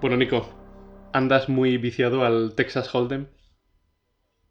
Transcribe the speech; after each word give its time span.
Bueno, 0.00 0.16
Nico, 0.16 0.48
¿andas 1.12 1.48
muy 1.48 1.76
viciado 1.76 2.24
al 2.24 2.54
Texas 2.54 2.94
Hold'em? 2.94 3.26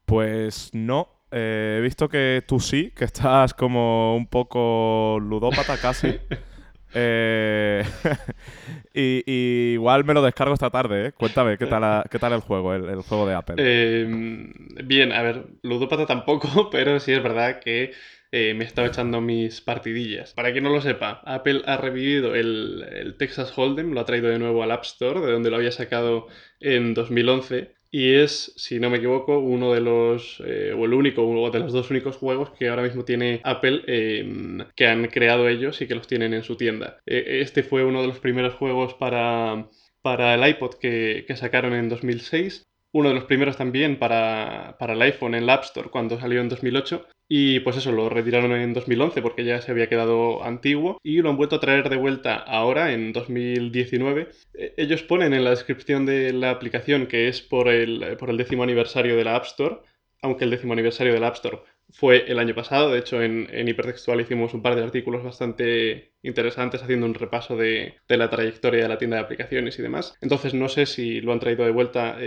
Pues 0.06 0.72
no. 0.74 1.24
Eh, 1.32 1.78
he 1.80 1.82
visto 1.82 2.10
que 2.10 2.44
tú 2.46 2.60
sí, 2.60 2.92
que 2.94 3.06
estás 3.06 3.54
como 3.54 4.18
un 4.18 4.28
poco 4.28 5.18
ludópata 5.22 5.78
casi. 5.78 6.20
Eh, 6.94 7.84
y, 8.94 9.74
igual 9.74 10.06
me 10.06 10.14
lo 10.14 10.22
descargo 10.22 10.54
esta 10.54 10.70
tarde, 10.70 11.08
¿eh? 11.08 11.12
Cuéntame, 11.12 11.58
¿qué 11.58 11.66
tal, 11.66 12.06
qué 12.10 12.18
tal 12.18 12.32
el 12.34 12.40
juego, 12.40 12.74
el, 12.74 13.02
juego 13.02 13.28
de 13.28 13.36
Apple? 13.36 13.56
Em, 13.58 14.54
bien, 14.86 15.12
a 15.12 15.22
ver, 15.22 15.48
ludópata 15.64 16.06
tampoco, 16.06 16.70
pero 16.72 17.00
sí 17.02 17.12
es 17.12 17.22
verdad 17.22 17.60
que 17.60 17.92
eh, 18.32 18.54
me 18.54 18.64
he 18.64 18.68
estado 18.68 18.88
echando 18.88 19.22
mis 19.22 19.62
partidillas. 19.62 20.34
Para 20.34 20.52
quien 20.52 20.64
no 20.64 20.70
lo 20.70 20.82
sepa, 20.82 21.22
Apple 21.26 21.62
ha 21.66 21.78
revivido 21.78 22.36
el, 22.36 22.86
el, 22.92 23.18
Texas 23.18 23.54
Hold'em, 23.56 23.94
lo 23.94 24.02
ha 24.02 24.06
traído 24.06 24.30
de 24.30 24.40
nuevo 24.40 24.64
al 24.64 24.72
App 24.72 24.84
Store, 24.84 25.22
de 25.22 25.32
donde 25.32 25.50
lo 25.50 25.58
había 25.58 25.72
sacado 25.72 26.28
en 26.60 26.94
2011. 26.94 27.76
Y 27.90 28.16
es, 28.16 28.54
si 28.58 28.80
no 28.80 28.90
me 28.90 28.98
equivoco, 28.98 29.40
uno 29.40 29.74
de 29.74 29.80
los, 29.80 30.44
eh, 30.46 30.74
o 30.78 30.86
el 30.86 30.94
único, 30.94 31.24
uno 31.24 31.50
de 31.50 31.60
los 31.60 31.72
dos 31.72 31.90
únicos 31.90 32.18
juegos 32.18 32.52
que 32.52 32.68
ahora 32.68 32.84
mismo 32.84 33.06
tiene 33.06 33.40
Apple 33.46 33.84
em, 33.88 34.60
que 34.76 34.88
han 34.88 35.08
creado 35.08 35.48
ellos 35.48 35.82
y 35.82 35.88
que 35.88 35.96
los 35.96 36.08
tienen 36.08 36.34
en 36.34 36.44
su 36.44 36.58
tienda. 36.58 37.00
E, 37.06 37.40
este 37.42 37.64
fue 37.64 37.86
uno 37.86 38.02
de 38.02 38.08
los 38.08 38.20
primeros 38.20 38.56
juegos 38.56 38.94
para, 38.96 39.70
para 40.02 40.36
el 40.36 40.48
iPod 40.50 40.76
que, 40.76 41.24
que 41.28 41.38
sacaron 41.38 41.74
en 41.74 41.88
2006 41.88 42.67
uno 42.94 43.10
de 43.10 43.16
los 43.16 43.26
primeros 43.26 43.58
también 43.58 44.00
para, 44.00 44.76
para, 44.80 44.94
el 44.94 45.02
iPhone 45.02 45.36
en 45.36 45.46
la 45.46 45.56
App 45.56 45.64
Store 45.64 45.90
cuando 45.90 46.20
salió 46.20 46.42
en 46.42 46.50
2008 46.50 47.08
y 47.30 47.60
pues 47.60 47.76
eso, 47.76 47.92
lo 47.92 48.10
retiraron 48.10 48.54
en 48.54 48.74
2011 48.74 49.22
porque 49.22 49.44
ya 49.44 49.62
se 49.62 49.72
había 49.72 49.90
quedado 49.90 50.44
antiguo 50.44 50.98
y 51.04 51.22
lo 51.22 51.30
han 51.30 51.38
vuelto 51.38 51.58
a 51.58 51.60
traer 51.60 51.90
de 51.90 51.98
vuelta 51.98 52.36
ahora, 52.36 52.94
en 52.94 53.12
2019. 53.12 54.30
E, 54.54 54.74
ellos 54.78 55.04
ponen 55.04 55.34
en 55.34 55.44
la 55.44 55.50
descripción 55.50 56.06
de 56.06 56.32
la 56.32 56.52
aplicación 56.52 57.08
que 57.08 57.28
es 57.28 57.42
por 57.42 57.68
el, 57.68 58.16
por 58.18 58.30
el 58.30 58.38
décimo 58.38 58.64
aniversario 58.64 59.18
de 59.18 59.26
la 59.26 59.36
App 59.36 59.46
Store, 59.46 59.80
aunque 60.22 60.46
el 60.46 60.52
décimo 60.52 60.74
aniversario 60.74 61.14
de 61.14 61.20
la 61.20 61.28
App 61.28 61.36
Store 61.36 61.60
fue 61.90 62.30
el 62.32 62.40
año 62.40 62.54
pasado. 62.54 62.92
De 62.92 63.00
hecho, 63.00 63.22
en, 63.22 63.68
Hipertextual 63.68 64.22
hicimos 64.22 64.54
un 64.54 64.62
par 64.62 64.76
de 64.76 64.84
artículos 64.84 65.24
bastante 65.24 66.14
interesantes 66.22 66.84
haciendo 66.84 67.06
un 67.06 67.14
repaso 67.14 67.56
de, 67.56 67.96
la 68.08 68.30
trayectoria 68.30 68.84
de 68.84 68.90
la 68.90 68.98
tienda 68.98 69.18
de 69.18 69.24
aplicaciones 69.24 69.80
y 69.80 69.82
demás. 69.82 70.14
Entonces, 70.22 70.54
no 70.54 70.70
sé 70.70 70.86
si 70.86 71.22
lo 71.22 71.34
han 71.34 71.40
traído 71.40 71.66
de 71.66 71.72
vuelta 71.72 72.18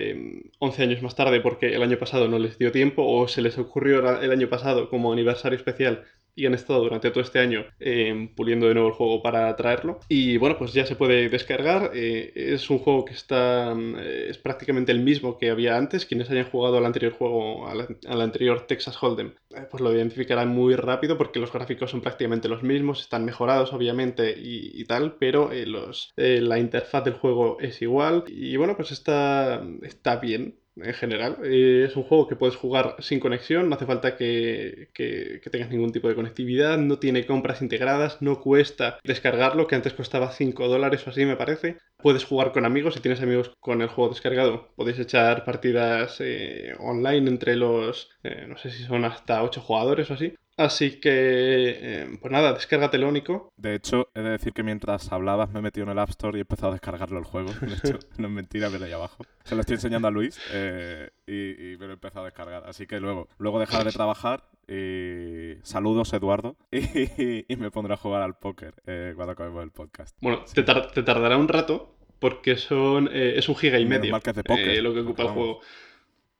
11 0.58 0.82
años 0.82 1.02
más 1.02 1.16
tarde 1.16 1.40
porque 1.40 1.74
el 1.74 1.82
año 1.82 1.98
pasado 1.98 2.28
no 2.28 2.38
les 2.38 2.58
dio 2.58 2.72
tiempo 2.72 3.04
o 3.06 3.28
se 3.28 3.42
les 3.42 3.58
ocurrió 3.58 3.98
el 4.20 4.30
año 4.30 4.48
pasado 4.48 4.88
como 4.88 5.12
aniversario 5.12 5.56
especial 5.56 6.04
y 6.40 6.46
han 6.46 6.54
estado 6.54 6.80
durante 6.80 7.10
todo 7.10 7.22
este 7.22 7.38
año 7.38 7.66
eh, 7.78 8.30
puliendo 8.34 8.66
de 8.66 8.72
nuevo 8.72 8.88
el 8.88 8.94
juego 8.94 9.22
para 9.22 9.54
traerlo. 9.56 10.00
Y 10.08 10.38
bueno, 10.38 10.56
pues 10.56 10.72
ya 10.72 10.86
se 10.86 10.96
puede 10.96 11.28
descargar. 11.28 11.90
Eh, 11.94 12.32
es 12.34 12.70
un 12.70 12.78
juego 12.78 13.04
que 13.04 13.12
está. 13.12 13.74
Mm, 13.74 13.96
es 13.98 14.38
prácticamente 14.38 14.90
el 14.90 15.00
mismo 15.00 15.36
que 15.36 15.50
había 15.50 15.76
antes. 15.76 16.06
Quienes 16.06 16.30
hayan 16.30 16.48
jugado 16.50 16.78
al 16.78 16.86
anterior 16.86 17.12
juego, 17.12 17.68
al, 17.68 18.20
anterior 18.20 18.66
Texas 18.66 18.96
Hold'em, 19.02 19.34
eh, 19.50 19.66
pues 19.70 19.82
lo 19.82 19.94
identificarán 19.94 20.48
muy 20.48 20.76
rápido 20.76 21.18
porque 21.18 21.40
los 21.40 21.52
gráficos 21.52 21.90
son 21.90 22.00
prácticamente 22.00 22.48
los 22.48 22.62
mismos. 22.62 23.02
Están 23.02 23.26
mejorados, 23.26 23.74
obviamente, 23.74 24.34
y, 24.36 24.84
tal, 24.84 25.16
pero 25.18 25.50
los, 25.66 26.12
la 26.16 26.58
interfaz 26.58 27.04
del 27.04 27.14
juego 27.14 27.58
es 27.60 27.82
igual. 27.82 28.24
Y 28.28 28.56
bueno, 28.56 28.76
pues 28.76 28.92
está, 28.92 29.62
está 29.82 30.16
bien 30.16 30.59
en 30.76 30.94
general. 30.94 31.38
Eh, 31.44 31.84
es 31.88 31.96
un 31.96 32.04
juego 32.04 32.28
que 32.28 32.36
puedes 32.36 32.56
jugar 32.56 32.96
sin 33.00 33.20
conexión, 33.20 33.68
no 33.68 33.76
hace 33.76 33.86
falta 33.86 34.16
que, 34.16 34.90
tengas 35.50 35.70
ningún 35.70 35.92
tipo 35.92 36.08
de 36.08 36.14
conectividad, 36.14 36.78
no 36.78 36.98
tiene 36.98 37.26
compras 37.26 37.62
integradas, 37.62 38.22
no 38.22 38.40
cuesta 38.40 38.98
descargarlo, 39.04 39.66
que 39.66 39.74
antes 39.74 39.94
costaba 39.94 40.32
5 40.32 40.68
dólares 40.68 41.06
o 41.06 41.10
así 41.10 41.24
me 41.24 41.36
parece. 41.36 41.78
Puedes 41.98 42.24
jugar 42.24 42.52
con 42.52 42.64
amigos, 42.64 42.94
si 42.94 43.00
tienes 43.00 43.20
amigos 43.20 43.52
con 43.60 43.82
el 43.82 43.88
juego 43.88 44.10
descargado, 44.10 44.72
podéis 44.76 44.98
echar 44.98 45.44
partidas 45.44 46.16
eh, 46.20 46.74
online 46.78 47.28
entre 47.28 47.56
los, 47.56 48.10
eh, 48.22 48.46
no 48.48 48.56
sé 48.56 48.70
si 48.70 48.84
son 48.84 49.04
hasta 49.04 49.42
8 49.42 49.60
jugadores 49.60 50.10
o 50.10 50.14
así. 50.14 50.34
Así 50.56 51.00
que, 51.00 51.10
eh, 51.12 52.18
pues 52.20 52.30
nada, 52.30 52.52
descárgatelo, 52.52 53.08
único. 53.08 53.52
De 53.56 53.74
hecho, 53.74 54.10
he 54.14 54.20
de 54.20 54.30
decir 54.30 54.52
que 54.52 54.62
mientras 54.62 55.10
hablabas 55.10 55.50
me 55.50 55.60
he 55.60 55.62
metido 55.62 55.84
en 55.84 55.92
el 55.92 55.98
App 55.98 56.10
Store 56.10 56.36
y 56.36 56.40
he 56.40 56.42
empezado 56.42 56.68
a 56.68 56.72
descargarlo 56.72 57.18
el 57.18 57.24
juego. 57.24 57.50
De 57.60 57.74
hecho, 57.74 57.98
no 58.18 58.28
es 58.28 58.32
mentira, 58.32 58.68
pero 58.70 58.84
ahí 58.84 58.92
abajo. 58.92 59.24
Se 59.44 59.54
lo 59.54 59.62
estoy 59.62 59.76
enseñando 59.76 60.08
a 60.08 60.10
Luis 60.10 60.38
eh, 60.52 61.10
y, 61.26 61.78
me 61.78 61.86
lo 61.86 61.92
he 61.92 61.94
empezado 61.94 62.22
a 62.22 62.24
descargar. 62.26 62.64
Así 62.66 62.86
que 62.86 63.00
luego, 63.00 63.28
luego 63.38 63.58
dejar 63.58 63.84
de 63.84 63.92
trabajar 63.92 64.44
y 64.68 65.54
saludos, 65.62 66.12
Eduardo, 66.12 66.56
y, 66.70 67.56
me 67.56 67.70
pondré 67.70 67.94
a 67.94 67.96
jugar 67.96 68.22
al 68.22 68.36
póker 68.36 68.74
eh, 68.86 69.14
cuando 69.16 69.32
acabemos 69.32 69.64
el 69.64 69.70
podcast. 69.70 70.16
Bueno, 70.20 70.44
te, 70.52 70.62
tardará 70.62 71.38
un 71.38 71.48
rato 71.48 71.96
porque 72.18 72.56
son 72.56 73.08
es 73.10 73.48
un 73.48 73.56
giga 73.56 73.78
y 73.78 73.86
medio 73.86 74.14
de 74.14 74.82
lo 74.82 74.92
que 74.92 75.00
ocupa 75.00 75.22
el 75.22 75.28
juego. 75.30 75.60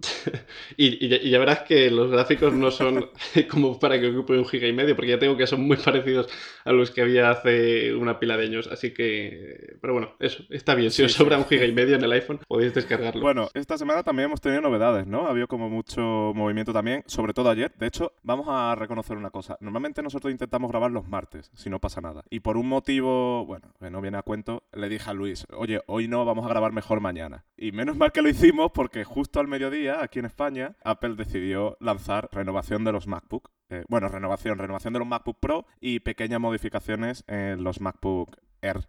y, 0.76 1.30
ya 1.30 1.38
verás 1.38 1.60
que 1.60 1.90
los 1.90 2.10
gráficos 2.10 2.52
no 2.52 2.70
son 2.70 3.10
como 3.50 3.78
para 3.78 4.00
que 4.00 4.08
ocupe 4.08 4.38
un 4.38 4.46
giga 4.46 4.66
y 4.66 4.72
medio, 4.72 4.96
porque 4.96 5.10
ya 5.10 5.18
tengo 5.18 5.36
que 5.36 5.46
son 5.46 5.62
muy 5.62 5.76
parecidos 5.76 6.28
a 6.64 6.72
los 6.72 6.90
que 6.90 7.02
había 7.02 7.30
hace 7.30 7.94
una 7.94 8.18
pila 8.18 8.36
de 8.36 8.46
años. 8.46 8.68
Así 8.68 8.92
que, 8.92 9.76
pero 9.80 9.92
bueno, 9.92 10.12
eso 10.18 10.42
está 10.50 10.74
bien. 10.74 10.90
Si 10.90 11.02
os 11.02 11.12
sobra 11.12 11.38
un 11.38 11.44
giga 11.44 11.64
y 11.64 11.72
medio 11.72 11.96
en 11.96 12.04
el 12.04 12.12
iPhone, 12.12 12.40
podéis 12.48 12.74
descargarlo. 12.74 13.20
Bueno, 13.20 13.48
esta 13.54 13.76
semana 13.78 14.02
también 14.02 14.26
hemos 14.26 14.40
tenido 14.40 14.62
novedades, 14.62 15.06
¿no? 15.06 15.26
Ha 15.26 15.30
habido 15.30 15.48
como 15.48 15.68
mucho 15.68 16.32
movimiento 16.34 16.72
también, 16.72 17.02
sobre 17.06 17.32
todo 17.32 17.50
ayer. 17.50 17.72
De 17.78 17.86
hecho, 17.86 18.12
vamos 18.22 18.46
a 18.48 18.74
reconocer 18.74 19.16
una 19.16 19.30
cosa. 19.30 19.56
Normalmente 19.60 20.02
nosotros 20.02 20.30
intentamos 20.30 20.70
grabar 20.70 20.90
los 20.90 21.06
martes, 21.06 21.50
si 21.54 21.70
no 21.70 21.80
pasa 21.80 22.00
nada. 22.00 22.24
Y 22.30 22.40
por 22.40 22.56
un 22.56 22.68
motivo, 22.68 23.44
bueno, 23.46 23.72
que 23.78 23.90
no 23.90 24.00
viene 24.00 24.18
a 24.18 24.22
cuento, 24.22 24.64
le 24.72 24.88
dije 24.88 25.10
a 25.10 25.14
Luis, 25.14 25.46
oye, 25.52 25.80
hoy 25.86 26.08
no, 26.08 26.24
vamos 26.24 26.46
a 26.46 26.48
grabar 26.48 26.72
mejor 26.72 27.00
mañana. 27.00 27.44
Y 27.56 27.72
menos 27.72 27.96
mal 27.96 28.12
que 28.12 28.22
lo 28.22 28.28
hicimos 28.28 28.70
porque 28.72 29.04
justo 29.04 29.40
al 29.40 29.48
mediodía 29.48 29.89
aquí 29.98 30.18
en 30.18 30.24
España, 30.26 30.76
Apple 30.84 31.14
decidió 31.16 31.76
lanzar 31.80 32.28
renovación 32.32 32.84
de 32.84 32.92
los 32.92 33.06
MacBook. 33.06 33.50
Eh, 33.68 33.84
bueno, 33.88 34.08
renovación, 34.08 34.58
renovación 34.58 34.92
de 34.92 34.98
los 34.98 35.08
MacBook 35.08 35.38
Pro 35.40 35.66
y 35.80 36.00
pequeñas 36.00 36.40
modificaciones 36.40 37.24
en 37.28 37.62
los 37.62 37.80
MacBook 37.80 38.36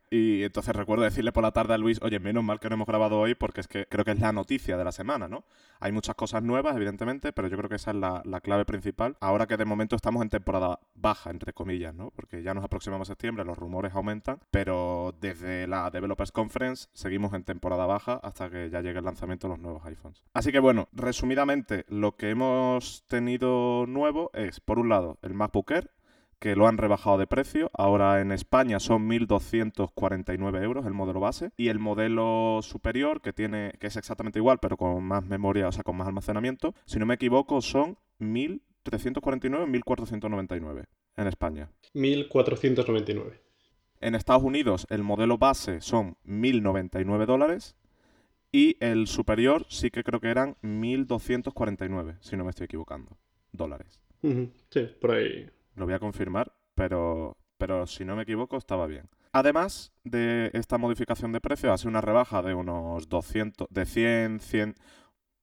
y 0.10 0.44
entonces 0.44 0.76
recuerdo 0.76 1.04
decirle 1.04 1.32
por 1.32 1.44
la 1.44 1.52
tarde 1.52 1.74
a 1.74 1.78
Luis, 1.78 2.00
oye, 2.02 2.20
menos 2.20 2.44
mal 2.44 2.60
que 2.60 2.70
no 2.70 2.76
hemos 2.76 2.88
grabado 2.88 3.20
hoy 3.20 3.36
porque 3.36 3.62
es 3.62 3.68
que 3.68 3.86
creo 3.86 4.04
que 4.04 4.12
es 4.12 4.20
la 4.20 4.34
noticia 4.34 4.78
de 4.78 4.84
la 4.84 4.92
semana, 4.92 5.28
¿no? 5.28 5.44
Hay 5.80 5.92
muchas 5.92 6.16
cosas 6.16 6.44
nuevas, 6.44 6.76
evidentemente, 6.76 7.34
pero 7.34 7.48
yo 7.48 7.58
creo 7.58 7.70
que 7.70 7.76
esa 7.76 7.92
es 7.92 7.98
la, 7.98 8.42
clave 8.42 8.66
principal. 8.66 9.18
Ahora 9.20 9.48
que 9.48 9.58
de 9.58 9.66
momento 9.66 9.96
estamos 9.96 10.22
en 10.22 10.30
temporada 10.30 10.80
baja, 10.96 11.30
entre 11.32 11.54
comillas, 11.54 11.94
¿no? 11.94 12.12
Porque 12.12 12.44
ya 12.44 12.54
nos 12.54 12.64
aproximamos 12.64 13.10
a 13.10 13.12
septiembre, 13.14 13.46
los 13.46 13.58
rumores 13.58 13.94
aumentan, 13.94 14.40
pero 14.52 15.16
desde 15.20 15.68
la 15.68 15.90
Developers 15.90 16.32
Conference 16.32 16.88
seguimos 16.94 17.34
en 17.34 17.44
temporada 17.44 17.86
baja 17.86 18.20
hasta 18.24 18.50
que 18.50 18.70
ya 18.70 18.82
llegue 18.82 19.00
el 19.00 19.06
lanzamiento 19.06 19.48
de 19.48 19.54
los 19.54 19.60
nuevos 19.60 19.86
iPhones. 19.86 20.24
Así 20.34 20.52
que 20.52 20.60
bueno, 20.60 20.90
resumidamente, 20.92 21.86
lo 21.88 22.16
que 22.16 22.30
hemos 22.30 23.04
tenido 23.08 23.86
nuevo 23.88 24.32
es, 24.34 24.60
por 24.60 24.80
un 24.80 24.90
lado, 24.90 25.18
el 25.22 25.34
MacBook 25.34 25.72
Air, 25.72 25.92
que 26.42 26.56
lo 26.56 26.68
han 26.68 26.80
rebajado 26.80 27.20
de 27.20 27.28
precio. 27.28 27.70
Ahora 27.72 28.20
en 28.20 28.32
España 28.32 28.80
son 28.80 29.08
1.249 29.08 30.64
euros 30.64 30.88
el 30.88 30.94
modelo 30.94 31.20
base. 31.20 31.52
Y 31.56 31.68
el 31.68 31.78
modelo 31.78 32.62
superior, 32.64 33.22
que, 33.22 33.32
tiene, 33.32 33.74
que 33.80 33.88
es 33.88 33.96
exactamente 33.96 34.40
igual, 34.40 34.58
pero 34.60 34.76
con 34.76 35.04
más 35.04 35.24
memoria, 35.24 35.68
o 35.68 35.72
sea, 35.72 35.84
con 35.84 35.96
más 35.96 36.08
almacenamiento, 36.08 36.74
si 36.86 36.98
no 36.98 37.06
me 37.06 37.14
equivoco, 37.14 37.62
son 37.62 37.96
1.349, 38.20 39.84
1.499 39.84 40.86
en 41.18 41.28
España. 41.28 41.70
1.499. 41.94 43.40
En 44.00 44.16
Estados 44.16 44.42
Unidos 44.42 44.88
el 44.90 45.04
modelo 45.04 45.38
base 45.38 45.80
son 45.80 46.18
1.099 46.26 47.28
dólares 47.28 47.76
y 48.52 48.78
el 48.80 49.06
superior 49.06 49.68
sí 49.70 49.92
que 49.92 50.04
creo 50.04 50.20
que 50.20 50.32
eran 50.32 50.56
1.249, 50.64 52.18
si 52.20 52.36
no 52.36 52.46
me 52.46 52.50
estoy 52.50 52.66
equivocando, 52.66 53.16
dólares. 53.52 54.02
Sí, 54.24 54.90
por 55.00 55.12
ahí, 55.12 55.48
lo 55.82 55.88
voy 55.88 55.96
a 55.96 56.00
confirmar, 56.00 56.54
pero, 56.76 57.36
pero 57.58 57.88
si 57.88 58.06
no 58.06 58.16
me 58.16 58.24
equivoco 58.24 58.56
estaba 58.56 58.86
bien. 58.86 59.10
Además 59.34 59.92
de 60.04 60.52
esta 60.54 60.78
modificación 60.78 61.32
de 61.32 61.42
precio, 61.42 61.74
hace 61.74 61.88
una 61.88 62.02
rebaja 62.02 62.42
de 62.44 62.54
unos 62.54 63.10
200, 63.10 63.68
de 63.70 63.86
100, 63.86 64.40
100, 64.42 64.76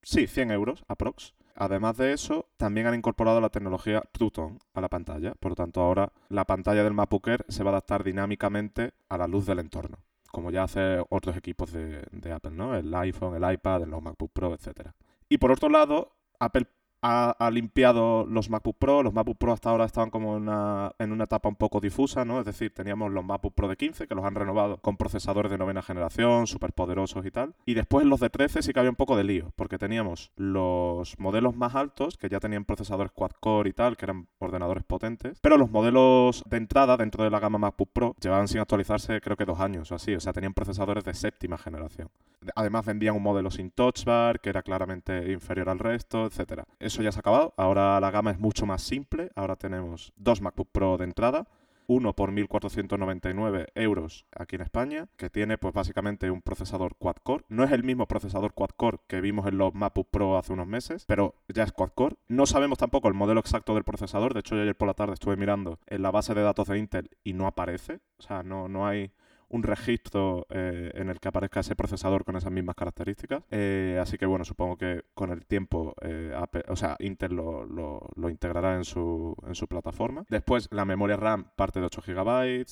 sí, 0.02 0.26
100 0.26 0.50
euros 0.52 0.84
aprox. 0.86 1.34
Además 1.56 1.96
de 1.96 2.12
eso, 2.12 2.46
también 2.56 2.86
han 2.86 2.94
incorporado 2.94 3.40
la 3.40 3.48
tecnología 3.48 4.00
True 4.12 4.30
a 4.74 4.80
la 4.80 4.88
pantalla. 4.88 5.34
Por 5.34 5.52
lo 5.52 5.56
tanto, 5.56 5.80
ahora 5.80 6.12
la 6.28 6.44
pantalla 6.44 6.84
del 6.84 6.94
MacBook 6.94 7.26
Air 7.26 7.44
se 7.48 7.64
va 7.64 7.70
a 7.70 7.72
adaptar 7.72 8.04
dinámicamente 8.04 8.92
a 9.08 9.18
la 9.18 9.26
luz 9.26 9.44
del 9.44 9.58
entorno, 9.58 9.98
como 10.30 10.52
ya 10.52 10.62
hace 10.62 11.02
otros 11.08 11.36
equipos 11.36 11.72
de, 11.72 12.06
de 12.12 12.32
Apple, 12.32 12.52
¿no? 12.52 12.76
El 12.76 12.94
iPhone, 12.94 13.42
el 13.42 13.52
iPad, 13.52 13.86
los 13.86 14.02
MacBook 14.02 14.30
Pro, 14.32 14.54
etc. 14.54 14.90
Y 15.28 15.38
por 15.38 15.50
otro 15.50 15.68
lado, 15.68 16.12
Apple 16.38 16.68
ha, 17.02 17.50
limpiado 17.50 18.26
los 18.26 18.50
MacBook 18.50 18.76
Pro. 18.78 19.02
Los 19.02 19.12
MacBook 19.12 19.38
Pro 19.38 19.52
hasta 19.52 19.70
ahora 19.70 19.84
estaban 19.84 20.10
como 20.10 20.36
en 20.36 20.42
una, 20.42 21.24
etapa 21.24 21.48
un 21.48 21.56
poco 21.56 21.80
difusa, 21.80 22.24
¿no? 22.24 22.40
Es 22.40 22.46
decir, 22.46 22.72
teníamos 22.72 23.12
los 23.12 23.24
MacBook 23.24 23.54
Pro 23.54 23.68
de 23.68 23.76
15, 23.76 24.06
que 24.06 24.14
los 24.14 24.24
han 24.24 24.34
renovado 24.34 24.78
con 24.78 24.96
procesadores 24.96 25.50
de 25.50 25.58
novena 25.58 25.82
generación, 25.82 26.46
súper 26.46 26.72
poderosos 26.72 27.24
y 27.26 27.30
tal. 27.30 27.54
Y 27.66 27.74
después 27.74 28.06
los 28.06 28.20
de 28.20 28.30
13 28.30 28.62
sí 28.62 28.72
que 28.72 28.80
había 28.80 28.90
un 28.90 28.96
poco 28.96 29.16
de 29.16 29.24
lío, 29.24 29.52
porque 29.56 29.78
teníamos 29.78 30.32
los 30.36 31.18
modelos 31.18 31.54
más 31.56 31.74
altos, 31.74 32.16
que 32.16 32.28
ya 32.28 32.40
tenían 32.40 32.64
procesadores 32.64 33.12
quad-core 33.12 33.70
y 33.70 33.72
tal, 33.72 33.96
que 33.96 34.06
eran 34.06 34.28
ordenadores 34.38 34.84
potentes. 34.84 35.38
Pero 35.40 35.56
los 35.56 35.70
modelos 35.70 36.42
de 36.46 36.56
entrada 36.56 36.96
dentro 36.96 37.24
de 37.24 37.30
la 37.30 37.40
gama 37.40 37.58
MacBook 37.58 37.90
Pro 37.92 38.14
llevaban 38.20 38.48
sin 38.48 38.60
actualizarse 38.60 39.20
creo 39.20 39.36
que 39.36 39.44
dos 39.44 39.60
años 39.60 39.90
o 39.92 39.94
así. 39.94 40.14
O 40.14 40.20
sea, 40.20 40.32
tenían 40.32 40.54
procesadores 40.54 41.04
de 41.04 41.14
séptima 41.14 41.58
generación. 41.58 42.08
Además 42.54 42.86
vendían 42.86 43.16
un 43.16 43.22
modelo 43.22 43.50
sin 43.50 43.70
touch 43.70 44.04
bar, 44.04 44.40
que 44.40 44.50
era 44.50 44.62
claramente 44.62 45.32
inferior 45.32 45.68
al 45.68 45.78
resto, 45.78 46.26
etcétera 46.26 46.64
eso 46.88 47.02
ya 47.02 47.12
se 47.12 47.18
ha 47.18 47.20
acabado. 47.20 47.54
Ahora 47.56 48.00
la 48.00 48.10
gama 48.10 48.32
es 48.32 48.38
mucho 48.38 48.66
más 48.66 48.82
simple. 48.82 49.30
Ahora 49.36 49.56
tenemos 49.56 50.12
dos 50.16 50.40
MacBook 50.40 50.70
Pro 50.72 50.98
de 50.98 51.04
entrada. 51.04 51.46
Uno 51.86 52.14
por 52.14 52.32
1.499 52.32 53.68
euros 53.74 54.26
aquí 54.36 54.56
en 54.56 54.62
España, 54.62 55.08
que 55.16 55.30
tiene 55.30 55.56
pues 55.56 55.72
básicamente 55.72 56.30
un 56.30 56.42
procesador 56.42 56.96
quad-core. 56.98 57.46
No 57.48 57.64
es 57.64 57.72
el 57.72 57.82
mismo 57.82 58.06
procesador 58.06 58.52
quad-core 58.52 58.98
que 59.06 59.22
vimos 59.22 59.46
en 59.46 59.56
los 59.56 59.72
MacBook 59.74 60.08
Pro 60.10 60.36
hace 60.36 60.52
unos 60.52 60.66
meses, 60.66 61.06
pero 61.06 61.34
ya 61.48 61.62
es 61.62 61.72
quad-core. 61.72 62.16
No 62.28 62.44
sabemos 62.44 62.76
tampoco 62.76 63.08
el 63.08 63.14
modelo 63.14 63.40
exacto 63.40 63.74
del 63.74 63.84
procesador. 63.84 64.34
De 64.34 64.40
hecho, 64.40 64.54
yo 64.54 64.62
ayer 64.62 64.76
por 64.76 64.88
la 64.88 64.92
tarde 64.92 65.14
estuve 65.14 65.36
mirando 65.36 65.78
en 65.86 66.02
la 66.02 66.10
base 66.10 66.34
de 66.34 66.42
datos 66.42 66.68
de 66.68 66.78
Intel 66.78 67.10
y 67.24 67.32
no 67.32 67.46
aparece. 67.46 68.00
O 68.18 68.22
sea, 68.22 68.42
no, 68.42 68.68
no 68.68 68.86
hay 68.86 69.10
un 69.50 69.62
registro 69.62 70.46
eh, 70.50 70.90
en 70.94 71.08
el 71.08 71.20
que 71.20 71.28
aparezca 71.28 71.60
ese 71.60 71.74
procesador 71.74 72.24
con 72.24 72.36
esas 72.36 72.52
mismas 72.52 72.76
características. 72.76 73.42
Eh, 73.50 73.98
así 74.00 74.18
que 74.18 74.26
bueno, 74.26 74.44
supongo 74.44 74.76
que 74.76 75.04
con 75.14 75.30
el 75.30 75.46
tiempo, 75.46 75.94
eh, 76.02 76.34
o 76.68 76.76
sea, 76.76 76.96
Intel 77.00 77.34
lo, 77.34 78.08
integrará 78.28 78.76
en 78.76 78.84
su, 78.84 79.34
en 79.46 79.54
su 79.54 79.66
plataforma. 79.66 80.24
Después, 80.28 80.68
la 80.70 80.84
memoria 80.84 81.16
RAM 81.16 81.50
parte 81.56 81.80
de 81.80 81.86
8 81.86 82.02
GB, 82.06 82.66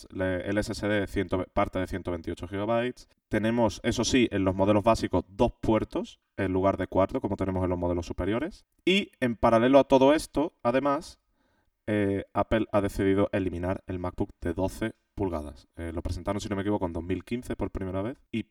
el 0.44 0.64
SSD 0.64 1.06
parte 1.52 1.78
de 1.78 1.86
128 1.86 2.46
GB. 2.46 2.94
Tenemos, 3.28 3.80
eso 3.82 4.04
sí, 4.04 4.28
en 4.30 4.44
los 4.44 4.54
modelos 4.54 4.84
básicos, 4.84 5.24
dos 5.28 5.52
puertos 5.60 6.20
en 6.36 6.52
lugar 6.52 6.76
de 6.76 6.86
cuatro, 6.86 7.20
como 7.20 7.36
tenemos 7.36 7.64
en 7.64 7.70
los 7.70 7.78
modelos 7.78 8.06
superiores. 8.06 8.66
Y 8.84 9.10
en 9.20 9.36
paralelo 9.36 9.78
a 9.78 9.84
todo 9.84 10.12
esto, 10.12 10.52
además, 10.62 11.18
Apple 12.34 12.66
ha 12.72 12.80
decidido 12.80 13.30
eliminar 13.32 13.82
el 13.86 13.98
MacBook 13.98 14.30
de 14.40 14.52
12 14.52 14.94
pulgadas. 15.16 15.66
Eh, 15.76 15.90
lo 15.92 16.02
presentaron, 16.02 16.40
si 16.40 16.48
no 16.48 16.54
me 16.54 16.62
equivoco, 16.62 16.86
en 16.86 16.92
2015 16.92 17.56
por 17.56 17.72
primera 17.72 18.02
vez. 18.02 18.18
Y, 18.30 18.46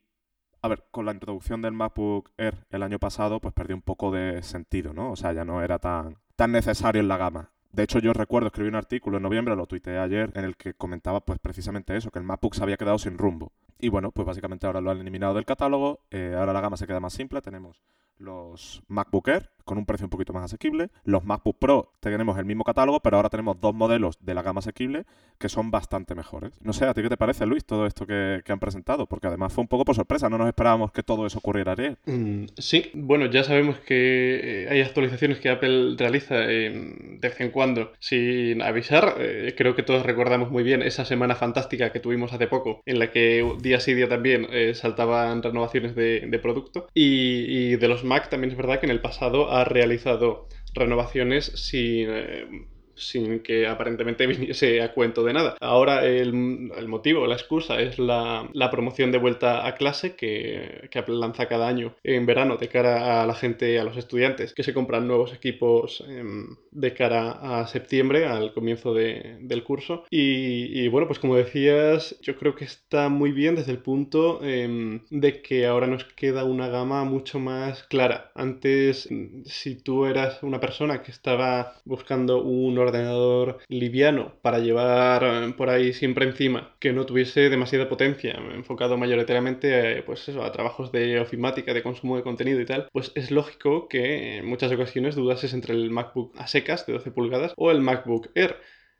a 0.60 0.68
ver, 0.68 0.84
con 0.90 1.06
la 1.06 1.12
introducción 1.12 1.62
del 1.62 1.72
MacBook 1.72 2.30
Air 2.36 2.66
el 2.70 2.82
año 2.82 2.98
pasado, 2.98 3.40
pues 3.40 3.54
perdió 3.54 3.74
un 3.74 3.82
poco 3.82 4.10
de 4.10 4.42
sentido, 4.42 4.92
¿no? 4.92 5.12
O 5.12 5.16
sea, 5.16 5.32
ya 5.32 5.46
no 5.46 5.62
era 5.62 5.78
tan, 5.78 6.18
tan 6.34 6.52
necesario 6.52 7.00
en 7.00 7.08
la 7.08 7.16
gama. 7.16 7.52
De 7.72 7.82
hecho, 7.82 7.98
yo 7.98 8.12
recuerdo 8.12 8.48
escribir 8.48 8.72
un 8.72 8.76
artículo 8.76 9.16
en 9.16 9.22
noviembre, 9.22 9.56
lo 9.56 9.66
tuiteé 9.66 9.98
ayer, 9.98 10.32
en 10.34 10.44
el 10.44 10.56
que 10.56 10.74
comentaba 10.74 11.20
pues 11.20 11.38
precisamente 11.38 11.96
eso, 11.96 12.10
que 12.10 12.18
el 12.18 12.24
MacBook 12.24 12.54
se 12.54 12.62
había 12.62 12.76
quedado 12.76 12.98
sin 12.98 13.18
rumbo. 13.18 13.52
Y 13.78 13.90
bueno, 13.90 14.12
pues 14.12 14.26
básicamente 14.26 14.66
ahora 14.66 14.80
lo 14.80 14.90
han 14.90 15.00
eliminado 15.00 15.34
del 15.34 15.44
catálogo, 15.44 16.00
eh, 16.10 16.34
ahora 16.38 16.52
la 16.52 16.62
gama 16.62 16.76
se 16.76 16.86
queda 16.86 17.00
más 17.00 17.12
simple, 17.12 17.42
tenemos 17.42 17.82
los 18.18 18.82
MacBook 18.88 19.28
Air 19.28 19.50
con 19.66 19.76
un 19.76 19.84
precio 19.84 20.06
un 20.06 20.10
poquito 20.10 20.32
más 20.32 20.44
asequible. 20.44 20.88
Los 21.04 21.24
MacBook 21.24 21.58
Pro 21.58 21.92
tenemos 22.00 22.38
el 22.38 22.46
mismo 22.46 22.64
catálogo, 22.64 23.00
pero 23.00 23.16
ahora 23.16 23.28
tenemos 23.28 23.60
dos 23.60 23.74
modelos 23.74 24.16
de 24.20 24.32
la 24.32 24.42
gama 24.42 24.60
asequible 24.60 25.04
que 25.38 25.50
son 25.50 25.70
bastante 25.70 26.14
mejores. 26.14 26.52
No 26.62 26.72
sé, 26.72 26.86
¿a 26.86 26.94
ti 26.94 27.02
qué 27.02 27.10
te 27.10 27.16
parece, 27.18 27.44
Luis, 27.44 27.64
todo 27.64 27.86
esto 27.86 28.06
que, 28.06 28.42
han 28.46 28.60
presentado? 28.60 29.06
Porque 29.06 29.26
además 29.26 29.52
fue 29.52 29.62
un 29.62 29.68
poco 29.68 29.84
por 29.84 29.94
sorpresa, 29.94 30.30
no 30.30 30.38
nos 30.38 30.48
esperábamos 30.48 30.92
que 30.92 31.02
todo 31.02 31.26
eso 31.26 31.38
ocurriera 31.38 31.72
ayer. 31.72 31.98
Mm, 32.06 32.44
sí, 32.56 32.90
bueno, 32.94 33.26
ya 33.26 33.44
sabemos 33.44 33.78
que 33.80 34.64
eh, 34.64 34.68
hay 34.70 34.80
actualizaciones 34.80 35.38
que 35.38 35.50
Apple 35.50 35.96
realiza 35.98 36.36
de 36.36 37.18
vez 37.20 37.40
en 37.40 37.50
cuando 37.50 37.92
sin 37.98 38.62
avisar. 38.62 39.16
Eh, 39.18 39.54
creo 39.56 39.74
que 39.74 39.82
todos 39.82 40.06
recordamos 40.06 40.50
muy 40.50 40.62
bien 40.62 40.80
esa 40.80 41.04
semana 41.04 41.34
fantástica 41.34 41.90
que 41.90 42.00
tuvimos 42.00 42.32
hace 42.32 42.46
poco, 42.46 42.80
en 42.86 42.98
la 42.98 43.10
que 43.10 43.44
día 43.60 43.80
sí 43.80 43.94
día 43.94 44.08
también 44.08 44.46
eh, 44.50 44.74
saltaban 44.74 45.42
renovaciones 45.42 45.94
de, 45.94 46.38
producto. 46.40 46.86
y 46.94 47.76
de 47.76 47.88
los 47.88 48.04
Mac 48.04 48.28
también 48.28 48.50
es 48.50 48.56
verdad 48.56 48.78
que 48.78 48.86
en 48.86 48.92
el 48.92 49.00
pasado 49.00 49.55
ha 49.60 49.64
realizado 49.64 50.48
renovaciones 50.74 51.46
sin 51.54 52.08
eh, 52.10 52.46
sin 52.96 53.40
que 53.40 53.66
aparentemente 53.66 54.26
viniese 54.26 54.82
a 54.82 54.92
cuento 54.92 55.24
de 55.24 55.32
nada. 55.32 55.56
Ahora 55.60 56.04
el, 56.04 56.32
motivo, 56.32 57.26
la 57.26 57.34
excusa 57.34 57.80
es 57.80 57.98
la, 57.98 58.48
promoción 58.70 59.12
de 59.12 59.18
vuelta 59.18 59.66
a 59.66 59.74
clase 59.74 60.16
que, 60.16 60.88
que, 60.90 61.04
lanza 61.06 61.46
cada 61.46 61.68
año 61.68 61.94
en 62.02 62.26
verano 62.26 62.56
de 62.56 62.68
cara 62.68 63.22
a 63.22 63.26
la 63.26 63.34
gente, 63.34 63.78
a 63.78 63.84
los 63.84 63.96
estudiantes 63.96 64.52
que 64.54 64.64
se 64.64 64.74
compran 64.74 65.06
nuevos 65.06 65.32
equipos 65.32 66.04
em, 66.08 66.56
de 66.72 66.94
cara 66.94 67.60
a 67.60 67.66
septiembre, 67.68 68.26
al 68.26 68.52
comienzo 68.52 68.92
del 68.92 69.64
curso. 69.64 70.04
Y, 70.10 70.88
bueno, 70.88 71.06
pues 71.06 71.18
como 71.18 71.36
decías, 71.36 72.16
yo 72.20 72.36
creo 72.36 72.54
que 72.54 72.64
está 72.64 73.08
muy 73.08 73.32
bien 73.32 73.54
desde 73.54 73.72
el 73.72 73.78
punto 73.78 74.40
em, 74.42 75.00
de 75.10 75.42
que 75.42 75.66
ahora 75.66 75.86
nos 75.86 76.04
queda 76.04 76.44
una 76.44 76.68
gama 76.68 77.04
mucho 77.04 77.38
más 77.38 77.84
clara. 77.84 78.30
Antes, 78.34 79.08
si 79.44 79.76
tú 79.76 80.06
eras 80.06 80.42
una 80.42 80.60
persona 80.60 81.02
que 81.02 81.12
estaba 81.12 81.74
buscando 81.84 82.42
un 82.42 82.78
ordenador 82.86 83.58
liviano 83.68 84.34
para 84.42 84.58
llevar 84.58 85.22
eh, 85.24 85.54
por 85.56 85.70
ahí 85.70 85.92
siempre 85.92 86.26
encima, 86.26 86.74
que 86.80 86.92
no 86.92 87.06
tuviese 87.06 87.48
demasiada 87.50 87.88
potencia, 87.88 88.32
enfocado 88.54 88.96
mayoritariamente 88.96 90.02
pues 90.02 90.28
eso, 90.28 90.42
a 90.42 90.52
trabajos 90.52 90.92
de 90.92 91.20
ofimática, 91.20 91.74
de 91.74 91.82
consumo 91.82 92.16
de 92.16 92.22
contenido 92.22 92.60
y 92.60 92.66
tal, 92.66 92.88
pues 92.92 93.12
es 93.14 93.30
lógico 93.30 93.88
que 93.88 94.38
en 94.38 94.46
muchas 94.46 94.72
ocasiones 94.72 95.14
dudases 95.14 95.52
entre 95.54 95.74
el 95.74 95.90
MacBook 95.90 96.34
a 96.38 96.46
secas 96.46 96.86
de 96.86 96.94
12 96.94 97.10
pulgadas 97.10 97.52
o 97.56 97.70
el 97.70 97.80
MacBook 97.80 98.30
Air. 98.34 98.56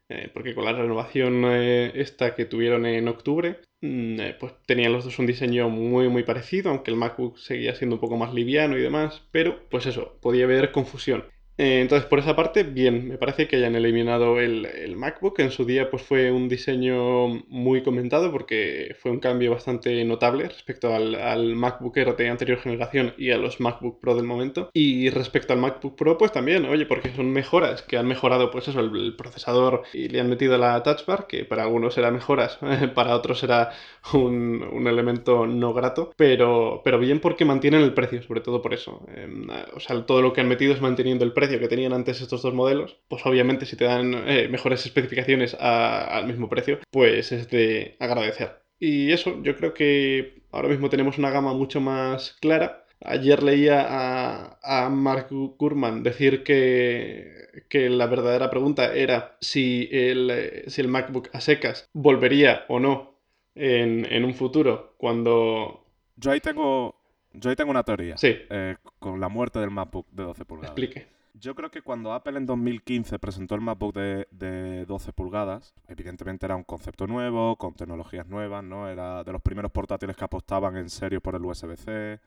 Eh, 0.09 0.31
porque 0.32 0.55
con 0.55 0.65
la 0.65 0.73
renovación 0.73 1.43
eh, 1.47 1.91
esta 1.97 2.37
que 2.37 2.44
tuvieron 2.44 2.87
en 2.87 3.09
octubre, 3.09 3.61
mm, 3.81 4.19
pues 4.39 4.55
tenían 4.65 4.93
los 4.93 5.05
dos 5.05 5.19
un 5.19 5.27
diseño 5.27 5.69
muy 5.69 6.09
muy 6.09 6.23
parecido, 6.23 6.71
aunque 6.71 6.93
el 6.93 6.97
MacBook 6.97 7.39
seguía 7.39 7.75
siendo 7.75 7.97
un 7.97 8.00
poco 8.00 8.17
más 8.17 8.32
liviano 8.32 8.79
y 8.79 8.82
demás, 8.82 9.27
pero 9.32 9.69
pues 9.69 9.87
eso, 9.87 10.17
podía 10.23 10.44
haber 10.44 10.71
confusión. 10.71 11.25
Eh, 11.58 11.81
entonces, 11.81 12.06
por 12.06 12.19
esa 12.19 12.37
parte, 12.37 12.64
bien, 12.64 13.08
me 13.08 13.17
parece 13.17 13.49
que 13.49 13.56
hayan 13.56 13.76
eliminado 13.76 14.41
el, 14.41 14.67
el, 14.67 14.97
MacBook. 14.97 15.41
En 15.41 15.50
su 15.50 15.64
día, 15.64 15.91
pues 15.91 16.03
fue 16.03 16.31
un 16.31 16.49
diseño 16.49 17.29
muy 17.49 17.82
comentado 17.82 18.31
porque 18.31 18.94
fue 19.00 19.11
un 19.11 19.20
cambio 19.20 19.53
bastante 19.53 20.05
notable 20.05 20.49
respecto 20.49 20.94
al, 20.94 21.14
al 21.14 21.55
MacBook 21.55 21.97
Air 21.97 22.14
de 22.14 22.29
anterior 22.29 22.58
generación 22.58 23.14
y 23.17 23.31
a 23.31 23.38
los 23.38 23.58
MacBook 23.61 24.00
Pro 24.00 24.14
del 24.14 24.26
momento. 24.26 24.70
Y 24.75 25.08
respecto 25.08 25.55
al 25.55 25.58
MacBook 25.61 25.97
Pro, 25.97 26.19
pues 26.19 26.32
también, 26.32 26.67
oye, 26.67 26.85
porque 26.85 27.14
son 27.14 27.32
mejoras 27.32 27.81
que 27.82 27.97
han 27.97 28.06
mejorado, 28.06 28.50
pues 28.50 28.69
eso, 28.69 28.81
el, 28.81 29.14
procesador 29.17 29.82
y 29.94 30.08
le 30.08 30.20
han 30.20 30.29
metido 30.29 30.58
la 30.58 30.82
Touch 30.82 31.06
Bar, 31.06 31.26
que 31.26 31.44
para 31.44 31.62
algunos 31.62 31.94
será 31.94 32.11
mejoras, 32.11 32.58
para 32.94 33.17
otros 33.17 33.38
será 33.38 33.70
un, 34.12 34.62
un, 34.62 34.87
elemento 34.87 35.47
no 35.47 35.73
grato, 35.73 36.12
pero, 36.17 36.82
pero 36.85 36.99
bien 36.99 37.20
porque 37.20 37.44
mantienen 37.44 37.81
el 37.82 37.94
precio, 37.94 38.23
sobre 38.23 38.41
todo 38.43 38.61
por 38.61 38.75
eso. 38.75 39.06
Em, 39.14 39.47
o 39.75 39.81
sea, 39.81 40.05
todo 40.05 40.20
lo 40.20 40.32
que 40.32 40.43
han 40.43 40.49
metido 40.49 40.75
es 40.75 40.81
manteniendo 40.81 41.25
el 41.25 41.32
precio 41.32 41.45
que 41.48 41.69
tenían 41.69 41.93
antes 41.93 42.20
estos 42.20 42.43
dos 42.43 42.54
modelos, 42.54 42.98
pues 43.08 43.25
obviamente 43.25 43.66
si 43.66 43.76
te 43.76 43.84
dan 43.84 44.14
eh, 44.26 44.48
mejores 44.48 44.84
especificaciones 44.87 45.55
al 45.55 46.26
mismo 46.26 46.48
precio, 46.48 46.81
pues 46.91 47.32
es 47.32 47.50
de 47.50 47.96
agradecer. 47.98 48.60
Y 48.79 49.12
eso, 49.12 49.43
yo 49.43 49.56
creo 49.56 49.72
que 49.74 50.43
ahora 50.53 50.69
mismo 50.69 50.91
tenemos 50.91 51.19
una 51.19 51.31
gama 51.31 51.55
mucho 51.55 51.81
más 51.81 52.36
clara. 52.41 52.84
Ayer 53.05 53.43
leía 53.43 54.58
a, 54.62 54.88
Mark 54.91 55.29
Gurman 55.31 56.03
decir 56.03 56.43
que, 56.43 57.65
que, 57.69 57.91
la 57.91 58.06
verdadera 58.06 58.50
pregunta 58.50 58.94
era 58.94 59.36
si 59.41 59.88
el, 59.93 60.65
si 60.67 60.81
el 60.81 60.88
MacBook 60.88 61.29
a 61.32 61.41
secas 61.41 61.88
volvería 61.93 62.65
o 62.69 62.81
no 62.81 63.19
en, 63.55 64.06
en 64.10 64.24
un 64.24 64.34
futuro 64.34 64.94
cuando... 64.96 65.84
Yo 66.17 66.31
ahí 66.31 66.41
tengo, 66.41 66.96
yo 67.32 67.50
ahí 67.50 67.56
tengo 67.56 67.70
una 67.70 67.82
teoría. 67.82 68.17
Sí. 68.17 68.34
Eh, 68.50 68.76
con 68.98 69.20
la 69.20 69.29
muerte 69.29 69.58
del 69.58 69.70
MacBook 69.70 70.06
de 70.10 70.22
12 70.22 70.44
pulgadas. 70.44 70.70
Explique. 70.70 71.06
Yo 71.38 71.55
creo 71.55 71.70
que 71.70 71.82
cuando 71.82 72.14
Apple 72.14 72.38
en 72.38 72.46
2015 72.46 73.19
presentó 73.19 73.55
el 73.56 73.60
MacBook 73.60 73.94
de, 73.94 74.84
12 74.86 75.12
pulgadas, 75.12 75.74
evidentemente 75.86 76.46
era 76.46 76.56
un 76.56 76.64
concepto 76.64 77.06
nuevo, 77.06 77.56
con 77.56 77.74
tecnologías 77.74 78.26
nuevas, 78.26 78.64
¿no? 78.64 78.88
Era 78.88 79.22
de 79.22 79.32
los 79.32 79.43
primeros 79.43 79.70
portátiles 79.70 80.16
que 80.16 80.24
apostaban 80.24 80.78
en 80.78 80.88
serio 80.88 81.20
por 81.20 81.34
el 81.34 81.44
USB-C, 81.44 82.20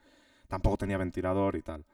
tampoco 0.47 0.77
tenía 0.77 0.97
ventilador 0.99 1.55
y 1.55 1.63
tal. 1.63 1.85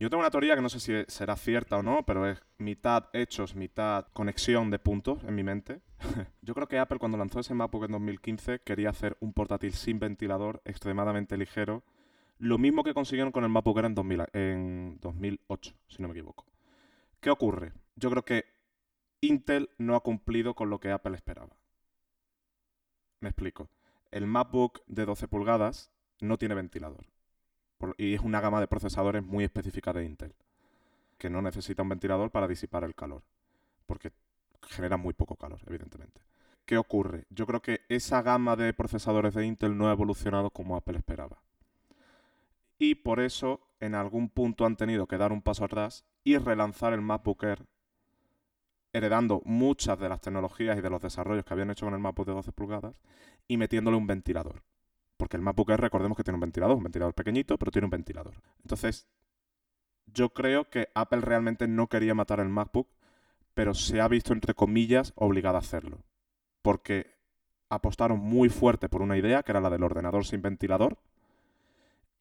Yo 0.00 0.10
tengo 0.10 0.22
una 0.22 0.30
teoría 0.30 0.56
que 0.56 0.62
no 0.62 0.68
sé 0.68 0.80
si 0.80 1.04
será 1.06 1.36
cierta 1.36 1.76
o 1.76 1.82
no, 1.84 2.04
pero 2.04 2.26
es 2.26 2.42
mitad 2.58 3.04
hechos, 3.12 3.54
mitad 3.54 4.06
conexión 4.12 4.70
de 4.70 4.80
puntos 4.80 5.22
en 5.22 5.36
mi 5.36 5.44
mente. 5.44 5.82
Yo 6.42 6.54
creo 6.54 6.66
que 6.66 6.80
Apple 6.80 6.98
cuando 6.98 7.16
lanzó 7.16 7.38
ese 7.38 7.54
MacBook 7.54 7.84
en 7.84 7.92
2015 7.92 8.58
quería 8.64 8.90
hacer 8.90 9.16
un 9.20 9.32
portátil 9.32 9.72
sin 9.74 10.00
ventilador, 10.00 10.62
extremadamente 10.64 11.36
ligero, 11.36 11.84
lo 12.42 12.58
mismo 12.58 12.82
que 12.82 12.92
consiguieron 12.92 13.30
con 13.30 13.44
el 13.44 13.50
MacBook 13.50 13.78
Air 13.78 13.84
en, 13.86 14.30
en 14.32 14.98
2008, 15.00 15.74
si 15.86 16.02
no 16.02 16.08
me 16.08 16.14
equivoco. 16.14 16.44
¿Qué 17.20 17.30
ocurre? 17.30 17.72
Yo 17.94 18.10
creo 18.10 18.24
que 18.24 18.46
Intel 19.20 19.70
no 19.78 19.94
ha 19.94 20.00
cumplido 20.00 20.54
con 20.54 20.68
lo 20.68 20.80
que 20.80 20.90
Apple 20.90 21.14
esperaba. 21.14 21.54
Me 23.20 23.28
explico. 23.28 23.68
El 24.10 24.26
MacBook 24.26 24.82
de 24.88 25.04
12 25.04 25.28
pulgadas 25.28 25.92
no 26.20 26.36
tiene 26.36 26.56
ventilador. 26.56 27.06
y 27.96 28.14
es 28.14 28.20
una 28.20 28.40
gama 28.40 28.58
de 28.60 28.66
procesadores 28.66 29.22
muy 29.22 29.44
específica 29.44 29.92
de 29.92 30.04
Intel. 30.04 30.34
que 31.18 31.30
no 31.30 31.42
necesita 31.42 31.84
un 31.84 31.90
ventilador 31.90 32.32
para 32.32 32.48
disipar 32.48 32.82
el 32.82 32.96
calor, 32.96 33.22
porque 33.86 34.10
genera 34.62 34.96
muy 34.96 35.14
poco 35.14 35.36
calor, 35.36 35.60
evidentemente. 35.68 36.20
¿Qué 36.64 36.76
ocurre? 36.76 37.24
Yo 37.30 37.46
creo 37.46 37.62
que 37.62 37.82
esa 37.88 38.20
gama 38.20 38.56
de 38.56 38.74
procesadores 38.74 39.32
de 39.34 39.46
Intel 39.46 39.78
no 39.78 39.86
ha 39.88 39.92
evolucionado 39.92 40.50
como 40.50 40.74
Apple 40.74 40.98
esperaba. 40.98 41.38
Y 42.82 42.96
por 42.96 43.20
eso 43.20 43.60
en 43.78 43.94
algún 43.94 44.28
punto 44.28 44.66
han 44.66 44.74
tenido 44.74 45.06
que 45.06 45.16
dar 45.16 45.30
un 45.30 45.40
paso 45.40 45.64
atrás 45.64 46.04
y 46.24 46.36
relanzar 46.36 46.92
el 46.92 47.00
MacBook 47.00 47.44
Air, 47.44 47.64
heredando 48.92 49.40
muchas 49.44 50.00
de 50.00 50.08
las 50.08 50.20
tecnologías 50.20 50.76
y 50.76 50.80
de 50.80 50.90
los 50.90 51.00
desarrollos 51.00 51.44
que 51.44 51.54
habían 51.54 51.70
hecho 51.70 51.86
con 51.86 51.94
el 51.94 52.00
MacBook 52.00 52.26
de 52.26 52.32
12 52.32 52.50
pulgadas 52.50 53.00
y 53.46 53.56
metiéndole 53.56 53.96
un 53.96 54.08
ventilador. 54.08 54.64
Porque 55.16 55.36
el 55.36 55.44
MacBook 55.44 55.70
Air, 55.70 55.80
recordemos 55.80 56.16
que 56.16 56.24
tiene 56.24 56.34
un 56.34 56.40
ventilador, 56.40 56.76
un 56.76 56.82
ventilador 56.82 57.14
pequeñito, 57.14 57.56
pero 57.56 57.70
tiene 57.70 57.86
un 57.86 57.92
ventilador. 57.92 58.34
Entonces, 58.62 59.06
yo 60.06 60.30
creo 60.30 60.68
que 60.68 60.88
Apple 60.96 61.20
realmente 61.20 61.68
no 61.68 61.86
quería 61.86 62.16
matar 62.16 62.40
el 62.40 62.48
MacBook, 62.48 62.88
pero 63.54 63.74
se 63.74 64.00
ha 64.00 64.08
visto, 64.08 64.32
entre 64.32 64.54
comillas, 64.54 65.12
obligada 65.14 65.58
a 65.58 65.60
hacerlo. 65.60 66.02
Porque 66.62 67.14
apostaron 67.68 68.18
muy 68.18 68.48
fuerte 68.48 68.88
por 68.88 69.02
una 69.02 69.16
idea, 69.16 69.44
que 69.44 69.52
era 69.52 69.60
la 69.60 69.70
del 69.70 69.84
ordenador 69.84 70.24
sin 70.24 70.42
ventilador. 70.42 70.98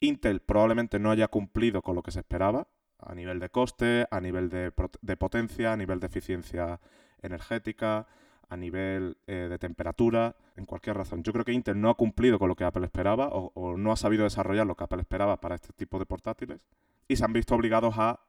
Intel 0.01 0.41
probablemente 0.41 0.99
no 0.99 1.11
haya 1.11 1.27
cumplido 1.27 1.81
con 1.81 1.95
lo 1.95 2.03
que 2.03 2.11
se 2.11 2.19
esperaba, 2.19 2.67
a 2.99 3.15
nivel 3.15 3.39
de 3.39 3.49
coste, 3.49 4.07
a 4.11 4.19
nivel 4.19 4.49
de, 4.49 4.71
potencia, 5.17 5.71
a 5.71 5.77
nivel 5.77 5.99
de 5.99 6.07
eficiencia 6.07 6.79
energética, 7.21 8.07
a 8.49 8.57
nivel 8.57 9.17
eh, 9.27 9.47
de 9.49 9.59
temperatura, 9.59 10.35
en 10.55 10.65
cualquier 10.65 10.97
razón. 10.97 11.23
Yo 11.23 11.31
creo 11.31 11.45
que 11.45 11.53
Intel 11.53 11.79
no 11.79 11.89
ha 11.89 11.95
cumplido 11.95 12.39
con 12.39 12.49
lo 12.49 12.55
que 12.55 12.63
Apple 12.63 12.83
esperaba 12.83 13.29
o, 13.31 13.77
no 13.77 13.91
ha 13.91 13.95
sabido 13.95 14.23
desarrollar 14.23 14.67
lo 14.67 14.75
que 14.75 14.83
Apple 14.83 15.01
esperaba 15.01 15.39
para 15.39 15.55
este 15.55 15.71
tipo 15.71 15.99
de 15.99 16.05
portátiles 16.05 16.59
y 17.07 17.15
se 17.15 17.23
han 17.23 17.33
visto 17.33 17.55
obligados 17.55 17.95
a, 17.97 18.19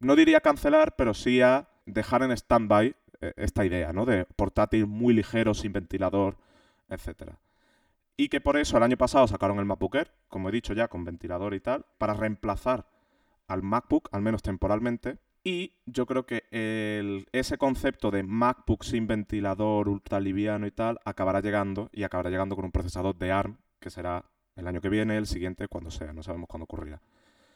no 0.00 0.16
diría 0.16 0.40
cancelar, 0.40 0.96
pero 0.96 1.14
sí 1.14 1.42
a 1.42 1.68
dejar 1.86 2.22
en 2.22 2.32
stand-by 2.32 2.96
eh, 3.20 3.32
esta 3.36 3.64
idea, 3.64 3.92
¿no? 3.92 4.06
De 4.06 4.24
portátil 4.24 4.86
muy 4.86 5.12
ligero, 5.12 5.54
sin 5.54 5.72
ventilador, 5.72 6.38
etc. 6.88 7.34
Y 8.16 8.28
que 8.28 8.40
por 8.40 8.56
eso 8.56 8.76
el 8.76 8.82
año 8.82 8.96
pasado 8.96 9.26
sacaron 9.26 9.58
el 9.58 9.64
MacBook 9.64 9.94
Air, 9.96 10.12
como 10.28 10.48
he 10.48 10.52
dicho 10.52 10.74
ya, 10.74 10.88
con 10.88 11.04
ventilador 11.04 11.54
y 11.54 11.60
tal, 11.60 11.86
para 11.98 12.14
reemplazar 12.14 12.86
al 13.48 13.62
MacBook, 13.62 14.08
al 14.12 14.22
menos 14.22 14.42
temporalmente, 14.42 15.18
y 15.44 15.72
yo 15.86 16.06
creo 16.06 16.24
que 16.24 16.44
ese 17.32 17.58
concepto 17.58 18.10
de 18.10 18.22
MacBook 18.22 18.84
sin 18.84 19.06
ventilador, 19.08 19.88
ultra 19.88 20.20
liviano 20.20 20.66
y 20.66 20.70
tal, 20.70 21.00
acabará 21.04 21.40
llegando 21.40 21.90
y 21.92 22.04
acabará 22.04 22.30
llegando 22.30 22.54
con 22.54 22.64
un 22.64 22.70
procesador 22.70 23.16
de 23.16 23.32
ARM, 23.32 23.58
que 23.80 23.90
será 23.90 24.24
el 24.54 24.68
año 24.68 24.80
que 24.80 24.88
viene, 24.88 25.16
el 25.16 25.26
siguiente, 25.26 25.66
cuando 25.66 25.90
sea, 25.90 26.12
no 26.12 26.22
sabemos 26.22 26.48
cuándo 26.48 26.64
ocurrirá. 26.64 27.00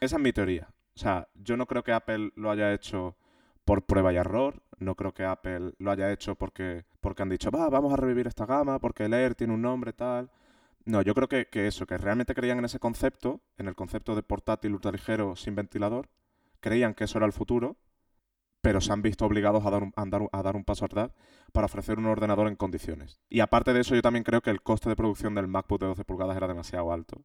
Esa 0.00 0.16
es 0.16 0.22
mi 0.22 0.32
teoría. 0.32 0.68
O 0.96 0.98
sea, 0.98 1.28
yo 1.34 1.56
no 1.56 1.66
creo 1.66 1.84
que 1.84 1.92
Apple 1.92 2.32
lo 2.34 2.50
haya 2.50 2.72
hecho 2.74 3.16
por 3.64 3.82
prueba 3.82 4.12
y 4.12 4.16
error, 4.16 4.62
no 4.78 4.94
creo 4.94 5.12
que 5.12 5.24
Apple 5.24 5.74
lo 5.78 5.90
haya 5.90 6.10
hecho 6.12 6.34
porque, 6.34 6.84
porque 7.00 7.22
han 7.22 7.28
dicho, 7.28 7.50
va, 7.50 7.68
vamos 7.68 7.92
a 7.92 7.96
revivir 7.96 8.26
esta 8.26 8.46
gama, 8.46 8.78
porque 8.80 9.04
el 9.04 9.14
Air 9.14 9.34
tiene 9.34 9.54
un 9.54 9.62
nombre 9.62 9.92
tal. 9.92 10.30
No, 10.86 11.02
yo 11.02 11.14
creo 11.14 11.28
que, 11.28 11.46
que 11.46 11.66
eso, 11.66 11.84
que 11.84 11.98
realmente 11.98 12.34
creían 12.34 12.58
en 12.58 12.64
ese 12.64 12.78
concepto, 12.78 13.40
en 13.58 13.66
el 13.66 13.74
concepto 13.74 14.14
de 14.14 14.22
portátil 14.22 14.72
ultraligero 14.72 15.34
sin 15.34 15.56
ventilador, 15.56 16.08
creían 16.60 16.94
que 16.94 17.04
eso 17.04 17.18
era 17.18 17.26
el 17.26 17.32
futuro, 17.32 17.76
pero 18.60 18.80
se 18.80 18.92
han 18.92 19.02
visto 19.02 19.26
obligados 19.26 19.66
a 19.66 19.70
dar, 19.70 19.82
un, 19.82 19.92
a, 19.96 20.42
dar, 20.42 20.56
un 20.56 20.64
paso 20.64 20.84
atrás 20.84 21.10
para 21.52 21.66
ofrecer 21.66 21.98
un 21.98 22.06
ordenador 22.06 22.46
en 22.46 22.54
condiciones. 22.54 23.20
Y 23.28 23.40
aparte 23.40 23.72
de 23.72 23.80
eso, 23.80 23.96
yo 23.96 24.02
también 24.02 24.22
creo 24.22 24.42
que 24.42 24.50
el 24.50 24.62
coste 24.62 24.88
de 24.88 24.96
producción 24.96 25.34
del 25.34 25.48
MacBook 25.48 25.80
de 25.80 25.86
12 25.86 26.04
pulgadas 26.04 26.36
era 26.36 26.48
demasiado 26.48 26.92
alto. 26.92 27.22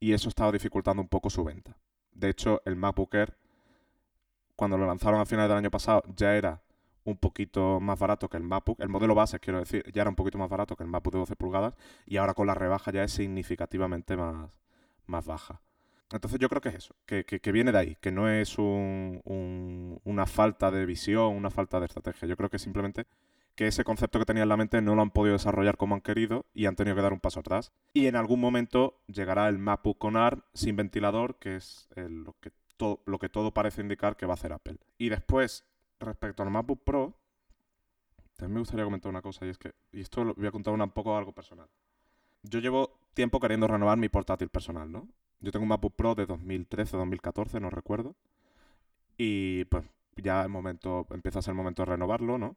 Y 0.00 0.12
eso 0.12 0.30
estaba 0.30 0.52
dificultando 0.52 1.02
un 1.02 1.08
poco 1.08 1.28
su 1.28 1.44
venta. 1.44 1.76
De 2.12 2.30
hecho, 2.30 2.62
el 2.64 2.76
MacBook 2.76 3.14
Air, 3.14 3.36
cuando 4.56 4.78
lo 4.78 4.86
lanzaron 4.86 5.20
a 5.20 5.26
finales 5.26 5.50
del 5.50 5.58
año 5.58 5.70
pasado, 5.70 6.02
ya 6.16 6.36
era 6.36 6.62
un 7.08 7.16
poquito 7.16 7.80
más 7.80 7.98
barato 7.98 8.28
que 8.28 8.36
el 8.36 8.42
MacBook. 8.42 8.80
El 8.80 8.88
modelo 8.88 9.14
base, 9.14 9.40
quiero 9.40 9.60
decir, 9.60 9.84
ya 9.92 10.02
era 10.02 10.10
un 10.10 10.16
poquito 10.16 10.38
más 10.38 10.48
barato 10.48 10.76
que 10.76 10.84
el 10.84 10.88
MacBook 10.88 11.14
de 11.14 11.18
12 11.20 11.36
pulgadas. 11.36 11.76
Y 12.06 12.16
ahora 12.16 12.34
con 12.34 12.46
la 12.46 12.54
rebaja 12.54 12.92
ya 12.92 13.04
es 13.04 13.12
significativamente 13.12 14.16
más, 14.16 14.50
más 15.06 15.26
baja. 15.26 15.60
Entonces 16.12 16.40
yo 16.40 16.48
creo 16.48 16.62
que 16.62 16.70
es 16.70 16.74
eso, 16.76 16.94
que, 17.04 17.52
viene 17.52 17.70
de 17.70 17.78
ahí, 17.78 17.96
que 18.00 18.10
no 18.10 18.30
es 18.30 18.56
una 18.58 20.26
falta 20.26 20.70
de 20.70 20.86
visión, 20.86 21.36
una 21.36 21.50
falta 21.50 21.80
de 21.80 21.86
estrategia. 21.86 22.26
Yo 22.26 22.36
creo 22.36 22.48
que 22.48 22.58
simplemente 22.58 23.06
que 23.54 23.66
ese 23.66 23.84
concepto 23.84 24.18
que 24.18 24.24
tenía 24.24 24.44
en 24.44 24.48
la 24.48 24.56
mente 24.56 24.80
no 24.80 24.94
lo 24.94 25.02
han 25.02 25.10
podido 25.10 25.34
desarrollar 25.34 25.76
como 25.76 25.96
han 25.96 26.00
querido 26.00 26.46
y 26.54 26.66
han 26.66 26.76
tenido 26.76 26.96
que 26.96 27.02
dar 27.02 27.12
un 27.12 27.20
paso 27.20 27.40
atrás. 27.40 27.72
Y 27.92 28.06
en 28.06 28.16
algún 28.16 28.40
momento 28.40 29.00
llegará 29.08 29.48
el 29.48 29.58
MacBook 29.58 29.98
con 29.98 30.16
ARM 30.16 30.42
sin 30.54 30.76
ventilador, 30.76 31.36
que 31.38 31.56
es 31.56 31.88
lo, 31.96 32.34
que 32.40 32.52
todo, 32.76 33.02
lo 33.04 33.18
que 33.18 33.28
todo 33.28 33.52
parece 33.52 33.82
indicar 33.82 34.16
que 34.16 34.26
va 34.26 34.32
a 34.32 34.34
hacer 34.34 34.52
Apple. 34.52 34.78
Y 34.96 35.10
después, 35.10 35.64
respecto 36.00 36.42
al 36.42 36.50
MacBook 36.50 36.82
Pro, 36.84 37.14
también 38.36 38.54
me 38.54 38.60
gustaría 38.60 38.84
comentar 38.84 39.10
una 39.10 39.22
cosa 39.22 39.46
y 39.46 39.48
es 39.48 39.58
que, 39.58 39.74
y 39.92 40.00
esto 40.00 40.24
lo 40.24 40.34
voy 40.34 40.46
a 40.46 40.52
contar 40.52 40.74
un 40.74 40.90
poco 40.90 41.16
algo 41.16 41.32
personal. 41.32 41.68
Yo 42.42 42.60
llevo 42.60 42.98
tiempo 43.14 43.40
queriendo 43.40 43.66
renovar 43.66 43.98
mi 43.98 44.08
portátil 44.08 44.48
personal, 44.48 44.90
¿no? 44.90 45.08
Yo 45.40 45.50
tengo 45.50 45.64
un 45.64 45.68
MacBook 45.68 45.94
Pro 45.94 46.14
de 46.14 46.26
2013 46.26 46.96
o 46.96 46.98
2014, 47.00 47.60
no 47.60 47.70
recuerdo. 47.70 48.14
Y 49.16 49.64
pues 49.66 49.84
ya 50.16 50.42
el 50.42 50.48
momento, 50.48 51.06
empieza 51.10 51.40
a 51.40 51.42
ser 51.42 51.52
el 51.52 51.56
momento 51.56 51.82
de 51.82 51.86
renovarlo, 51.86 52.38
¿no? 52.38 52.56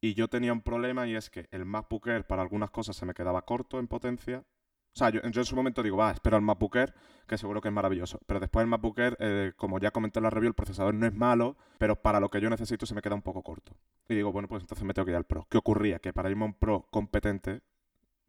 Y 0.00 0.14
yo 0.14 0.28
tenía 0.28 0.52
un 0.52 0.60
problema 0.60 1.06
y 1.06 1.14
es 1.14 1.30
que 1.30 1.48
el 1.50 1.64
MacBook 1.64 2.06
Air 2.08 2.26
para 2.26 2.42
algunas 2.42 2.70
cosas 2.70 2.96
se 2.96 3.06
me 3.06 3.14
quedaba 3.14 3.42
corto 3.42 3.78
en 3.78 3.88
potencia. 3.88 4.44
O 4.96 4.98
sea, 4.98 5.10
yo, 5.10 5.20
en 5.22 5.44
su 5.44 5.54
momento 5.54 5.82
digo, 5.82 5.98
va, 5.98 6.10
espero 6.10 6.38
el 6.38 6.42
MacBook 6.42 6.74
Air, 6.76 6.94
que 7.26 7.36
seguro 7.36 7.60
que 7.60 7.68
es 7.68 7.74
maravilloso. 7.74 8.18
Pero 8.24 8.40
después 8.40 8.64
el 8.64 8.70
MacBook 8.70 8.98
Air, 8.98 9.14
eh, 9.20 9.52
como 9.54 9.78
ya 9.78 9.90
comenté 9.90 10.20
en 10.20 10.22
la 10.22 10.30
review, 10.30 10.48
el 10.48 10.54
procesador 10.54 10.94
no 10.94 11.04
es 11.04 11.12
malo, 11.12 11.58
pero 11.76 11.96
para 11.96 12.18
lo 12.18 12.30
que 12.30 12.40
yo 12.40 12.48
necesito 12.48 12.86
se 12.86 12.94
me 12.94 13.02
queda 13.02 13.14
un 13.14 13.20
poco 13.20 13.42
corto. 13.42 13.72
Y 14.08 14.14
digo, 14.14 14.32
bueno, 14.32 14.48
pues 14.48 14.62
entonces 14.62 14.86
me 14.86 14.94
tengo 14.94 15.04
que 15.04 15.12
ir 15.12 15.16
al 15.18 15.24
Pro. 15.24 15.46
¿Qué 15.50 15.58
ocurría? 15.58 15.98
Que 15.98 16.14
para 16.14 16.30
irme 16.30 16.44
a 16.44 16.46
un 16.46 16.54
Pro 16.54 16.86
competente, 16.90 17.60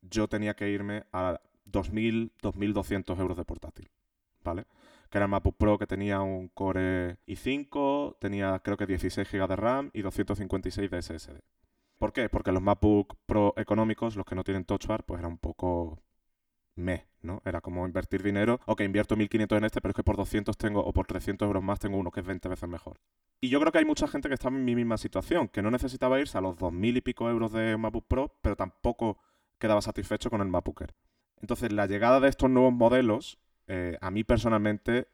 yo 0.02 0.28
tenía 0.28 0.56
que 0.56 0.70
irme 0.70 1.06
a 1.14 1.40
2.000, 1.72 2.32
2.200 2.42 3.18
euros 3.18 3.38
de 3.38 3.46
portátil, 3.46 3.90
¿vale? 4.44 4.66
Que 5.10 5.20
era 5.20 5.26
el 5.26 5.32
MacBook 5.32 5.56
Pro 5.56 5.78
que 5.78 5.88
tenía 5.88 6.20
un 6.20 6.50
Core 6.50 7.20
i5, 7.28 8.18
tenía 8.20 8.60
creo 8.60 8.76
que 8.76 8.86
16 8.88 9.26
GB 9.32 9.48
de 9.48 9.56
RAM 9.56 9.90
y 9.94 10.02
256 10.02 10.92
de 10.92 11.02
SSD. 11.02 11.40
¿Por 11.98 12.12
qué? 12.12 12.28
Porque 12.28 12.52
los 12.52 12.62
MacBook 12.62 13.16
Pro 13.26 13.54
económicos, 13.56 14.18
los 14.18 14.26
que 14.26 14.36
no 14.36 14.44
tienen 14.44 14.66
Touch 14.66 14.86
Bar, 14.86 15.06
pues 15.06 15.20
era 15.20 15.30
un 15.30 15.38
poco 15.38 16.02
me, 16.78 17.08
¿no? 17.22 17.42
Era 17.44 17.62
como 17.62 17.86
invertir 17.86 18.24
dinero, 18.24 18.60
ok, 18.66 18.82
invierto 18.82 19.16
1500 19.16 19.58
en 19.58 19.64
este, 19.66 19.82
pero 19.82 19.92
es 19.92 19.96
que 19.96 20.04
por 20.04 20.16
200 20.16 20.58
tengo, 20.58 20.82
o 20.82 20.94
por 20.94 21.08
300 21.08 21.46
euros 21.46 21.64
más 21.64 21.80
tengo 21.80 21.98
uno 21.98 22.12
que 22.12 22.22
es 22.22 22.26
20 22.26 22.48
veces 22.48 22.70
mejor. 22.70 23.00
Y 23.42 23.50
yo 23.50 23.60
creo 23.60 23.72
que 23.72 23.80
hay 23.80 23.86
mucha 23.86 24.08
gente 24.08 24.30
que 24.30 24.36
está 24.36 24.48
en 24.48 24.64
mi 24.64 24.76
misma 24.76 24.98
situación, 24.98 25.48
que 25.48 25.62
no 25.62 25.72
necesitaba 25.72 26.20
irse 26.20 26.38
a 26.38 26.42
los 26.42 26.58
2000 26.58 26.98
y 26.98 27.02
pico 27.02 27.30
euros 27.30 27.52
de 27.52 27.76
MacBook 27.78 28.08
Pro, 28.08 28.38
pero 28.42 28.56
tampoco 28.56 29.20
quedaba 29.60 29.82
satisfecho 29.82 30.30
con 30.30 30.42
el 30.42 30.48
MacBook 30.48 30.82
Air. 30.82 30.96
Entonces, 31.42 31.72
la 31.72 31.88
llegada 31.88 32.20
de 32.20 32.30
estos 32.30 32.50
nuevos 32.50 32.74
modelos, 32.74 33.40
eh, 33.68 33.98
a 34.02 34.12
mí 34.12 34.24
personalmente, 34.24 35.08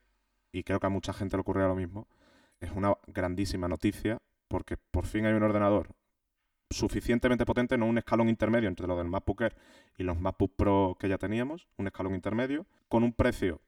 y 0.52 0.64
creo 0.64 0.80
que 0.80 0.88
a 0.88 0.90
mucha 0.90 1.14
gente 1.14 1.38
le 1.38 1.42
ocurre 1.42 1.68
lo 1.68 1.76
mismo, 1.76 2.08
es 2.60 2.72
una 2.72 2.96
grandísima 3.08 3.68
noticia 3.68 4.22
porque 4.48 4.78
por 4.78 5.06
fin 5.06 5.26
hay 5.26 5.34
un 5.34 5.44
ordenador 5.44 5.96
suficientemente 6.74 7.46
potente, 7.46 7.78
no 7.78 7.86
un 7.86 7.98
escalón 7.98 8.30
intermedio 8.30 8.70
entre 8.70 8.88
lo 8.88 8.98
del 8.98 9.08
MacBook 9.08 9.44
y 9.98 10.04
los 10.04 10.20
MacBook 10.20 10.56
Pro 10.56 10.98
que 11.00 11.08
ya 11.08 11.18
teníamos, 11.18 11.68
un 11.78 11.88
escalón 11.88 12.16
intermedio, 12.16 12.66
con 12.88 13.04
un 13.04 13.14
precio 13.14 13.62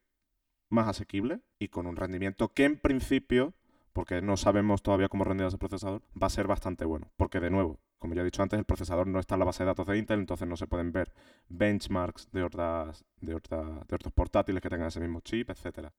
más 0.69 0.87
asequible 0.87 1.41
y 1.59 1.69
con 1.69 1.87
un 1.87 1.95
rendimiento 1.95 2.49
que 2.49 2.65
en 2.65 2.77
principio, 2.77 3.53
porque 3.93 4.21
no 4.21 4.37
sabemos 4.37 4.83
todavía 4.83 5.09
cómo 5.09 5.23
rendir 5.23 5.47
ese 5.47 5.57
procesador, 5.57 6.01
va 6.21 6.27
a 6.27 6.31
ser 6.31 6.47
bastante 6.47 6.85
bueno. 6.85 7.11
Porque 7.17 7.39
de 7.39 7.49
nuevo, 7.49 7.79
como 7.99 8.13
ya 8.13 8.21
he 8.21 8.25
dicho 8.25 8.43
antes, 8.43 8.59
el 8.59 8.65
procesador 8.65 9.07
no 9.07 9.19
está 9.19 9.35
en 9.35 9.39
la 9.39 9.45
base 9.45 9.63
de 9.63 9.67
datos 9.67 9.87
de 9.87 9.97
Intel, 9.97 10.19
entonces 10.19 10.47
no 10.47 10.57
se 10.57 10.67
pueden 10.67 10.91
ver 10.91 11.13
benchmarks 11.47 12.29
de, 12.31 12.43
otras, 12.43 13.05
de, 13.21 13.33
de 13.33 13.95
otros 13.95 14.13
portátiles 14.13 14.61
que 14.61 14.69
tengan 14.69 14.87
ese 14.87 14.99
mismo 14.99 15.21
chip, 15.21 15.49
etc. 15.49 15.89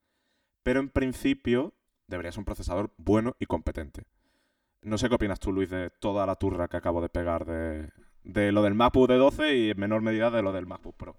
Pero 0.63 0.81
en 0.81 0.91
principio 0.91 1.75
debería 2.07 2.33
ser 2.33 2.41
un 2.41 2.45
procesador 2.45 2.93
bueno 2.97 3.37
y 3.39 3.47
competente. 3.47 4.05
No 4.87 4.99
sé 4.99 5.09
qué 5.09 5.17
opinas 5.17 5.41
tú, 5.41 5.51
Luis, 5.51 5.69
de 5.69 5.91
toda 5.91 6.25
la 6.27 6.37
turra 6.37 6.69
que 6.69 6.77
acabo 6.77 7.03
de 7.03 7.09
pegar 7.09 7.45
de, 7.45 7.89
de 8.23 8.53
lo 8.53 8.63
del 8.63 8.75
MacBook 8.75 9.09
de 9.09 9.17
12 9.17 9.57
y 9.57 9.71
en 9.71 9.81
menor 9.81 10.01
medida 10.01 10.31
de 10.31 10.43
lo 10.43 10.53
del 10.53 10.67
MacBook 10.67 10.97
Pro. 10.97 11.17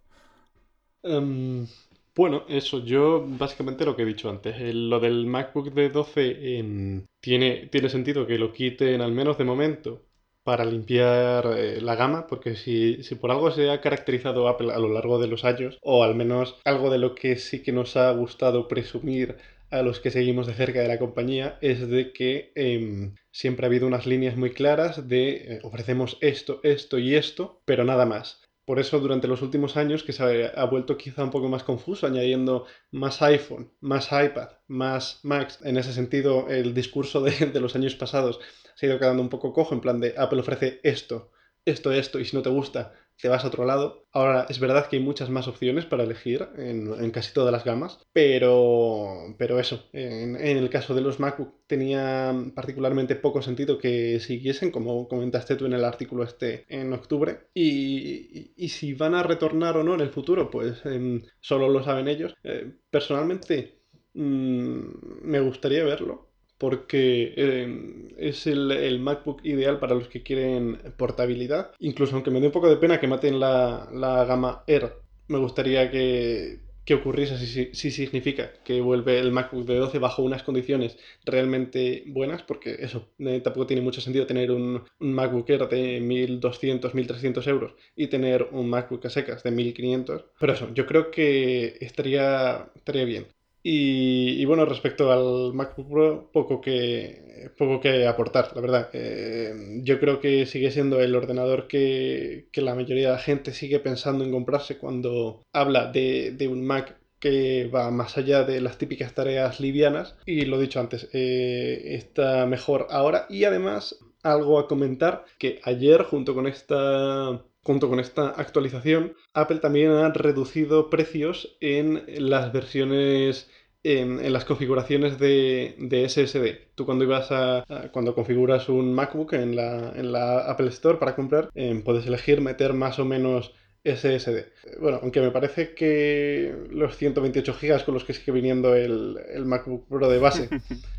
Em, 1.03 1.67
bueno, 2.15 2.45
eso, 2.47 2.85
yo 2.85 3.25
básicamente 3.27 3.83
lo 3.83 3.93
que 3.93 4.03
he 4.03 4.05
dicho 4.05 4.29
antes, 4.29 4.55
lo 4.73 5.01
del 5.01 5.25
MacBook 5.25 5.73
de 5.73 5.89
12 5.89 6.59
em, 6.59 7.05
tiene, 7.19 7.67
tiene 7.67 7.89
sentido 7.89 8.25
que 8.25 8.39
lo 8.39 8.53
quiten 8.53 9.01
al 9.01 9.11
menos 9.11 9.37
de 9.37 9.43
momento 9.43 10.01
para 10.45 10.63
limpiar 10.63 11.47
eh, 11.57 11.81
la 11.81 11.95
gama, 11.95 12.25
porque 12.25 12.55
si, 12.55 13.03
si, 13.03 13.15
por 13.15 13.31
algo 13.31 13.51
se 13.51 13.69
ha 13.69 13.81
caracterizado 13.81 14.47
Apple 14.47 14.71
a 14.71 14.79
lo 14.79 14.87
largo 14.87 15.19
de 15.19 15.27
los 15.27 15.43
años, 15.43 15.77
o 15.81 16.05
al 16.05 16.15
menos 16.15 16.55
algo 16.63 16.89
de 16.89 16.99
lo 16.99 17.15
que 17.15 17.35
sí 17.35 17.61
que 17.61 17.73
nos 17.73 17.97
ha 17.97 18.09
gustado 18.13 18.69
presumir 18.69 19.35
a 19.69 19.81
los 19.81 19.99
que 19.99 20.11
seguimos 20.11 20.47
de 20.47 20.53
cerca 20.53 20.81
de 20.81 20.87
la 20.87 20.99
compañía 20.99 21.57
es 21.61 21.87
de 21.87 22.13
que 22.13 22.51
em, 22.55 23.15
siempre 23.31 23.65
ha 23.65 23.69
habido 23.69 23.87
unas 23.87 24.05
líneas 24.05 24.35
muy 24.37 24.51
claras 24.51 25.07
de 25.07 25.29
eh, 25.55 25.59
ofrecemos 25.63 26.17
esto, 26.21 26.59
esto 26.63 26.97
y 26.99 27.15
esto, 27.15 27.61
pero 27.65 27.83
nada 27.83 28.05
más. 28.05 28.41
por 28.65 28.79
eso 28.79 28.99
durante 28.99 29.27
los 29.29 29.41
últimos 29.41 29.77
años 29.77 30.03
que 30.03 30.11
se 30.11 30.51
ha 30.53 30.65
vuelto 30.65 30.97
quizá 30.97 31.23
un 31.23 31.31
poco 31.31 31.47
más 31.47 31.63
confuso, 31.63 32.05
añadiendo 32.05 32.65
más 32.91 33.21
iPhone, 33.21 33.71
más 33.79 34.07
iPad, 34.11 34.49
más 34.67 35.19
Macs. 35.23 35.59
En 35.63 35.77
ese 35.77 35.93
sentido, 35.93 36.47
el 36.49 36.73
discurso 36.73 37.21
de, 37.21 37.31
de 37.53 37.59
los 37.61 37.75
años 37.75 37.95
pasados 37.95 38.39
se 38.75 38.85
ha 38.85 38.89
ido 38.89 38.99
quedando 38.99 39.21
un 39.23 39.29
poco 39.29 39.53
cojo, 39.53 39.73
en 39.73 39.81
plan 39.81 39.99
de 40.01 40.13
Apple 40.17 40.41
ofrece 40.41 40.79
esto, 40.83 41.31
esto, 41.65 41.91
esto, 41.93 42.19
y 42.19 42.25
si 42.25 42.35
no 42.35 42.41
te 42.43 42.49
gusta, 42.49 42.93
te 43.21 43.29
vas 43.29 43.43
a 43.43 43.47
otro 43.47 43.65
lado. 43.65 44.07
Ahora, 44.11 44.45
es 44.49 44.59
verdad 44.59 44.87
que 44.87 44.97
hay 44.97 45.03
muchas 45.03 45.29
más 45.29 45.47
opciones 45.47 45.85
para 45.85 46.03
elegir 46.03 46.47
en, 46.57 47.11
casi 47.11 47.33
todas 47.33 47.51
las 47.51 47.63
gamas, 47.63 47.99
pero, 48.13 49.35
pero 49.37 49.59
eso, 49.59 49.87
en, 49.93 50.35
el 50.35 50.69
caso 50.69 50.95
de 50.95 51.01
los 51.01 51.19
MacBook 51.19 51.65
tenía 51.67 52.33
particularmente 52.55 53.15
poco 53.15 53.41
sentido 53.41 53.77
que 53.77 54.19
siguiesen, 54.19 54.71
como 54.71 55.07
comentaste 55.07 55.55
tú 55.55 55.65
en 55.65 55.73
el 55.73 55.83
artículo 55.85 56.23
este 56.23 56.65
en 56.69 56.93
octubre, 56.93 57.49
y, 57.53 58.67
si 58.69 58.93
van 58.93 59.15
a 59.15 59.23
retornar 59.23 59.77
o 59.77 59.83
no 59.83 59.95
en 59.95 60.01
el 60.01 60.09
futuro, 60.09 60.49
pues 60.51 60.85
em, 60.85 61.21
solo 61.39 61.69
lo 61.69 61.83
saben 61.83 62.07
ellos. 62.07 62.33
Eh, 62.43 62.73
personalmente, 62.89 63.81
mm, 64.13 64.79
me 65.23 65.39
gustaría 65.39 65.83
verlo 65.83 66.26
porque 66.57 67.33
em, 67.37 68.09
es 68.17 68.47
el, 68.47 68.99
MacBook 68.99 69.41
ideal 69.43 69.79
para 69.79 69.95
los 69.95 70.07
que 70.07 70.23
quieren 70.23 70.79
portabilidad. 70.97 71.71
Incluso 71.79 72.15
aunque 72.15 72.31
me 72.31 72.39
dé 72.39 72.47
un 72.47 72.51
poco 72.51 72.69
de 72.69 72.77
pena 72.77 72.99
que 72.99 73.07
maten 73.07 73.39
la, 73.39 74.25
gama 74.27 74.63
Air, 74.67 74.93
me 75.27 75.37
gustaría 75.37 75.91
que, 75.91 76.59
ocurriese 76.93 77.37
si, 77.37 77.73
si, 77.73 77.91
significa 77.91 78.53
que 78.63 78.79
vuelve 78.79 79.19
el 79.19 79.31
MacBook 79.31 79.65
de 79.65 79.75
12 79.75 79.99
bajo 79.99 80.23
unas 80.23 80.43
condiciones 80.43 80.97
realmente 81.25 82.03
buenas, 82.07 82.43
porque 82.43 82.77
eso, 82.79 83.09
eh, 83.19 83.41
tampoco 83.41 83.67
tiene 83.67 83.81
mucho 83.81 83.99
sentido 83.99 84.25
tener 84.25 84.51
un, 84.51 84.83
un, 84.99 85.13
MacBook 85.13 85.49
Air 85.49 85.67
de 85.67 85.99
1200, 85.99 86.93
1300 86.95 87.45
euros 87.47 87.73
y 87.95 88.07
tener 88.07 88.47
un 88.51 88.69
MacBook 88.69 89.05
a 89.05 89.09
secas 89.09 89.43
de 89.43 89.51
1500. 89.51 90.25
Pero 90.39 90.53
eso, 90.53 90.73
yo 90.73 90.85
creo 90.85 91.11
que 91.11 91.77
estaría, 91.81 92.69
estaría 92.75 93.03
bien. 93.03 93.27
Y, 93.69 94.45
bueno, 94.45 94.63
respecto 94.63 95.11
al 95.11 95.53
MacBook 95.53 95.89
Pro, 95.89 96.29
poco 96.31 96.61
que, 96.61 97.51
poco 97.57 97.81
que 97.81 98.07
aportar, 98.07 98.53
la 98.55 98.61
verdad. 98.61 98.89
Eh, 98.93 99.81
yo 99.83 99.99
creo 99.99 100.21
que 100.21 100.45
sigue 100.45 100.71
siendo 100.71 101.01
el 101.01 101.13
ordenador 101.13 101.67
que, 101.67 102.47
la 102.53 102.75
mayoría 102.75 103.07
de 103.09 103.13
la 103.15 103.19
gente 103.19 103.51
sigue 103.51 103.81
pensando 103.81 104.23
en 104.23 104.31
comprarse 104.31 104.77
cuando 104.77 105.43
habla 105.51 105.91
de, 105.91 106.47
un 106.49 106.65
Mac 106.65 106.97
que 107.19 107.67
va 107.67 107.91
más 107.91 108.17
allá 108.17 108.45
de 108.45 108.61
las 108.61 108.77
típicas 108.77 109.13
tareas 109.13 109.59
livianas. 109.59 110.15
Y 110.25 110.45
lo 110.45 110.59
dicho 110.59 110.79
antes, 110.79 111.09
eh, 111.11 111.95
está 111.95 112.45
mejor 112.45 112.87
ahora. 112.89 113.25
Y 113.29 113.43
además, 113.43 113.99
algo 114.23 114.59
a 114.59 114.69
comentar, 114.69 115.25
que 115.39 115.59
ayer 115.65 116.03
junto 116.03 116.33
con 116.33 116.47
esta 116.47 117.43
junto 117.67 117.89
con 117.89 117.99
esta 117.99 118.29
actualización, 118.29 119.13
Apple 119.33 119.59
también 119.59 119.91
ha 119.91 120.07
reducido 120.13 120.89
precios 120.89 121.57
en 121.59 122.01
las 122.07 122.53
versiones 122.53 123.49
en, 123.93 124.33
las 124.33 124.45
configuraciones 124.45 125.19
de, 125.19 126.05
SSD. 126.07 126.73
Tú 126.75 126.85
cuando 126.85 127.03
ibas 127.03 127.31
a, 127.31 127.65
cuando 127.91 128.13
configuras 128.13 128.69
un 128.69 128.93
MacBook 128.93 129.33
en 129.33 129.55
la, 129.55 130.39
Apple 130.49 130.69
Store 130.69 130.97
para 130.97 131.15
comprar, 131.15 131.49
em, 131.55 131.81
puedes 131.83 132.05
elegir 132.05 132.41
meter 132.41 132.73
más 132.73 132.99
o 132.99 133.05
menos 133.05 133.53
SSD. 133.83 134.45
Bueno, 134.81 134.99
aunque 135.01 135.21
me 135.21 135.31
parece 135.31 135.73
que 135.73 136.53
los 136.71 136.97
128 136.97 137.55
GB 137.61 137.85
con 137.85 137.93
los 137.93 138.03
que 138.03 138.13
sigue 138.13 138.31
viniendo 138.31 138.75
el, 138.75 139.17
el 139.33 139.45
MacBook 139.45 139.87
Pro 139.87 140.09
de 140.09 140.19
base 140.19 140.49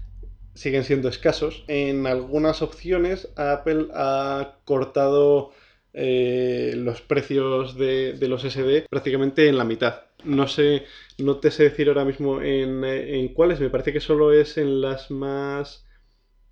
siguen 0.54 0.84
siendo 0.84 1.08
escasos, 1.08 1.64
en 1.68 2.06
algunas 2.06 2.62
opciones 2.62 3.28
Apple 3.36 3.88
ha 3.94 4.56
cortado 4.64 5.52
eh, 5.94 6.74
los 6.76 7.00
precios 7.00 7.76
de, 7.76 8.16
los 8.28 8.42
SD 8.42 8.86
prácticamente 8.90 9.48
en 9.48 9.56
la 9.56 9.64
mitad. 9.64 10.02
No 10.24 10.48
sé, 10.48 10.84
no 11.18 11.38
te 11.38 11.50
sé 11.50 11.64
decir 11.64 11.88
ahora 11.88 12.04
mismo 12.04 12.42
en, 12.42 13.28
cuáles, 13.34 13.60
me 13.60 13.70
parece 13.70 13.92
que 13.92 14.00
solo 14.00 14.32
es 14.32 14.58
en 14.58 14.80
las 14.80 15.10
más 15.10 15.84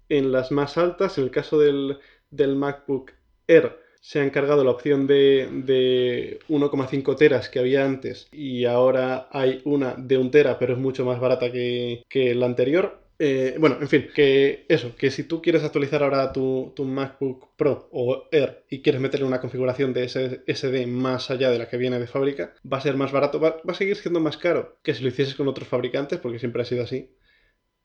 en 0.09 0.31
las 0.31 0.53
más 0.53 0.79
altas, 0.79 1.19
en 1.19 1.25
el 1.25 1.31
caso 1.33 1.59
del, 1.59 1.99
MacBook 2.31 3.13
Air 3.49 3.79
se 4.01 4.21
ha 4.21 4.25
encargado 4.25 4.63
la 4.63 4.71
opción 4.71 5.09
de, 5.09 5.49
de 5.65 6.39
1,5 6.49 7.17
teras 7.17 7.49
que 7.49 7.59
había 7.59 7.85
antes 7.85 8.29
y 8.33 8.67
ahora 8.67 9.29
hay 9.33 9.63
una 9.65 9.95
de 9.95 10.17
1 10.19 10.31
tera 10.31 10.59
pero 10.61 10.75
es 10.75 10.79
mucho 10.79 11.05
más 11.05 11.19
barata 11.19 11.51
que, 11.51 12.05
que 12.09 12.35
la 12.37 12.47
anterior 12.47 13.06
eh, 13.19 13.57
bueno, 13.59 13.79
en 13.81 13.89
fin, 13.89 14.09
que 14.15 14.67
eso, 14.69 14.95
que 14.95 15.11
si 15.11 15.25
tú 15.25 15.41
quieres 15.41 15.65
actualizar 15.65 16.03
ahora 16.03 16.33
tu, 16.33 16.75
MacBook 16.79 17.57
Pro 17.57 17.89
o 17.91 18.29
Air 18.31 18.65
y 18.69 18.83
quieres 18.83 19.01
meterle 19.01 19.27
una 19.27 19.41
configuración 19.41 19.95
de 19.95 20.07
SSD 20.09 20.87
más 20.87 21.31
allá 21.31 21.51
de 21.51 21.59
la 21.59 21.69
que 21.69 21.79
viene 21.79 21.99
de 21.99 22.07
fábrica, 22.07 22.55
va 22.71 22.77
a 22.79 22.83
ser 22.83 22.97
más 22.97 23.13
barato, 23.13 23.41
va, 23.41 23.57
a 23.67 23.75
seguir 23.75 23.97
siendo 23.97 24.21
más 24.21 24.37
caro 24.37 24.79
que 24.83 24.95
si 24.95 25.03
lo 25.03 25.09
hicieses 25.09 25.35
con 25.35 25.49
otros 25.49 25.69
fabricantes, 25.69 26.19
porque 26.21 26.39
siempre 26.39 26.63
ha 26.63 26.67
sido 26.67 26.85
así, 26.85 27.17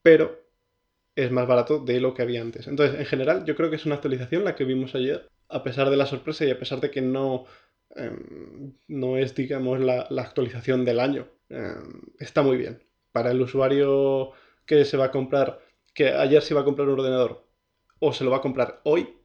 pero 0.02 0.42
es 1.16 1.32
más 1.32 1.48
barato 1.48 1.80
de 1.80 2.02
lo 2.02 2.14
que 2.14 2.24
había 2.24 2.42
antes. 2.42 2.68
Entonces, 2.68 3.00
en 3.00 3.06
general, 3.06 3.46
yo 3.46 3.56
creo 3.56 3.70
que 3.70 3.76
es 3.78 3.86
una 3.86 3.96
actualización 3.96 4.44
la 4.44 4.56
que 4.56 4.66
vimos 4.66 4.96
ayer, 4.96 5.30
a 5.50 5.64
pesar 5.64 5.90
de 5.90 5.98
la 5.98 6.06
sorpresa 6.06 6.46
y 6.46 6.52
a 6.52 6.60
pesar 6.60 6.82
de 6.82 6.92
que 6.92 7.02
no, 7.02 7.46
em, 7.96 8.74
no 8.88 9.18
es, 9.18 9.36
digamos, 9.36 9.80
la, 9.80 10.08
actualización 10.18 10.86
del 10.86 11.00
año. 11.00 11.28
Em, 11.50 12.02
está 12.20 12.42
muy 12.42 12.58
bien. 12.58 12.84
Para 13.12 13.32
el 13.32 13.42
usuario 13.42 14.34
que 14.66 14.86
se 14.86 14.98
va 14.98 15.06
a 15.06 15.12
comprar, 15.12 15.60
que 15.94 16.10
ayer 16.10 16.42
se 16.42 16.54
iba 16.54 16.62
a 16.62 16.66
comprar 16.66 16.88
un 16.88 17.00
ordenador 17.00 17.48
o 18.00 18.14
se 18.14 18.24
lo 18.24 18.32
va 18.32 18.38
a 18.38 18.42
comprar 18.42 18.82
hoy, 18.84 19.18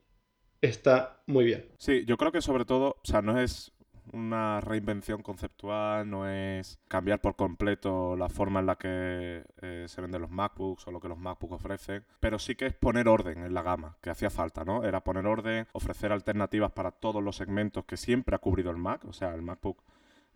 está 0.61 1.21
muy 1.25 1.45
bien. 1.45 1.71
Sí, 1.77 2.05
yo 2.05 2.17
creo 2.17 2.31
que 2.31 2.41
sobre 2.41 2.65
todo, 2.65 2.97
o 3.01 3.05
sea, 3.05 3.21
no 3.21 3.39
es 3.39 3.73
una 4.13 4.61
reinvención 4.61 5.21
conceptual, 5.21 6.09
no 6.09 6.29
es 6.29 6.79
cambiar 6.87 7.19
por 7.19 7.35
completo 7.35 8.15
la 8.15 8.29
forma 8.29 8.59
en 8.59 8.65
la 8.65 8.77
que 8.77 9.43
eh, 9.61 9.85
se 9.87 10.01
venden 10.01 10.21
los 10.21 10.31
MacBooks 10.31 10.87
o 10.87 10.91
lo 10.91 10.99
que 10.99 11.09
los 11.09 11.17
MacBooks 11.17 11.55
ofrecen, 11.55 12.05
pero 12.19 12.39
sí 12.39 12.55
que 12.55 12.67
es 12.67 12.73
poner 12.73 13.07
orden 13.07 13.43
en 13.43 13.53
la 13.53 13.63
gama, 13.63 13.97
que 14.01 14.09
hacía 14.09 14.29
falta, 14.29 14.63
¿no? 14.63 14.83
Era 14.83 15.03
poner 15.03 15.25
orden, 15.25 15.67
ofrecer 15.73 16.11
alternativas 16.11 16.71
para 16.71 16.91
todos 16.91 17.23
los 17.23 17.35
segmentos 17.35 17.85
que 17.85 17.97
siempre 17.97 18.35
ha 18.35 18.39
cubrido 18.39 18.71
el 18.71 18.77
Mac, 18.77 19.03
o 19.05 19.13
sea, 19.13 19.33
el 19.33 19.41
MacBook 19.41 19.81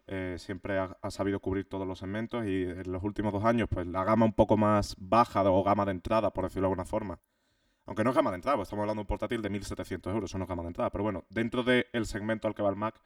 eh, 0.07 0.35
siempre 0.39 0.79
ha, 0.79 1.11
sabido 1.11 1.39
cubrir 1.39 1.67
todos 1.67 1.87
los 1.87 1.99
segmentos 1.99 2.45
y 2.45 2.63
en 2.63 2.91
los 2.91 3.03
últimos 3.03 3.31
dos 3.33 3.45
años, 3.45 3.67
pues 3.69 3.87
la 3.87 4.03
gama 4.03 4.25
un 4.25 4.33
poco 4.33 4.57
más 4.57 4.95
baja 4.99 5.43
o 5.49 5.63
gama 5.63 5.85
de 5.85 5.91
entrada, 5.91 6.31
por 6.31 6.45
decirlo 6.45 6.67
de 6.67 6.73
alguna 6.73 6.85
forma. 6.85 7.19
Aunque 7.85 8.03
no 8.03 8.11
es 8.11 8.15
gama 8.15 8.31
de 8.31 8.35
entrada, 8.35 8.57
pues 8.57 8.67
estamos 8.67 8.83
hablando 8.83 8.99
de 8.99 9.03
un 9.03 9.07
portátil 9.07 9.41
de 9.41 9.49
1.700 9.49 10.13
euros, 10.13 10.29
eso 10.29 10.37
no 10.37 10.45
es 10.45 10.49
gama 10.49 10.63
de 10.63 10.69
entrada. 10.69 10.89
Pero 10.91 11.03
bueno, 11.03 11.25
dentro 11.29 11.63
del 11.63 12.05
segmento 12.05 12.47
al 12.47 12.55
que 12.55 12.61
va 12.61 12.69
el 12.69 12.75
Mac, 12.75 13.01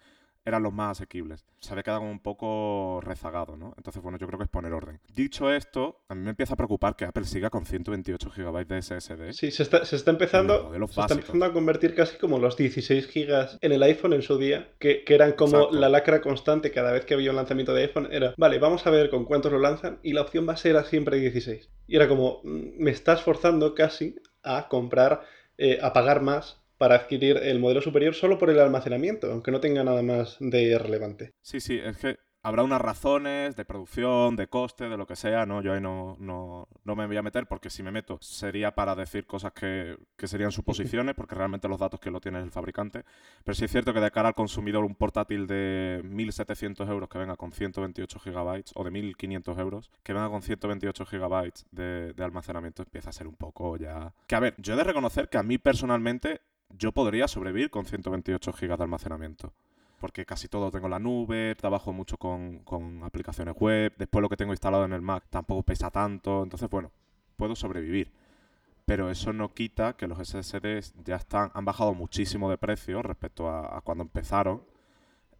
eran 0.46 0.64
los 0.64 0.72
más 0.72 0.98
asequibles. 0.98 1.46
Se 1.60 1.72
había 1.72 1.84
quedado 1.84 2.02
un 2.02 2.20
poco 2.20 3.02
rezagado, 3.02 3.58
¿no? 3.58 3.74
Entonces, 3.78 4.02
bueno, 4.02 4.18
yo 4.18 4.28
creo 4.28 4.38
que 4.38 4.44
es 4.44 4.50
poner 4.50 4.74
orden. 4.74 5.00
Dicho 5.14 5.52
esto, 5.52 6.04
a 6.08 6.16
mí 6.16 6.22
me 6.22 6.30
empieza 6.30 6.54
a 6.54 6.58
preocupar 6.58 6.96
que 6.96 7.06
Apple 7.06 7.26
siga 7.26 7.50
con 7.50 7.66
128 7.66 8.30
GB 8.30 8.68
de 8.68 8.82
SSD. 8.82 9.34
Sí, 9.34 9.52
se 9.52 9.64
está, 9.64 9.80
empezando, 10.12 10.72
se 10.88 11.02
está 11.02 11.14
empezando 11.16 11.46
a 11.46 11.54
convertir 11.54 11.96
casi 11.96 12.18
como 12.18 12.38
los 12.38 12.56
16 12.56 13.12
GB 13.12 13.58
en 13.62 13.72
el 13.72 13.84
iPhone 13.84 14.14
en 14.14 14.22
su 14.22 14.38
día, 14.38 14.70
que, 14.80 15.04
eran 15.08 15.32
como 15.32 15.72
la 15.72 15.88
lacra 15.88 16.22
constante 16.22 16.72
cada 16.72 16.92
vez 16.92 17.06
que 17.06 17.14
había 17.14 17.30
un 17.30 17.38
lanzamiento 17.38 17.74
de 17.74 17.84
iPhone. 17.84 18.10
Era, 18.12 18.34
vale, 18.38 18.60
vamos 18.60 18.86
a 18.86 18.90
ver 18.90 19.10
con 19.10 19.26
cuántos 19.26 19.52
lo 19.52 19.60
lanzan 19.60 20.00
y 20.04 20.14
la 20.14 20.22
opción 20.22 20.48
va 20.48 20.54
a 20.54 20.58
ser 20.58 20.76
siempre 20.86 21.18
16. 21.18 21.70
Y 21.88 21.96
era 21.96 22.08
como, 22.08 22.42
mm, 22.44 22.78
me 22.78 22.92
estás 22.92 23.22
forzando 23.22 23.74
casi 23.74 24.16
a 24.44 24.68
comprar, 24.68 25.22
eh, 25.58 25.80
a 25.82 25.94
pagar 25.94 26.22
más 26.22 26.65
para 26.86 26.98
adquirir 26.98 27.38
el 27.38 27.58
modelo 27.58 27.82
superior 27.82 28.14
solo 28.14 28.38
por 28.38 28.52
el 28.52 28.60
almacenamiento, 28.60 29.32
aunque 29.32 29.50
no 29.50 29.60
tenga 29.60 29.84
nada 29.84 30.04
más 30.04 30.38
de 30.40 30.78
relevante. 30.78 31.34
Sí, 31.42 31.60
sí, 31.60 31.82
es 31.84 31.98
que 31.98 32.20
habrá 32.44 32.62
unas 32.62 32.80
razones 32.80 33.56
de 33.56 33.66
producción, 33.66 34.36
de 34.36 34.46
coste, 34.46 34.88
de 34.88 34.96
lo 34.96 35.08
que 35.08 35.16
sea, 35.16 35.48
¿no? 35.48 35.64
Yo 35.64 35.74
ahí 35.74 35.82
no, 35.82 36.16
no, 36.20 36.68
no 36.84 36.96
me 36.96 37.08
voy 37.08 37.18
a 37.18 37.24
meter 37.24 37.48
porque 37.48 37.72
si 37.72 37.82
me 37.82 37.90
meto 37.90 38.20
sería 38.22 38.76
para 38.76 38.94
decir 38.94 39.26
cosas 39.26 39.52
que, 39.54 39.98
que, 40.16 40.28
serían 40.28 40.52
suposiciones, 40.52 41.16
porque 41.16 41.34
realmente 41.34 41.68
los 41.68 41.80
datos 41.80 42.00
que 42.00 42.12
lo 42.12 42.22
tiene 42.22 42.40
el 42.40 42.52
fabricante. 42.52 43.04
Pero 43.44 43.56
sí 43.56 43.66
es 43.66 43.72
cierto 43.72 43.96
que 43.96 44.00
de 44.00 44.12
cara 44.12 44.28
al 44.28 44.36
consumidor 44.36 44.86
un 44.86 44.94
portátil 44.94 45.48
de 45.48 46.04
1.700 46.04 46.88
euros 46.88 47.10
que 47.10 47.18
venga 47.18 47.36
con 47.36 47.52
128 47.52 48.20
gigabytes 48.20 48.74
o 48.76 48.84
de 48.84 48.92
1.500 48.92 49.60
euros 49.60 49.90
que 50.04 50.14
venga 50.14 50.30
con 50.30 50.44
128 50.44 51.04
gigabytes 51.08 51.66
de, 51.72 52.14
de 52.14 52.24
almacenamiento 52.24 52.84
empieza 52.84 53.10
a 53.10 53.14
ser 53.14 53.26
un 53.26 53.38
poco 53.38 53.76
ya... 53.76 54.14
Que 54.28 54.36
a 54.36 54.40
ver, 54.40 54.54
yo 54.60 54.76
he 54.76 54.78
de 54.78 54.84
reconocer 54.84 55.30
que 55.30 55.40
a 55.40 55.44
mí 55.44 55.58
personalmente 55.58 56.42
yo 56.70 56.92
podría 56.92 57.28
sobrevivir 57.28 57.70
con 57.70 57.86
128 57.86 58.52
GB 58.52 58.78
de 58.78 58.84
almacenamiento. 58.84 59.54
Porque 60.00 60.26
casi 60.26 60.48
todo 60.48 60.72
tengo 60.72 60.88
en 60.88 60.92
la 60.92 61.00
nube, 61.00 61.56
trabajo 61.56 61.94
mucho 61.94 62.18
con, 62.18 63.02
aplicaciones 63.04 63.56
web, 63.58 63.94
después 63.98 64.22
lo 64.22 64.30
que 64.30 64.38
tengo 64.38 64.54
instalado 64.54 64.86
en 64.86 64.94
el 64.94 65.02
Mac 65.02 65.24
tampoco 65.30 65.64
pesa 65.64 65.90
tanto, 65.90 66.44
entonces 66.44 66.70
bueno, 66.70 66.92
puedo 67.38 67.56
sobrevivir. 67.56 68.12
Pero 68.86 69.10
eso 69.10 69.34
no 69.34 69.54
quita 69.54 69.94
que 69.94 70.08
los 70.08 70.20
SSDs 70.20 70.94
ya 71.04 71.16
están, 71.16 71.50
han 71.54 71.66
bajado 71.66 71.94
muchísimo 71.94 72.50
de 72.50 72.58
precio 72.58 73.02
respecto 73.02 73.50
a, 73.50 73.82
cuando 73.82 74.04
empezaron. 74.04 74.62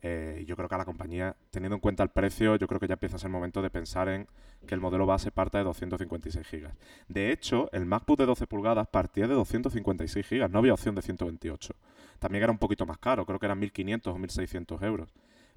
Eh, 0.08 0.44
yo 0.46 0.56
creo 0.56 0.70
que 0.70 0.76
a 0.76 0.78
la 0.78 0.86
compañía, 0.86 1.36
teniendo 1.50 1.74
en 1.74 1.80
cuenta 1.80 2.04
el 2.04 2.10
precio, 2.10 2.58
yo 2.58 2.68
creo 2.68 2.80
que 2.80 2.88
ya 2.88 2.94
empieza 2.94 3.16
a 3.16 3.20
ser 3.20 3.32
momento 3.32 3.64
de 3.64 3.72
pensar 3.72 4.08
en 4.08 4.28
que 4.68 4.76
el 4.76 4.80
modelo 4.80 5.08
base 5.08 5.32
parta 5.32 5.58
de 5.58 5.64
256 5.64 6.46
GB. 6.48 6.70
De 7.08 7.32
hecho, 7.32 7.70
el 7.72 7.88
MacBook 7.88 8.20
de 8.20 8.28
12 8.28 8.46
pulgadas 8.46 8.88
partía 8.88 9.28
de 9.28 9.34
256 9.34 10.30
GB, 10.30 10.48
no 10.48 10.60
había 10.60 10.74
opción 10.74 10.94
de 10.94 11.02
128. 11.02 11.74
También 12.20 12.44
era 12.44 12.52
un 12.52 12.60
poquito 12.60 12.86
más 12.86 13.00
caro, 13.00 13.26
creo 13.26 13.40
que 13.40 13.48
eran 13.48 13.60
1.500 13.60 14.08
o 14.12 14.18
1.600 14.20 14.84
euros. 14.84 15.12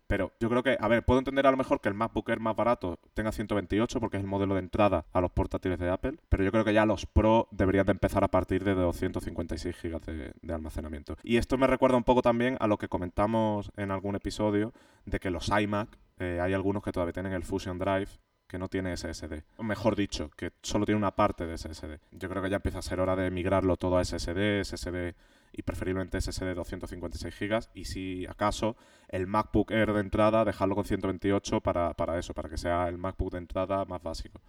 Pero 0.09 0.33
yo 0.41 0.49
creo 0.49 0.63
que, 0.63 0.77
a 0.81 0.89
ver, 0.89 1.05
puedo 1.05 1.19
entender 1.19 1.47
a 1.47 1.51
lo 1.51 1.59
mejor 1.59 1.81
que 1.81 1.89
el 1.89 1.95
MacBook 1.95 2.31
Air 2.31 2.41
más 2.41 2.57
barato 2.57 2.99
tenga 3.13 3.31
128 3.31 4.01
porque 4.01 4.17
es 4.17 4.23
el 4.23 4.29
modelo 4.29 4.55
de 4.55 4.61
entrada 4.61 5.05
a 5.13 5.21
los 5.21 5.31
portátiles 5.31 5.79
de 5.79 5.91
Apple, 5.91 6.17
pero 6.31 6.43
yo 6.43 6.51
creo 6.51 6.65
que 6.65 6.73
ya 6.73 6.87
los 6.87 7.05
Pro 7.05 7.47
deberían 7.51 7.85
de 7.85 7.93
empezar 7.93 8.25
a 8.25 8.29
partir 8.29 8.65
de 8.65 8.75
256 8.75 9.77
GB 9.83 10.33
de, 10.41 10.53
almacenamiento. 10.55 11.17
Y 11.23 11.37
esto 11.37 11.59
me 11.59 11.67
recuerda 11.67 11.99
un 11.99 12.05
poco 12.05 12.23
también 12.23 12.57
a 12.59 12.67
lo 12.67 12.79
que 12.79 12.89
comentamos 12.89 13.71
en 13.77 13.91
algún 13.91 14.17
episodio 14.17 14.73
de 15.05 15.21
que 15.21 15.31
los 15.31 15.51
iMac, 15.51 15.91
eh, 16.19 16.41
hay 16.43 16.55
algunos 16.55 16.83
que 16.83 16.91
todavía 16.91 17.13
tienen 17.13 17.35
el 17.35 17.45
Fusion 17.45 17.79
Drive 17.79 18.09
que 18.49 18.59
no 18.59 18.69
tiene 18.69 18.97
SSD. 18.97 19.45
O 19.59 19.63
mejor 19.63 19.95
dicho, 19.95 20.31
que 20.37 20.53
solo 20.63 20.87
tiene 20.87 20.99
una 20.99 21.15
parte 21.15 21.47
de 21.47 21.57
SSD. 21.57 22.01
Yo 22.13 22.29
creo 22.29 22.43
que 22.43 22.51
ya 22.51 22.57
empieza 22.57 22.79
a 22.79 22.83
ser 22.83 22.99
hora 22.99 23.15
de 23.15 23.31
migrarlo 23.31 23.77
todo 23.77 23.99
a 23.99 24.05
SSD, 24.05 24.65
SSD 24.65 25.15
y 25.53 25.63
preferiblemente 25.63 26.21
SSD 26.21 26.55
256 26.55 27.35
GB 27.39 27.69
y 27.75 27.85
si 27.85 28.27
acaso 28.27 28.77
el 29.09 29.27
MacBook 29.27 29.71
Air 29.71 29.93
de 29.93 30.01
entrada 30.01 30.45
dejarlo 30.45 30.75
con 30.75 30.85
128 30.85 31.61
para, 31.61 31.95
para 31.95 32.19
eso, 32.19 32.35
para 32.35 32.49
que 32.49 32.59
sea 32.59 32.89
el 32.89 32.99
MacBook 32.99 33.33
de 33.33 33.39
entrada 33.39 33.85
más 33.85 34.03
básico. 34.03 34.41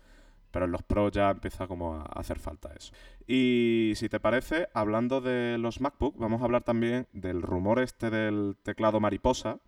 Pero 0.51 0.65
en 0.65 0.71
los 0.71 0.81
Pro 0.81 1.09
ya 1.11 1.29
empieza 1.29 1.67
como 1.67 1.95
a 1.95 2.03
hacer 2.03 2.39
falta 2.39 2.73
eso. 2.75 2.91
Y 3.27 3.93
si 3.95 4.09
te 4.09 4.19
parece, 4.19 4.67
hablando 4.73 5.21
de 5.21 5.57
los 5.59 5.79
MacBook, 5.79 6.17
vamos 6.17 6.41
a 6.41 6.45
hablar 6.45 6.63
también 6.63 7.07
del 7.13 7.43
rumor 7.43 7.79
este 7.79 8.09
del 8.09 8.57
teclado 8.63 8.99
mariposa, 8.99 9.59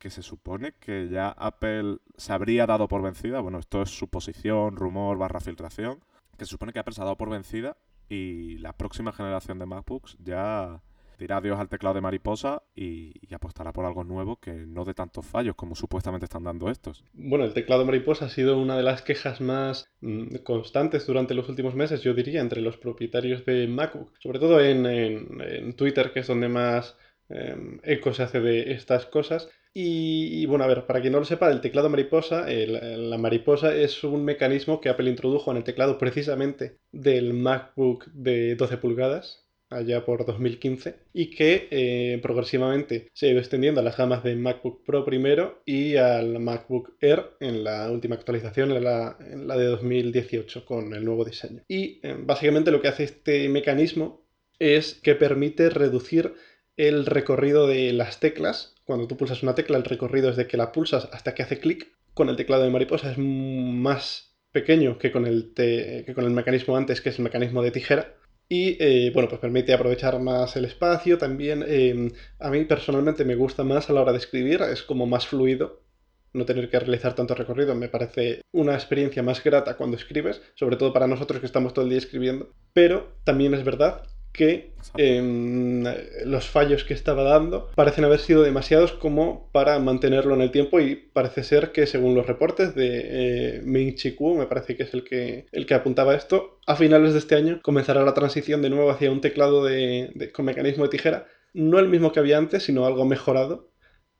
que 0.00 0.10
se 0.10 0.22
supone 0.22 0.72
que 0.80 1.08
ya 1.08 1.28
Apple 1.28 1.98
se 2.16 2.32
habría 2.32 2.66
dado 2.66 2.88
por 2.88 3.02
vencida. 3.02 3.40
Bueno, 3.40 3.58
esto 3.58 3.82
es 3.82 3.90
suposición, 3.90 4.76
rumor, 4.76 5.18
barra 5.18 5.40
filtración. 5.40 6.00
Que 6.36 6.46
se 6.46 6.50
supone 6.50 6.72
que 6.72 6.78
Apple 6.78 6.94
se 6.94 7.02
ha 7.02 7.04
dado 7.04 7.18
por 7.18 7.28
vencida 7.28 7.76
y 8.08 8.56
la 8.58 8.72
próxima 8.72 9.12
generación 9.12 9.58
de 9.58 9.66
MacBooks 9.66 10.16
ya 10.18 10.82
dirá 11.18 11.36
adiós 11.36 11.60
al 11.60 11.68
teclado 11.68 11.94
de 11.94 12.00
mariposa 12.00 12.62
y, 12.74 13.12
apostará 13.34 13.72
por 13.72 13.84
algo 13.84 14.04
nuevo 14.04 14.36
que 14.36 14.52
no 14.52 14.84
dé 14.84 14.94
tantos 14.94 15.24
fallos 15.24 15.54
como 15.54 15.76
supuestamente 15.76 16.24
están 16.24 16.44
dando 16.44 16.70
estos. 16.70 17.04
Bueno, 17.12 17.44
el 17.44 17.52
teclado 17.52 17.84
mariposa 17.84 18.24
ha 18.24 18.28
sido 18.30 18.58
una 18.58 18.76
de 18.76 18.82
las 18.82 19.02
quejas 19.02 19.40
más 19.40 19.88
mm, 20.00 20.36
constantes 20.36 21.06
durante 21.06 21.34
los 21.34 21.48
últimos 21.48 21.74
meses, 21.74 22.02
yo 22.02 22.14
diría, 22.14 22.40
entre 22.40 22.62
los 22.62 22.78
propietarios 22.78 23.44
de 23.44 23.68
MacBook, 23.68 24.12
sobre 24.18 24.38
todo 24.38 24.60
en, 24.60 25.76
Twitter, 25.76 26.12
que 26.12 26.20
es 26.20 26.26
donde 26.26 26.48
más 26.48 26.96
em, 27.28 27.78
eco 27.84 28.12
se 28.14 28.22
hace 28.22 28.40
de 28.40 28.72
estas 28.72 29.06
cosas. 29.06 29.48
Y, 29.72 30.46
bueno, 30.46 30.64
a 30.64 30.66
ver, 30.66 30.86
para 30.86 31.00
quien 31.00 31.12
no 31.12 31.20
lo 31.20 31.24
sepa, 31.24 31.50
el 31.50 31.60
teclado 31.60 31.88
mariposa, 31.88 32.46
la 32.48 33.18
mariposa 33.18 33.74
es 33.74 34.02
un 34.02 34.24
mecanismo 34.24 34.80
que 34.80 34.88
Apple 34.88 35.08
introdujo 35.08 35.50
en 35.50 35.58
el 35.58 35.64
teclado 35.64 35.96
precisamente 35.96 36.78
del 36.90 37.34
MacBook 37.34 38.06
de 38.06 38.56
12 38.56 38.78
pulgadas, 38.78 39.46
allá 39.68 40.04
por 40.04 40.26
2015, 40.26 40.96
y 41.12 41.30
que 41.30 41.68
eh, 41.70 42.18
progresivamente 42.20 43.08
se 43.12 43.26
ha 43.26 43.30
ido 43.30 43.38
extendiendo 43.38 43.80
a 43.80 43.84
las 43.84 43.96
gamas 43.96 44.24
de 44.24 44.34
MacBook 44.34 44.84
Pro 44.84 45.04
primero 45.04 45.62
y 45.64 45.94
al 45.96 46.40
MacBook 46.40 46.96
Air 47.00 47.36
en 47.38 47.62
la 47.62 47.88
última 47.92 48.16
actualización, 48.16 48.72
en 48.72 48.82
la, 48.82 49.16
de 49.20 49.64
2018, 49.66 50.64
con 50.64 50.92
el 50.94 51.04
nuevo 51.04 51.24
diseño. 51.24 51.62
Y 51.68 52.00
eh, 52.02 52.16
básicamente 52.18 52.72
lo 52.72 52.82
que 52.82 52.88
hace 52.88 53.04
este 53.04 53.48
mecanismo 53.48 54.26
es 54.58 54.94
que 54.94 55.14
permite 55.14 55.70
reducir 55.70 56.34
el 56.76 57.06
recorrido 57.06 57.66
de 57.66 57.92
las 57.92 58.20
teclas 58.20 58.74
cuando 58.90 59.06
tú 59.06 59.16
pulsas 59.16 59.44
una 59.44 59.54
tecla, 59.54 59.78
el 59.78 59.84
recorrido 59.84 60.30
desde 60.30 60.48
que 60.48 60.56
la 60.56 60.72
pulsas 60.72 61.08
hasta 61.12 61.32
que 61.32 61.44
hace 61.44 61.60
clic. 61.60 61.92
Con 62.12 62.28
el 62.28 62.34
teclado 62.34 62.64
de 62.64 62.70
mariposa 62.70 63.12
es 63.12 63.18
más 63.18 64.36
pequeño 64.50 64.98
que 64.98 65.12
con 65.12 65.26
el, 65.26 65.52
que 65.54 66.12
con 66.12 66.24
el 66.24 66.32
mecanismo 66.32 66.76
antes, 66.76 67.00
que 67.00 67.10
es 67.10 67.18
el 67.18 67.22
mecanismo 67.22 67.62
de 67.62 67.70
tijera. 67.70 68.16
Y 68.48 68.76
eh, 68.80 69.12
bueno, 69.14 69.28
pues 69.28 69.40
permite 69.40 69.72
aprovechar 69.72 70.18
más 70.18 70.56
el 70.56 70.64
espacio. 70.64 71.18
También 71.18 71.64
em, 71.68 72.10
a 72.40 72.50
mí 72.50 72.64
personalmente 72.64 73.24
me 73.24 73.36
gusta 73.36 73.62
más 73.62 73.88
a 73.88 73.92
la 73.92 74.00
hora 74.00 74.10
de 74.10 74.18
escribir, 74.18 74.60
es 74.62 74.82
como 74.82 75.06
más 75.06 75.28
fluido. 75.28 75.84
No 76.32 76.44
tener 76.44 76.68
que 76.68 76.80
realizar 76.80 77.14
tanto 77.14 77.36
recorrido 77.36 77.76
me 77.76 77.88
parece 77.88 78.42
una 78.50 78.74
experiencia 78.74 79.22
más 79.22 79.42
grata 79.44 79.76
cuando 79.76 79.96
escribes, 79.96 80.42
sobre 80.56 80.76
todo 80.76 80.92
para 80.92 81.06
nosotros 81.06 81.38
que 81.38 81.46
estamos 81.46 81.74
todo 81.74 81.84
el 81.84 81.90
día 81.90 81.98
escribiendo. 81.98 82.52
Pero 82.72 83.12
también 83.22 83.54
es 83.54 83.62
verdad 83.62 84.02
que 84.32 84.72
em, 84.96 85.84
los 86.24 86.48
fallos 86.48 86.84
que 86.84 86.94
estaba 86.94 87.22
dando 87.22 87.70
parecen 87.74 88.04
haber 88.04 88.20
sido 88.20 88.42
demasiados 88.42 88.92
como 88.92 89.50
para 89.52 89.78
mantenerlo 89.78 90.34
en 90.34 90.40
el 90.40 90.50
tiempo 90.50 90.80
y 90.80 90.94
parece 90.94 91.42
ser 91.42 91.72
que 91.72 91.86
según 91.86 92.14
los 92.14 92.26
reportes 92.26 92.74
de 92.74 93.56
eh, 93.56 93.62
Ming 93.64 93.94
Chi 93.96 94.12
Kuo, 94.14 94.36
me 94.36 94.46
parece 94.46 94.76
que 94.76 94.84
es 94.84 94.94
el 94.94 95.04
que, 95.04 95.46
el 95.52 95.66
que 95.66 95.74
apuntaba 95.74 96.14
esto, 96.14 96.58
a 96.66 96.76
finales 96.76 97.12
de 97.12 97.18
este 97.18 97.34
año 97.34 97.60
comenzará 97.62 98.04
la 98.04 98.14
transición 98.14 98.62
de 98.62 98.70
nuevo 98.70 98.90
hacia 98.90 99.10
un 99.10 99.20
teclado 99.20 99.64
de, 99.64 100.30
con 100.32 100.44
mecanismo 100.44 100.84
de 100.84 100.90
tijera, 100.90 101.26
no 101.52 101.78
el 101.78 101.88
mismo 101.88 102.12
que 102.12 102.20
había 102.20 102.38
antes, 102.38 102.62
sino 102.62 102.86
algo 102.86 103.04
mejorado, 103.04 103.70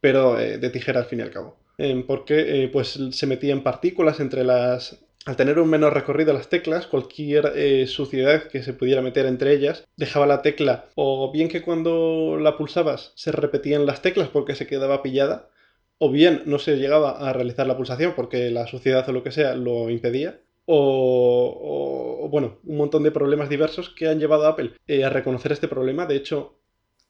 pero 0.01 0.39
eh, 0.41 0.59
de 0.59 0.71
tijera 0.71 1.01
al 1.01 1.07
fin 1.07 1.21
y 1.21 1.23
al 1.23 1.31
cabo. 1.31 1.61
Em, 1.79 2.07
porque 2.07 2.65
eh, 2.65 2.69
pues 2.69 2.99
se 3.11 3.27
metían 3.27 3.63
partículas 3.63 4.21
entre 4.21 4.45
las 4.45 5.03
al 5.27 5.37
tener 5.37 5.59
un 5.59 5.69
menor 5.69 5.93
recorrido 5.95 6.33
las 6.33 6.49
teclas, 6.49 6.87
cualquier 6.87 7.53
eh, 7.55 7.87
suciedad 7.87 8.45
que 8.45 8.63
se 8.63 8.73
pudiera 8.73 9.03
meter 9.03 9.27
entre 9.27 9.53
ellas 9.53 9.87
dejaba 9.97 10.27
la 10.27 10.43
tecla 10.43 10.87
o 10.95 11.31
bien 11.31 11.49
que 11.49 11.63
cuando 11.63 12.39
la 12.41 12.57
pulsabas 12.57 13.13
se 13.17 13.31
repetían 13.31 13.87
las 13.87 14.03
teclas 14.03 14.29
porque 14.29 14.55
se 14.55 14.67
quedaba 14.67 15.03
pillada, 15.03 15.51
o 15.99 16.11
bien 16.11 16.43
no 16.47 16.59
se 16.59 16.77
llegaba 16.77 17.29
a 17.29 17.33
realizar 17.35 17.67
la 17.67 17.77
pulsación 17.77 18.15
porque 18.17 18.51
la 18.51 18.67
suciedad 18.67 19.07
o 19.09 19.13
lo 19.13 19.23
que 19.23 19.33
sea 19.33 19.55
lo 19.55 19.91
impedía, 19.91 20.41
o, 20.73 22.29
bueno, 22.31 22.59
un 22.65 22.77
montón 22.77 23.03
de 23.03 23.11
problemas 23.11 23.49
diversos 23.49 23.91
que 23.91 24.09
han 24.09 24.21
llevado 24.21 24.47
a 24.47 24.51
Apple 24.51 24.73
eh, 24.87 25.05
a 25.05 25.11
reconocer 25.11 25.51
este 25.51 25.67
problema. 25.67 26.07
De 26.07 26.15
hecho, 26.17 26.60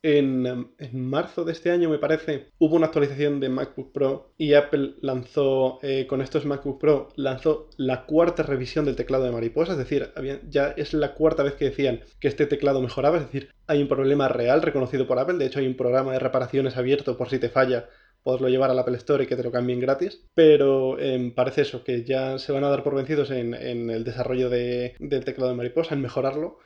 en, 0.02 0.72
marzo 0.92 1.44
de 1.44 1.52
este 1.52 1.70
año, 1.70 1.90
me 1.90 1.98
parece, 1.98 2.48
hubo 2.58 2.76
una 2.76 2.86
actualización 2.86 3.40
de 3.40 3.48
MacBook 3.48 3.92
Pro 3.92 4.32
y 4.38 4.54
Apple 4.54 4.94
lanzó, 5.00 5.78
eh, 5.82 6.06
con 6.06 6.22
estos 6.22 6.46
MacBook 6.46 6.80
Pro, 6.80 7.08
lanzó 7.16 7.68
la 7.76 8.06
cuarta 8.06 8.42
revisión 8.42 8.84
del 8.84 8.96
teclado 8.96 9.24
de 9.24 9.32
mariposa, 9.32 9.72
es 9.72 9.78
decir, 9.78 10.12
ya 10.48 10.68
es 10.76 10.94
la 10.94 11.14
cuarta 11.14 11.42
vez 11.42 11.54
que 11.54 11.66
decían 11.66 12.00
que 12.18 12.28
este 12.28 12.46
teclado 12.46 12.80
mejoraba, 12.80 13.18
es 13.18 13.24
decir, 13.24 13.50
hay 13.66 13.82
un 13.82 13.88
problema 13.88 14.28
real 14.28 14.62
reconocido 14.62 15.06
por 15.06 15.18
Apple, 15.18 15.38
de 15.38 15.46
hecho 15.46 15.58
hay 15.58 15.66
un 15.66 15.76
programa 15.76 16.12
de 16.12 16.18
reparaciones 16.18 16.76
abierto 16.76 17.16
por 17.18 17.28
si 17.28 17.38
te 17.38 17.50
falla, 17.50 17.88
poderlo 18.22 18.48
llevar 18.48 18.70
al 18.70 18.78
Apple 18.78 18.96
Store 18.96 19.24
y 19.24 19.26
que 19.26 19.36
te 19.36 19.42
lo 19.42 19.50
cambien 19.50 19.80
gratis, 19.80 20.26
pero 20.34 20.98
em, 20.98 21.34
parece 21.34 21.62
eso, 21.62 21.84
que 21.84 22.04
ya 22.04 22.38
se 22.38 22.52
van 22.52 22.64
a 22.64 22.68
dar 22.68 22.82
por 22.82 22.94
vencidos 22.94 23.30
en, 23.30 23.54
el 23.54 24.04
desarrollo 24.04 24.50
del 24.50 25.24
teclado 25.24 25.50
de 25.50 25.56
mariposa, 25.56 25.94
en 25.94 26.02
mejorarlo, 26.02 26.58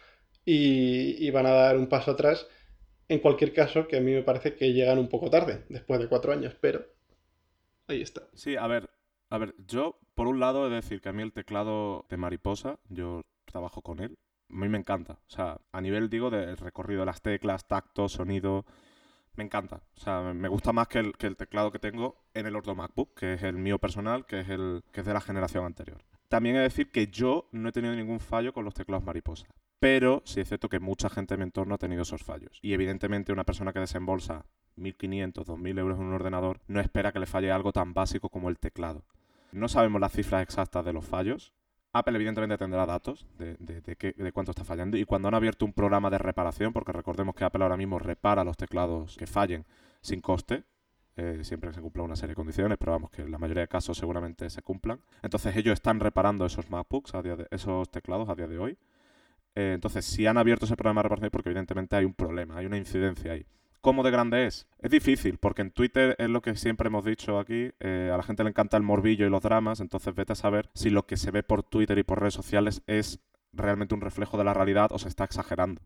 y 0.47 1.31
van 1.31 1.47
a 1.47 1.51
dar 1.53 1.79
un 1.79 1.89
paso 1.89 2.11
atrás 2.11 2.47
en 3.09 3.19
cualquier 3.19 3.53
caso, 3.53 3.87
que 3.87 3.97
a 3.97 4.01
mí 4.01 4.13
me 4.13 4.23
parece 4.23 4.55
que 4.55 4.73
llegan 4.73 4.99
un 4.99 5.09
poco 5.09 5.31
tarde, 5.31 5.65
después 5.69 6.01
de 6.01 6.09
cuatro 6.09 6.33
años, 6.33 6.57
pero 6.61 6.85
ahí 7.87 8.03
está. 8.03 8.23
Sí, 8.35 8.57
a 8.57 8.67
ver, 8.67 8.91
a 9.31 9.39
ver, 9.39 9.55
yo 9.67 9.99
por 10.15 10.27
un 10.27 10.41
lado 10.41 10.67
he 10.67 10.71
de 10.71 10.77
decir 10.77 11.01
que 11.01 11.09
a 11.09 11.13
mí 11.13 11.23
el 11.23 11.33
teclado 11.33 12.07
de 12.09 12.17
mariposa, 12.17 12.79
yo 12.89 13.23
trabajo 13.45 13.83
con 13.83 14.01
él, 14.01 14.19
a 14.51 14.55
mí 14.55 14.69
me 14.69 14.79
encanta. 14.79 15.15
O 15.27 15.31
sea, 15.31 15.61
a 15.73 15.81
nivel, 15.81 16.09
digo, 16.09 16.31
del 16.31 16.57
recorrido 16.57 17.01
de 17.01 17.07
las 17.07 17.23
teclas, 17.23 17.67
tacto, 17.67 18.09
sonido, 18.09 18.65
me 19.37 19.45
encanta. 19.45 19.83
O 19.97 20.01
sea, 20.01 20.21
me 20.35 20.49
gusta 20.49 20.73
más 20.73 20.89
que 20.89 20.99
el, 21.01 21.37
teclado 21.37 21.73
que 21.73 21.79
tengo 21.79 22.25
en 22.35 22.47
el 22.47 22.57
Ordo 22.57 22.75
MacBook, 22.75 23.15
que 23.15 23.35
es 23.35 23.43
el 23.43 23.57
mío 23.57 23.79
personal, 23.79 24.27
que 24.27 24.41
es 24.41 24.49
el 24.49 24.83
que 24.93 25.01
es 25.01 25.07
de 25.07 25.15
la 25.15 25.21
generación 25.21 25.65
anterior. 25.65 26.03
También 26.29 26.57
he 26.57 26.59
de 26.59 26.65
decir 26.65 26.91
que 26.91 27.09
yo 27.09 27.49
no 27.53 27.69
he 27.69 27.73
tenido 27.73 27.95
ningún 27.95 28.21
fallo 28.21 28.53
con 28.53 28.65
los 28.65 28.75
teclados 28.75 29.05
mariposa. 29.05 29.47
Pero 29.85 30.23
sí 30.25 30.41
es 30.41 30.49
cierto 30.49 30.71
que 30.71 30.81
mucha 30.81 31.11
gente 31.11 31.35
en 31.35 31.41
mi 31.41 31.45
entorno 31.45 31.75
ha 31.75 31.79
tenido 31.79 32.01
esos 32.01 32.23
fallos. 32.23 32.59
Y 32.63 32.73
evidentemente 32.73 33.35
una 33.35 33.45
persona 33.45 33.75
que 33.75 33.81
desembolsa 33.81 34.47
1.500, 34.79 35.45
2.000 35.45 35.79
euros 35.79 35.99
en 35.99 36.07
un 36.07 36.15
ordenador 36.15 36.63
no 36.69 36.81
espera 36.81 37.13
que 37.13 37.19
le 37.19 37.27
falle 37.27 37.53
algo 37.53 37.71
tan 37.71 37.93
básico 37.93 38.31
como 38.31 38.49
el 38.49 38.59
teclado. 38.59 39.05
No 39.53 39.69
sabemos 39.69 40.01
las 40.01 40.13
cifras 40.13 40.43
exactas 40.43 40.87
de 40.87 40.95
los 40.95 41.05
fallos. 41.05 41.53
Apple 41.93 42.17
evidentemente 42.17 42.57
tendrá 42.57 42.87
datos 42.87 43.27
de, 43.37 43.59
de, 43.59 44.33
cuánto 44.33 44.53
está 44.53 44.65
fallando. 44.65 44.97
Y 44.97 45.05
cuando 45.05 45.29
han 45.29 45.35
abierto 45.35 45.67
un 45.67 45.75
programa 45.75 46.09
de 46.09 46.17
reparación, 46.17 46.73
porque 46.73 46.93
recordemos 46.93 47.35
que 47.35 47.45
Apple 47.45 47.63
ahora 47.63 47.77
mismo 47.77 47.99
repara 47.99 48.43
los 48.43 48.57
teclados 48.57 49.19
que 49.19 49.27
fallen 49.27 49.67
sin 50.01 50.23
coste, 50.23 50.65
eh, 51.17 51.41
siempre 51.43 51.69
que 51.69 51.75
se 51.75 51.83
cumpla 51.83 52.05
una 52.05 52.17
serie 52.17 52.31
de 52.31 52.37
condiciones, 52.37 52.79
pero 52.79 52.93
vamos, 52.93 53.11
que 53.11 53.21
en 53.21 53.31
la 53.31 53.37
mayoría 53.37 53.61
de 53.61 53.69
casos 53.69 53.99
seguramente 53.99 54.49
se 54.49 54.63
cumplan. 54.63 55.03
Entonces 55.21 55.55
ellos 55.57 55.75
están 55.75 56.01
reparando 56.01 56.47
esos 56.47 56.71
MacBooks, 56.71 57.13
de, 57.23 57.47
esos 57.51 57.91
teclados 57.91 58.31
a 58.31 58.35
día 58.35 58.49
de 58.49 58.59
hoy. 58.59 58.79
Eh, 59.57 59.73
entonces, 59.75 60.05
si 60.05 60.27
han 60.27 60.37
abierto 60.39 60.65
ese 60.67 60.77
programa 60.77 61.01
de 61.01 61.05
reparación 61.05 61.31
porque 61.31 61.49
evidentemente 61.51 61.97
hay 61.97 62.05
un 62.05 62.15
problema, 62.15 62.57
hay 62.59 62.67
una 62.67 62.77
incidencia 62.77 63.33
ahí. 63.33 63.47
¿Cómo 63.81 64.03
de 64.03 64.11
grande 64.11 64.47
es? 64.47 64.67
Es 64.81 64.91
difícil, 64.91 65.37
porque 65.39 65.61
en 65.63 65.71
Twitter 65.71 66.17
es 66.19 66.29
lo 66.31 66.41
que 66.41 66.57
siempre 66.57 66.89
hemos 66.89 67.05
dicho 67.05 67.39
aquí, 67.39 67.71
eh, 67.81 68.11
a 68.13 68.17
la 68.17 68.23
gente 68.23 68.43
le 68.43 68.49
encanta 68.51 68.77
el 68.79 68.83
morbillo 68.83 69.27
y 69.27 69.31
los 69.31 69.43
dramas, 69.43 69.81
entonces 69.81 70.15
vete 70.15 70.33
a 70.33 70.37
saber 70.37 70.71
si 70.75 70.89
lo 70.91 71.05
que 71.07 71.17
se 71.19 71.31
ve 71.31 71.43
por 71.43 71.63
Twitter 71.63 71.99
y 71.99 72.03
por 72.03 72.19
redes 72.21 72.33
sociales 72.35 72.83
es 72.87 73.21
realmente 73.53 73.95
un 73.95 74.01
reflejo 74.01 74.39
de 74.39 74.45
la 74.45 74.55
realidad 74.55 74.91
o 74.91 74.99
se 74.99 75.09
está 75.09 75.25
exagerando. 75.25 75.83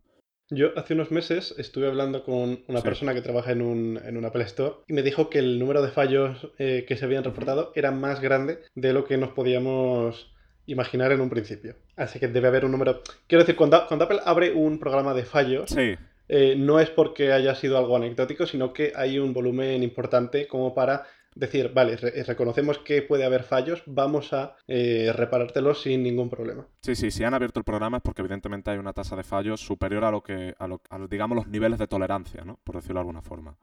Yo 0.49 0.69
hace 0.79 0.95
unos 0.95 1.11
meses 1.11 1.53
estuve 1.59 1.87
hablando 1.87 2.23
con 2.23 2.63
una 2.67 2.79
Sí. 2.79 2.85
persona 2.85 3.13
que 3.13 3.21
trabaja 3.21 3.51
en 3.51 3.61
un, 3.61 3.99
en 4.03 4.17
un 4.17 4.25
Apple 4.25 4.45
Store 4.45 4.77
y 4.87 4.93
me 4.93 5.03
dijo 5.03 5.29
que 5.29 5.37
el 5.39 5.59
número 5.59 5.83
de 5.83 5.91
fallos 5.91 6.51
eh, 6.57 6.85
que 6.87 6.95
se 6.97 7.05
habían 7.05 7.23
reportado 7.25 7.71
era 7.75 7.91
más 7.91 8.19
grande 8.21 8.59
de 8.73 8.93
lo 8.93 9.05
que 9.05 9.17
nos 9.17 9.29
podíamos 9.31 10.33
imaginar 10.71 11.11
en 11.11 11.21
un 11.21 11.29
principio. 11.29 11.75
Así 11.95 12.19
que 12.19 12.27
debe 12.27 12.47
haber 12.47 12.65
un 12.65 12.71
número... 12.71 13.01
Quiero 13.27 13.43
decir, 13.43 13.55
cuando, 13.55 13.85
cuando 13.87 14.05
Apple 14.05 14.19
abre 14.25 14.53
un 14.53 14.79
programa 14.79 15.13
de 15.13 15.23
fallos, 15.23 15.69
Sí, 15.69 15.95
eh, 16.27 16.55
no 16.57 16.79
es 16.79 16.89
porque 16.89 17.31
haya 17.33 17.55
sido 17.55 17.77
algo 17.77 17.95
anecdótico, 17.95 18.45
sino 18.45 18.71
que 18.73 18.93
hay 18.95 19.17
un 19.19 19.33
volumen 19.33 19.81
importante 19.83 20.47
como 20.47 20.73
para 20.73 21.05
decir, 21.35 21.71
vale, 21.73 21.95
re- 21.95 22.23
reconocemos 22.23 22.79
que 22.79 23.01
puede 23.01 23.23
haber 23.23 23.43
fallos, 23.43 23.81
vamos 23.85 24.33
a 24.33 24.55
eh, 24.67 25.11
reparártelos 25.15 25.81
sin 25.83 26.03
ningún 26.03 26.29
problema. 26.29 26.65
sí, 26.81 26.95
sí. 26.95 27.11
Si 27.11 27.23
han 27.23 27.33
abierto 27.33 27.59
el 27.59 27.63
programa 27.63 27.97
es 27.97 28.03
porque 28.03 28.21
evidentemente 28.21 28.71
hay 28.71 28.77
una 28.77 28.93
tasa 28.93 29.15
de 29.15 29.23
fallos 29.23 29.61
superior 29.61 30.03
a 30.05 30.11
lo 30.11 30.21
que, 30.21 30.53
a, 30.59 30.67
lo- 30.67 30.81
a 30.89 30.97
lo- 30.97 31.07
digamos, 31.07 31.35
los 31.35 31.47
niveles 31.47 31.79
de 31.79 31.87
tolerancia, 31.87 32.43
¿no? 32.43 32.59
Por 32.63 32.75
decirlo 32.75 32.95
de 32.95 33.01
alguna 33.01 33.21
forma. 33.21 33.55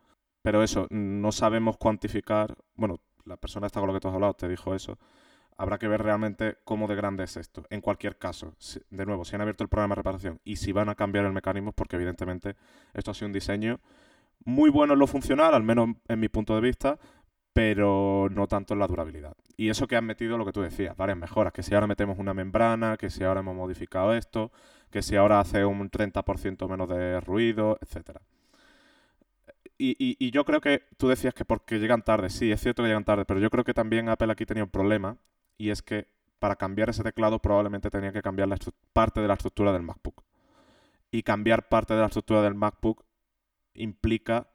Pero 0.43 0.63
eso, 0.63 0.87
no 0.91 1.33
sabemos 1.33 1.77
cuantificar. 1.77 2.57
Bueno, 2.77 3.01
la 3.25 3.37
persona 3.37 3.67
esta 3.67 3.81
con 3.81 3.89
la 3.89 3.95
que 3.95 4.01
tú 4.01 4.09
has 4.09 4.15
hablado 4.15 4.35
te 4.35 4.49
dijo 4.49 4.75
eso. 4.75 4.97
Habrá 5.59 5.79
que 5.79 5.89
ver 5.89 6.03
realmente 6.03 6.59
cómo 6.65 6.87
de 6.87 6.95
grande 6.97 7.25
es 7.25 7.37
esto. 7.37 7.65
En 7.71 7.81
cualquier 7.81 8.19
caso, 8.19 8.55
de 8.91 9.07
nuevo, 9.07 9.25
si 9.25 9.35
han 9.35 9.41
abierto 9.41 9.65
el 9.65 9.71
programa 9.71 9.95
de 9.95 9.97
reparación 10.01 10.41
y 10.45 10.57
si 10.57 10.73
van 10.73 10.89
a 10.91 10.95
cambiar 10.95 11.25
el 11.25 11.33
mecanismo, 11.33 11.73
porque 11.73 11.97
evidentemente 11.97 12.57
esto 12.95 13.11
ha 13.11 13.15
sido 13.15 13.27
un 13.29 13.33
diseño 13.33 13.81
muy 14.45 14.71
bueno 14.71 14.95
en 14.95 14.99
lo 15.01 15.07
funcional, 15.07 15.55
al 15.55 15.63
menos 15.63 15.91
en 16.09 16.21
mi 16.21 16.29
punto 16.29 16.55
de 16.55 16.61
vista, 16.61 16.99
pero 17.53 18.29
no 18.31 18.47
tanto 18.49 18.75
en 18.75 18.81
la 18.81 18.87
durabilidad. 18.87 19.35
Y 19.57 19.71
eso 19.71 19.87
que 19.89 19.97
han 19.97 20.05
metido 20.07 20.39
lo 20.39 20.45
que 20.47 20.53
tú 20.53 20.63
decías, 20.63 20.97
varias 20.97 21.19
mejoras, 21.19 21.53
que 21.53 21.63
si 21.63 21.75
ahora 21.75 21.87
metemos 21.87 22.19
una 22.19 22.35
membrana, 22.35 22.97
que 22.99 23.11
si 23.11 23.25
ahora 23.25 23.41
hemos 23.41 23.57
modificado 23.57 24.15
esto, 24.15 24.53
que 24.91 25.03
si 25.03 25.17
ahora 25.17 25.41
hace 25.41 25.65
un 25.65 25.91
30% 25.91 26.69
menos 26.69 26.89
de 26.89 27.21
ruido. 27.21 27.79
Y, 29.79 29.91
y- 29.99 30.17
y 30.19 30.31
yo 30.31 30.45
creo 30.45 30.61
que 30.61 30.83
tú 30.97 31.09
decías 31.09 31.35
que 31.35 31.45
porque 31.45 31.79
llegan 31.79 32.03
tarde, 32.03 32.31
sí, 32.31 32.51
es 32.51 32.61
cierto 32.63 32.83
que 32.83 32.89
llegan 32.89 33.05
tarde, 33.05 33.25
pero 33.27 33.41
yo 33.41 33.51
creo 33.51 33.65
que 33.65 33.75
también 33.75 34.09
Apple 34.09 34.33
aquí 34.33 34.47
tenía 34.47 34.65
un 34.65 34.71
problema 34.71 35.19
y 35.59 35.71
es 35.71 35.83
que 35.83 36.09
para 36.39 36.57
cambiar 36.57 36.91
ese 36.91 37.03
teclado 37.03 37.41
probablemente 37.41 37.91
tenía 37.91 38.13
que 38.13 38.23
cambiar 38.23 38.49
la 38.49 38.59
parte 38.93 39.21
de 39.21 39.29
la 39.29 39.35
estructura 39.35 39.73
del 39.73 39.83
MacBook. 39.83 40.23
Y 41.11 41.23
cambiar 41.23 41.69
parte 41.69 41.95
de 41.95 42.01
la 42.01 42.07
estructura 42.07 42.43
del 42.43 42.55
MacBook 42.55 43.05
implica 43.75 44.49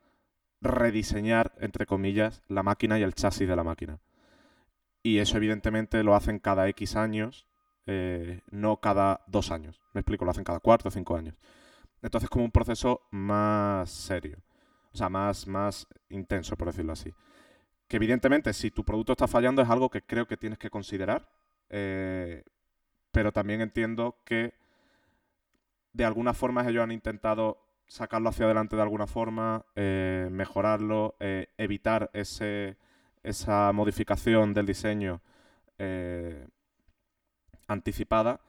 rediseñar, 0.61 1.53
entre 1.59 1.85
comillas, 1.85 2.43
la 2.47 2.63
máquina 2.63 2.99
y 2.99 3.03
el 3.03 3.15
chasis 3.15 3.47
de 3.47 3.55
la 3.55 3.63
máquina. 3.63 3.99
Y 5.03 5.17
eso 5.17 5.37
evidentemente 5.37 6.03
lo 6.03 6.15
hacen 6.15 6.39
cada 6.39 6.67
X 6.69 6.95
años, 6.95 7.47
eh, 7.87 8.41
no 8.51 8.77
cada 8.77 9.21
dos 9.27 9.51
años. 9.51 9.81
Me 9.93 10.01
explico, 10.01 10.25
lo 10.25 10.31
hacen 10.31 10.43
cada 10.43 10.59
cuatro 10.59 10.89
o 10.89 10.91
cinco 10.91 11.15
años. 11.15 11.39
Entonces 12.01 12.29
como 12.29 12.45
un 12.45 12.51
proceso 12.51 13.01
más 13.11 13.89
serio, 13.89 14.37
o 14.93 14.97
sea, 14.97 15.09
más, 15.09 15.47
más 15.47 15.87
intenso, 16.09 16.55
por 16.55 16.67
decirlo 16.67 16.93
así. 16.93 17.13
Que 17.91 17.97
evidentemente 17.97 18.53
si 18.53 18.71
tu 18.71 18.85
producto 18.85 19.11
está 19.11 19.27
fallando 19.27 19.61
es 19.61 19.69
algo 19.69 19.89
que 19.89 20.01
creo 20.01 20.25
que 20.25 20.37
tienes 20.37 20.57
que 20.57 20.69
considerar, 20.69 21.27
eh, 21.69 22.45
pero 23.11 23.33
también 23.33 23.59
entiendo 23.59 24.15
que 24.23 24.53
de 25.91 26.05
alguna 26.05 26.33
forma 26.33 26.65
ellos 26.65 26.83
han 26.83 26.93
intentado 26.93 27.57
sacarlo 27.87 28.29
hacia 28.29 28.45
adelante 28.45 28.77
de 28.77 28.81
alguna 28.81 29.07
forma, 29.07 29.65
eh, 29.75 30.29
mejorarlo, 30.31 31.17
eh, 31.19 31.47
evitar 31.57 32.09
ese, 32.13 32.77
esa 33.23 33.73
modificación 33.73 34.53
del 34.53 34.67
diseño 34.67 35.19
anticipada. 37.67 38.39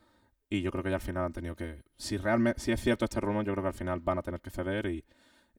Y 0.49 0.63
yo 0.63 0.71
creo 0.71 0.85
que 0.85 0.91
ya 0.91 0.97
al 0.97 1.03
final 1.03 1.25
han 1.25 1.33
tenido 1.33 1.57
que. 1.57 1.83
Si 1.97 2.17
realmente, 2.17 2.61
si 2.61 2.71
es 2.71 2.81
cierto 2.81 3.07
este 3.07 3.19
rumor, 3.19 3.45
yo 3.45 3.55
creo 3.55 3.65
que 3.65 3.69
al 3.69 3.75
final 3.75 3.99
van 3.99 4.19
a 4.19 4.23
tener 4.23 4.41
que 4.41 4.51
ceder 4.51 4.87
y, 4.87 5.05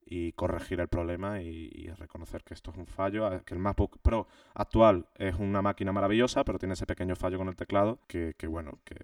y 0.06 0.32
corregir 0.34 0.80
el 0.80 0.88
problema 0.88 1.42
y, 1.42 1.70
y 1.74 1.88
reconocer 1.92 2.44
que 2.44 2.54
esto 2.54 2.72
es 2.72 2.78
un 2.78 2.86
fallo, 2.88 3.30
que 3.46 3.54
el 3.54 3.60
MacBook 3.60 4.00
Pro 4.02 4.28
actual 4.54 5.06
es 5.16 5.36
una 5.36 5.62
máquina 5.62 5.92
maravillosa, 5.92 6.44
pero 6.44 6.60
tiene 6.60 6.74
ese 6.74 6.86
pequeño 6.86 7.16
fallo 7.16 7.38
con 7.38 7.48
el 7.48 7.56
teclado 7.56 8.00
que, 8.08 8.34
que 8.38 8.48
bueno, 8.48 8.80
que, 8.84 8.96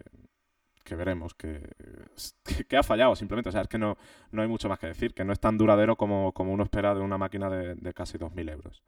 que 0.83 0.95
veremos, 0.95 1.33
que, 2.67 2.77
ha 2.77 2.83
fallado 2.83 3.15
simplemente. 3.15 3.49
O 3.49 3.51
sea, 3.51 3.61
es 3.61 3.67
que 3.67 3.77
no, 3.77 3.97
no 4.31 4.41
hay 4.41 4.47
mucho 4.47 4.67
más 4.69 4.79
que 4.79 4.87
decir, 4.87 5.13
que 5.13 5.23
no 5.23 5.33
es 5.33 5.39
tan 5.39 5.57
duradero 5.57 5.95
como, 5.95 6.33
como 6.33 6.51
uno 6.53 6.63
espera 6.63 6.93
de 6.95 7.01
una 7.01 7.17
máquina 7.17 7.49
de, 7.49 7.75
de 7.75 7.93
casi 7.93 8.17
2.000 8.17 8.51
euros. 8.51 8.83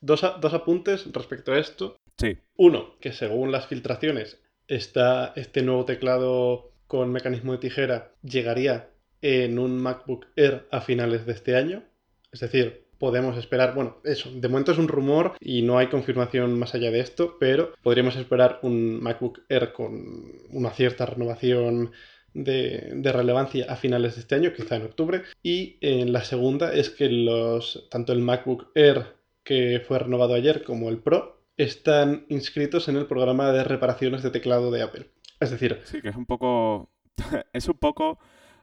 Dos, 0.00 0.24
a- 0.24 0.38
dos 0.38 0.54
apuntes 0.54 1.10
respecto 1.12 1.52
a 1.52 1.58
esto. 1.58 1.96
Sí, 2.16 2.36
Uno, 2.56 2.96
que 3.00 3.12
según 3.12 3.50
las 3.52 3.66
filtraciones, 3.66 4.42
está 4.68 5.32
este 5.36 5.62
nuevo 5.62 5.84
teclado 5.86 6.70
con 6.86 7.10
mecanismo 7.12 7.52
de 7.52 7.58
tijera 7.58 8.12
llegaría 8.22 8.90
en 9.22 9.58
un 9.58 9.78
MacBook 9.78 10.26
Air 10.36 10.66
a 10.70 10.80
finales 10.80 11.26
de 11.26 11.32
este 11.32 11.56
año. 11.56 11.84
Es 12.32 12.40
decir, 12.40 12.86
podemos 12.98 13.36
esperar, 13.36 13.74
bueno, 13.74 13.96
eso, 14.04 14.30
de 14.30 14.48
momento 14.48 14.72
es 14.72 14.78
un 14.78 14.88
rumor 14.88 15.34
y 15.40 15.62
no 15.62 15.78
hay 15.78 15.88
confirmación 15.88 16.58
más 16.58 16.74
allá 16.74 16.90
de 16.90 17.00
esto, 17.00 17.36
pero 17.40 17.72
podríamos 17.82 18.16
esperar 18.16 18.60
un 18.62 19.02
MacBook 19.02 19.40
Air 19.48 19.72
con 19.72 20.32
una 20.50 20.70
cierta 20.70 21.06
renovación 21.06 21.92
de, 22.34 23.00
relevancia 23.12 23.66
a 23.68 23.76
finales 23.76 24.14
de 24.14 24.20
este 24.20 24.34
año, 24.34 24.52
quizá 24.52 24.76
en 24.76 24.82
octubre. 24.82 25.22
Y 25.42 25.78
eh, 25.80 26.04
la 26.06 26.22
segunda 26.22 26.72
es 26.72 26.90
que 26.90 27.08
los, 27.08 27.88
tanto 27.90 28.12
el 28.12 28.20
MacBook 28.20 28.70
Air 28.74 29.20
que 29.42 29.82
fue 29.86 29.98
renovado 29.98 30.34
ayer 30.34 30.62
como 30.62 30.90
el 30.90 30.98
Pro 30.98 31.42
están 31.56 32.26
inscritos 32.28 32.88
en 32.88 32.96
el 32.96 33.06
programa 33.06 33.52
de 33.52 33.64
reparaciones 33.64 34.22
de 34.22 34.30
teclado 34.30 34.70
de 34.70 34.82
Apple. 34.82 35.10
Es 35.40 35.50
decir, 35.50 35.80
sí, 35.84 36.00
que 36.00 36.10
es 36.10 36.16
un 36.16 36.26
poco. 36.26 36.90
es 37.52 37.66
un 37.68 37.78
poco. 37.78 38.18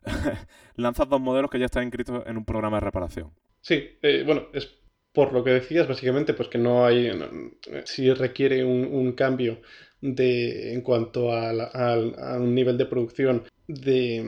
Lanzas 0.76 1.10
dos 1.10 1.22
modelos 1.22 1.50
que 1.52 1.60
ya 1.60 1.65
están 1.65 1.84
inscritos 1.84 2.24
en 2.26 2.38
un 2.38 2.46
programa 2.46 2.78
de 2.78 2.86
reparación. 2.86 3.32
sí, 3.62 3.98
eh, 4.02 4.24
bueno, 4.26 4.48
es 4.54 4.76
por 5.13 5.34
lo 5.34 5.43
que 5.43 5.50
decías, 5.52 5.88
básicamente, 5.88 6.34
pues 6.34 6.48
que 6.48 6.60
no 6.60 6.86
hay. 6.86 7.12
no, 7.15 7.28
si 7.86 8.13
requiere 8.13 8.63
un, 8.63 9.13
cambio 9.13 9.62
de, 10.00 10.74
en 10.74 10.82
cuanto 10.82 11.34
a, 11.34 11.50
a 11.50 12.38
un 12.38 12.54
nivel 12.54 12.78
de 12.78 12.86
producción 12.86 13.43
de, 13.67 14.24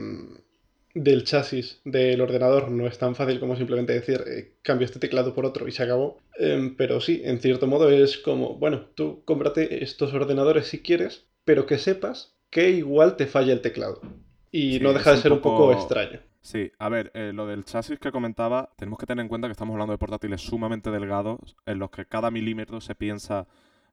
del 0.93 1.23
chasis 1.23 1.81
del 1.85 2.21
ordenador, 2.21 2.71
no 2.71 2.87
es 2.87 2.97
tan 2.97 3.15
fácil 3.15 3.39
como 3.39 3.55
simplemente 3.55 3.93
decir 3.93 4.23
eh, 4.27 4.55
cambio 4.61 4.85
este 4.85 4.99
teclado 4.99 5.33
por 5.33 5.45
otro 5.45 5.67
y 5.67 5.71
se 5.71 5.83
acabó. 5.83 6.17
Em, 6.37 6.75
pero 6.75 6.99
sí, 7.01 7.21
en 7.23 7.39
cierto 7.39 7.67
modo 7.67 7.89
es 7.89 8.17
como, 8.17 8.55
bueno, 8.55 8.87
tú 8.95 9.23
cómprate 9.25 9.83
estos 9.83 10.13
ordenadores 10.13 10.67
si 10.67 10.81
quieres, 10.81 11.27
pero 11.45 11.65
que 11.65 11.77
sepas 11.77 12.35
que 12.49 12.71
igual 12.71 13.15
te 13.17 13.27
falla 13.27 13.53
el 13.53 13.61
teclado. 13.61 14.01
Y 14.51 14.77
Sí, 14.77 14.79
no 14.83 14.93
deja 14.93 15.11
de 15.11 15.17
ser 15.17 15.31
un 15.31 15.39
poco 15.41 15.57
poco- 15.67 15.73
extraño. 15.73 16.19
Sí, 16.41 16.71
a 16.79 16.89
ver, 16.89 17.11
eh, 17.13 17.31
lo 17.33 17.45
del 17.45 17.65
chasis 17.65 17.99
que 17.99 18.11
comentaba, 18.11 18.69
tenemos 18.77 18.97
que 18.97 19.05
tener 19.05 19.21
en 19.23 19.27
cuenta 19.29 19.47
que 19.47 19.51
estamos 19.51 19.73
hablando 19.73 19.91
de 19.93 19.97
portátiles 19.97 20.41
sumamente 20.41 20.89
delgados, 20.89 21.55
en 21.65 21.79
los 21.79 21.89
que 21.91 22.05
cada 22.05 22.31
milímetro 22.31 22.79
se 22.81 22.95
piensa 22.95 23.45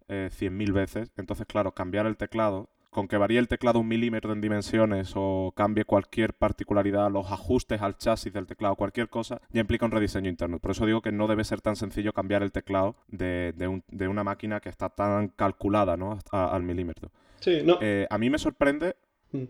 eh, 0.08 0.30
100.000 0.30 0.72
veces. 0.72 1.10
Entonces, 1.16 1.44
claro, 1.46 1.72
cambiar 1.72 2.06
el 2.06 2.16
teclado, 2.16 2.68
con 2.90 3.08
que 3.08 3.16
varíe 3.16 3.40
el 3.40 3.48
teclado 3.48 3.80
un 3.80 3.88
milímetro 3.88 4.32
en 4.32 4.40
dimensiones 4.40 5.12
o 5.16 5.52
cambie 5.56 5.84
cualquier 5.84 6.32
particularidad, 6.34 7.10
los 7.10 7.30
ajustes 7.32 7.82
al 7.82 7.98
chasis 7.98 8.32
del 8.32 8.46
teclado, 8.46 8.76
cualquier 8.76 9.08
cosa, 9.10 9.40
ya 9.50 9.60
implica 9.60 9.84
un 9.84 9.90
rediseño 9.90 10.30
interno. 10.30 10.60
Por 10.60 10.70
eso 10.70 10.86
digo 10.86 11.02
que 11.02 11.10
no 11.12 11.26
debe 11.26 11.42
ser 11.44 11.60
tan 11.60 11.74
sencillo 11.76 12.12
cambiar 12.12 12.42
el 12.44 12.52
teclado 12.52 12.94
de, 13.08 13.52
de 13.56 13.66
un- 13.68 13.82
de 13.88 14.06
una 14.08 14.22
máquina 14.24 14.60
que 14.60 14.68
está 14.68 14.88
tan 14.88 15.28
calculada 15.28 15.96
¿no? 15.96 16.18
a- 16.30 16.54
al 16.54 16.62
milímetro. 16.62 17.10
Sí, 17.40 17.60
no. 17.64 17.78
Eh, 17.82 18.06
a 18.08 18.16
mí 18.16 18.30
me 18.30 18.38
sorprende. 18.38 18.94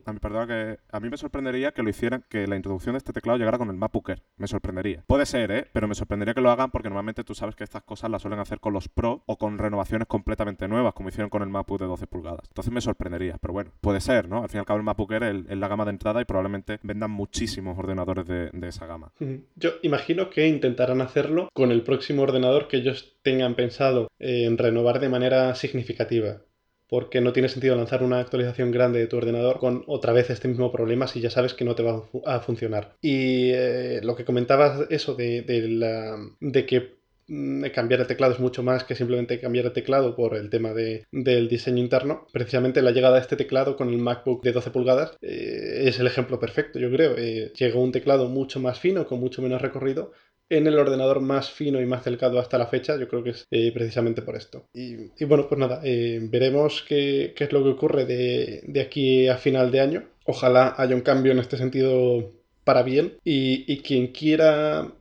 A 0.05 0.13
mí, 0.13 0.19
perdona, 0.21 0.47
que 0.47 0.79
a 0.91 1.01
mí 1.01 1.09
me 1.09 1.17
sorprendería 1.17 1.73
que 1.73 1.83
lo 1.83 1.91
hicieran, 1.91 2.25
que 2.29 2.47
la 2.47 2.57
introducción 2.57 2.95
de 2.95 2.99
este 2.99 3.13
teclado 3.13 3.39
llegara 3.39 3.59
con 3.59 3.71
el 3.71 3.77
Air. 3.77 4.23
Me 4.37 4.47
sorprendería. 4.47 5.05
Puede 5.07 5.27
ser, 5.27 5.51
¿eh? 5.51 5.67
Pero 5.73 5.89
me 5.89 5.95
sorprendería 5.95 6.35
que 6.35 6.41
lo 6.41 6.51
hagan 6.51 6.71
porque 6.71 6.89
normalmente 6.89 7.25
tú 7.25 7.35
sabes 7.35 7.55
que 7.55 7.65
estas 7.65 7.83
cosas 7.83 8.11
las 8.11 8.23
suelen 8.23 8.41
hacer 8.41 8.61
con 8.61 8.73
los 8.73 8.89
Pro 8.89 9.23
o 9.27 9.37
con 9.37 9.59
renovaciones 9.59 10.07
completamente 10.09 10.69
nuevas, 10.69 10.95
como 10.95 11.09
hicieron 11.09 11.31
con 11.31 11.43
el 11.43 11.49
MacBook 11.49 11.81
de 11.81 11.87
12 11.87 12.07
pulgadas. 12.07 12.49
Entonces 12.49 12.73
me 12.73 12.81
sorprendería. 12.81 13.37
Pero 13.41 13.53
bueno, 13.53 13.73
puede 13.81 14.01
ser, 14.01 14.29
¿no? 14.29 14.43
Al 14.43 14.49
fin 14.49 14.59
y 14.59 14.61
al 14.61 14.67
cabo 14.67 14.81
el 14.81 15.23
Air 15.23 15.45
es, 15.49 15.59
la 15.59 15.69
gama 15.69 15.85
de 15.85 15.91
entrada 15.91 16.21
y 16.21 16.25
probablemente 16.25 16.79
vendan 16.83 17.11
muchísimos 17.11 17.79
ordenadores 17.79 18.27
de, 18.27 18.51
de 18.53 18.69
esa 18.69 18.87
gama. 18.87 19.13
Yo 19.55 19.71
imagino 19.83 20.31
que 20.31 20.47
intentarán 20.47 21.01
hacerlo 21.01 21.49
con 21.53 21.71
el 21.71 21.83
próximo 21.83 22.23
ordenador 22.23 22.69
que 22.69 22.79
ellos 22.79 23.17
tengan 23.23 23.55
pensado 23.55 24.09
en 24.19 24.59
renovar 24.59 25.01
de 25.01 25.09
manera 25.09 25.55
significativa. 25.55 26.43
Porque 26.89 27.21
no 27.21 27.33
tiene 27.33 27.49
sentido 27.49 27.75
lanzar 27.77 28.03
una 28.03 28.21
actualización 28.21 28.71
grande 28.71 29.01
de 29.01 29.07
tu 29.09 29.17
ordenador 29.17 29.59
con 29.59 29.83
otra 29.89 30.13
vez 30.13 30.31
este 30.31 30.49
mismo 30.49 30.71
problema 30.71 31.07
si 31.09 31.21
ya 31.21 31.31
sabes 31.31 31.55
que 31.55 31.65
no 31.65 31.75
te 31.75 31.83
va 31.83 31.97
a 31.97 32.01
fu- 32.03 32.23
a 32.27 32.41
funcionar. 32.41 32.97
Y 33.01 33.51
eh, 33.53 34.01
lo 34.03 34.15
que 34.17 34.25
comentabas, 34.25 34.87
eso 34.91 35.15
de, 35.15 35.43
de 35.43 35.69
la- 35.69 36.17
de 36.41 36.67
que 36.67 36.97
mm, 37.29 37.65
cambiar 37.75 38.01
el 38.01 38.07
teclado 38.07 38.33
es 38.35 38.41
mucho 38.41 38.63
más 38.63 38.85
que 38.85 38.95
simplemente 38.95 39.41
cambiar 39.41 39.67
el 39.67 39.73
teclado 39.73 40.15
por 40.15 40.37
el 40.37 40.49
tema 40.51 40.73
de- 40.75 41.05
del 41.11 41.49
diseño 41.49 41.79
interno. 41.83 42.27
Precisamente 42.33 42.83
la 42.83 42.93
llegada 42.93 43.17
de 43.17 43.23
este 43.23 43.37
teclado 43.37 43.77
con 43.77 43.89
el 43.89 43.99
MacBook 43.99 44.43
de 44.45 44.53
12 44.53 44.71
pulgadas 44.71 45.17
eh, 45.23 45.85
es 45.87 45.99
el 45.99 46.07
ejemplo 46.07 46.39
perfecto, 46.39 46.79
yo 46.79 46.91
creo. 46.91 47.15
Eh, 47.19 47.53
llegó 47.59 47.81
un 47.83 47.93
teclado 47.93 48.29
mucho 48.29 48.61
más 48.61 48.79
fino, 48.81 49.07
con 49.07 49.19
mucho 49.21 49.43
menos 49.43 49.61
recorrido, 49.61 50.13
en 50.49 50.67
el 50.67 50.79
ordenador 50.79 51.21
más 51.21 51.51
fino 51.51 51.81
y 51.81 51.87
más 51.87 52.05
delgado 52.05 52.39
hasta 52.39 52.59
la 52.59 52.67
fecha, 52.67 52.97
yo 52.97 53.09
creo 53.09 53.23
que 53.23 53.31
es 53.31 53.47
eh, 53.51 53.73
precisamente 53.73 54.23
por 54.23 54.37
esto. 54.37 54.67
Y, 54.73 55.11
y 55.19 55.25
bueno, 55.25 55.49
pues 55.49 55.59
nada, 55.59 55.81
eh, 55.85 56.21
veremos 56.23 56.85
qué, 56.89 57.35
qué 57.37 57.45
es 57.45 57.53
lo 57.53 57.63
que 57.63 57.71
ocurre 57.71 58.05
de, 58.05 58.63
de 58.67 58.81
aquí 58.81 59.29
a 59.29 59.37
final 59.37 59.71
de 59.71 59.81
año. 59.81 60.05
Ojalá 60.25 60.75
haya 60.77 60.95
un 60.95 61.03
cambio 61.03 61.33
en 61.33 61.39
este 61.39 61.57
sentido 61.57 62.33
para 62.65 62.83
bien 62.83 63.19
y, 63.25 63.79
quien 63.83 64.09
quiera 64.09 64.93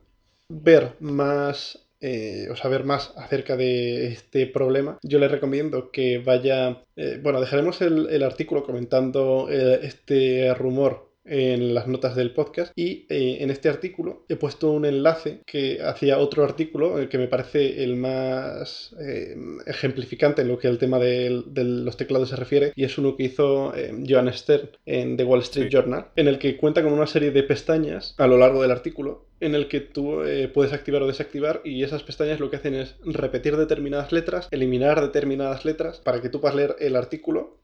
ver 0.48 0.92
más 1.00 1.88
eh, 2.00 2.46
o 2.50 2.54
saber 2.54 2.84
más 2.84 3.12
acerca 3.16 3.56
de 3.56 4.06
este 4.06 4.46
problema, 4.46 4.98
yo 5.02 5.18
le 5.18 5.26
recomiendo 5.26 5.90
que 5.90 6.18
vaya, 6.18 6.84
bueno, 7.22 7.40
dejaremos 7.40 7.80
el, 7.82 8.22
artículo 8.22 8.62
comentando 8.62 9.48
este 9.50 10.54
rumor 10.54 11.05
en 11.26 11.74
las 11.74 11.86
notas 11.86 12.14
del 12.14 12.32
podcast 12.32 12.72
y 12.76 13.06
eh, 13.08 13.38
en 13.40 13.50
este 13.50 13.68
artículo 13.68 14.24
he 14.28 14.36
puesto 14.36 14.70
un 14.70 14.84
enlace 14.84 15.40
que 15.46 15.80
hacía 15.82 16.18
otro 16.18 16.44
artículo 16.44 16.98
el 16.98 17.08
que 17.08 17.18
me 17.18 17.28
parece 17.28 17.82
el 17.82 17.96
más 17.96 18.94
eh, 19.00 19.36
ejemplificante 19.66 20.42
en 20.42 20.48
lo 20.48 20.58
que 20.58 20.68
al 20.68 20.78
tema 20.78 20.98
de, 20.98 21.42
los 21.54 21.96
teclados 21.96 22.30
se 22.30 22.36
refiere 22.36 22.72
y 22.74 22.84
es 22.84 22.96
uno 22.98 23.16
que 23.16 23.24
hizo 23.24 23.74
eh, 23.74 23.92
Joan 24.08 24.32
Stern 24.32 24.70
en 24.84 25.16
The 25.16 25.24
Wall 25.24 25.40
Street 25.40 25.70
Journal 25.70 26.06
en 26.16 26.28
el 26.28 26.38
que 26.38 26.56
cuenta 26.56 26.82
con 26.82 26.92
una 26.92 27.06
serie 27.06 27.30
de 27.30 27.42
pestañas 27.42 28.14
a 28.18 28.26
lo 28.26 28.38
largo 28.38 28.62
del 28.62 28.70
artículo 28.70 29.26
en 29.40 29.54
el 29.54 29.68
que 29.68 29.80
tú 29.80 30.22
puedes 30.54 30.72
activar 30.72 31.02
o 31.02 31.06
desactivar 31.06 31.60
y 31.62 31.82
esas 31.82 32.02
pestañas 32.02 32.40
lo 32.40 32.48
que 32.48 32.56
hacen 32.56 32.74
es 32.74 32.96
repetir 33.04 33.58
determinadas 33.58 34.10
letras, 34.10 34.48
eliminar 34.50 35.02
determinadas 35.02 35.66
letras 35.66 36.00
para 36.02 36.22
que 36.22 36.30
tú 36.30 36.40
puedas 36.40 36.56
leer 36.56 36.76
el 36.78 36.96
artículo 36.96 37.58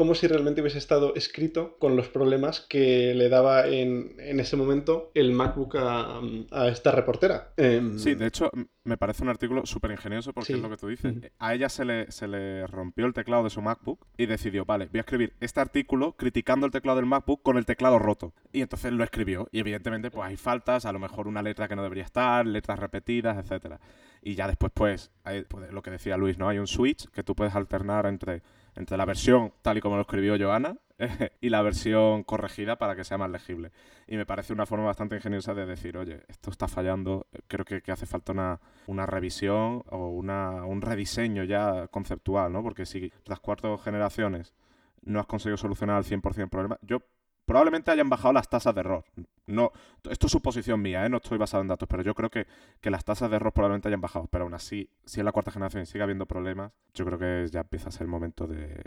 como 0.00 0.14
si 0.14 0.26
realmente 0.26 0.62
hubiese 0.62 0.78
estado 0.78 1.14
escrito 1.14 1.76
con 1.78 1.94
los 1.94 2.08
problemas 2.08 2.62
que 2.62 3.12
le 3.14 3.28
daba 3.28 3.66
en, 3.66 4.14
ese 4.18 4.56
momento 4.56 5.10
el 5.12 5.32
MacBook 5.32 5.76
a, 5.76 6.22
esta 6.68 6.90
reportera. 6.90 7.52
Em, 7.58 7.98
sí, 7.98 8.14
de 8.14 8.28
hecho, 8.28 8.50
me 8.82 8.96
parece 8.96 9.22
un 9.24 9.28
artículo 9.28 9.66
súper 9.66 9.90
ingenioso 9.90 10.32
porque 10.32 10.54
es 10.54 10.58
lo 10.58 10.70
que 10.70 10.78
tú 10.78 10.88
dices. 10.88 11.16
A 11.38 11.52
ella 11.52 11.68
se 11.68 11.84
le, 11.84 12.10
se 12.10 12.28
le 12.28 12.66
rompió 12.66 13.04
el 13.04 13.12
teclado 13.12 13.44
de 13.44 13.50
su 13.50 13.60
MacBook 13.60 14.06
y 14.16 14.24
decidió, 14.24 14.64
vale, 14.64 14.88
voy 14.90 15.00
a 15.00 15.02
escribir 15.02 15.34
este 15.38 15.60
artículo 15.60 16.16
criticando 16.16 16.64
el 16.64 16.72
teclado 16.72 16.96
del 16.96 17.04
MacBook 17.04 17.42
con 17.42 17.58
el 17.58 17.66
teclado 17.66 17.98
roto. 17.98 18.32
Y 18.54 18.62
entonces 18.62 18.94
lo 18.94 19.04
escribió. 19.04 19.48
Y 19.52 19.58
evidentemente, 19.58 20.10
pues 20.10 20.26
hay 20.26 20.38
faltas, 20.38 20.86
a 20.86 20.92
lo 20.92 20.98
mejor 20.98 21.28
una 21.28 21.42
letra 21.42 21.68
que 21.68 21.76
no 21.76 21.82
debería 21.82 22.04
estar, 22.04 22.46
letras 22.46 22.78
repetidas, 22.78 23.36
etcétera. 23.36 23.80
Y 24.22 24.34
ya 24.34 24.46
después, 24.46 24.72
pues, 24.74 25.10
hay, 25.24 25.42
pues, 25.42 25.70
lo 25.70 25.82
que 25.82 25.90
decía 25.90 26.16
Luis, 26.16 26.38
¿no? 26.38 26.48
Hay 26.48 26.58
un 26.58 26.66
switch 26.66 27.10
que 27.10 27.22
tú 27.22 27.34
puedes 27.34 27.54
alternar 27.54 28.06
entre 28.06 28.42
entre 28.76 28.96
la 28.96 29.04
versión 29.04 29.52
tal 29.62 29.78
y 29.78 29.80
como 29.80 29.96
lo 29.96 30.02
escribió 30.02 30.36
Joana 30.38 30.76
y 31.40 31.48
la 31.48 31.62
versión 31.62 32.24
corregida 32.24 32.76
para 32.76 32.94
que 32.96 33.04
sea 33.04 33.18
más 33.18 33.30
legible. 33.30 33.72
Y 34.06 34.16
me 34.16 34.26
parece 34.26 34.52
una 34.52 34.66
forma 34.66 34.86
bastante 34.86 35.16
ingeniosa 35.16 35.54
de 35.54 35.66
decir, 35.66 35.96
oye, 35.96 36.22
esto 36.28 36.50
está 36.50 36.68
fallando, 36.68 37.26
creo 37.48 37.64
que, 37.64 37.82
hace 37.90 38.06
falta 38.06 38.32
una, 38.32 38.60
una 38.86 39.06
revisión 39.06 39.82
o 39.90 40.08
una, 40.08 40.64
un 40.64 40.82
rediseño 40.82 41.44
ya 41.44 41.88
conceptual, 41.88 42.52
¿no? 42.52 42.62
Porque 42.62 42.86
si 42.86 43.12
las 43.24 43.40
cuatro 43.40 43.78
generaciones 43.78 44.54
no 45.02 45.20
has 45.20 45.26
conseguido 45.26 45.56
solucionar 45.56 45.96
al 45.96 46.04
100% 46.04 46.42
el 46.42 46.48
problema, 46.48 46.78
yo 46.82 47.00
probablemente 47.46 47.90
hayan 47.90 48.08
bajado 48.08 48.32
las 48.32 48.48
tasas 48.48 48.74
de 48.74 48.80
error. 48.80 49.04
No, 49.50 49.72
esto 50.08 50.26
es 50.26 50.32
suposición 50.32 50.80
mía, 50.80 51.04
¿eh? 51.04 51.08
no 51.08 51.18
estoy 51.18 51.38
basado 51.38 51.62
en 51.62 51.68
datos, 51.68 51.88
pero 51.88 52.02
yo 52.02 52.14
creo 52.14 52.30
que, 52.30 52.46
las 52.82 53.04
tasas 53.04 53.30
de 53.30 53.36
error 53.36 53.52
probablemente 53.52 53.88
hayan 53.88 54.00
bajado. 54.00 54.28
Pero 54.30 54.44
aún 54.44 54.54
así, 54.54 54.88
si 55.04 55.20
en 55.20 55.26
la 55.26 55.32
cuarta 55.32 55.50
generación 55.50 55.86
sigue 55.86 56.02
habiendo 56.02 56.26
problemas, 56.26 56.72
yo 56.94 57.04
creo 57.04 57.18
que 57.18 57.46
ya 57.50 57.60
empieza 57.60 57.88
a 57.88 57.92
ser 57.92 58.02
el 58.02 58.08
momento 58.08 58.46
de, 58.46 58.82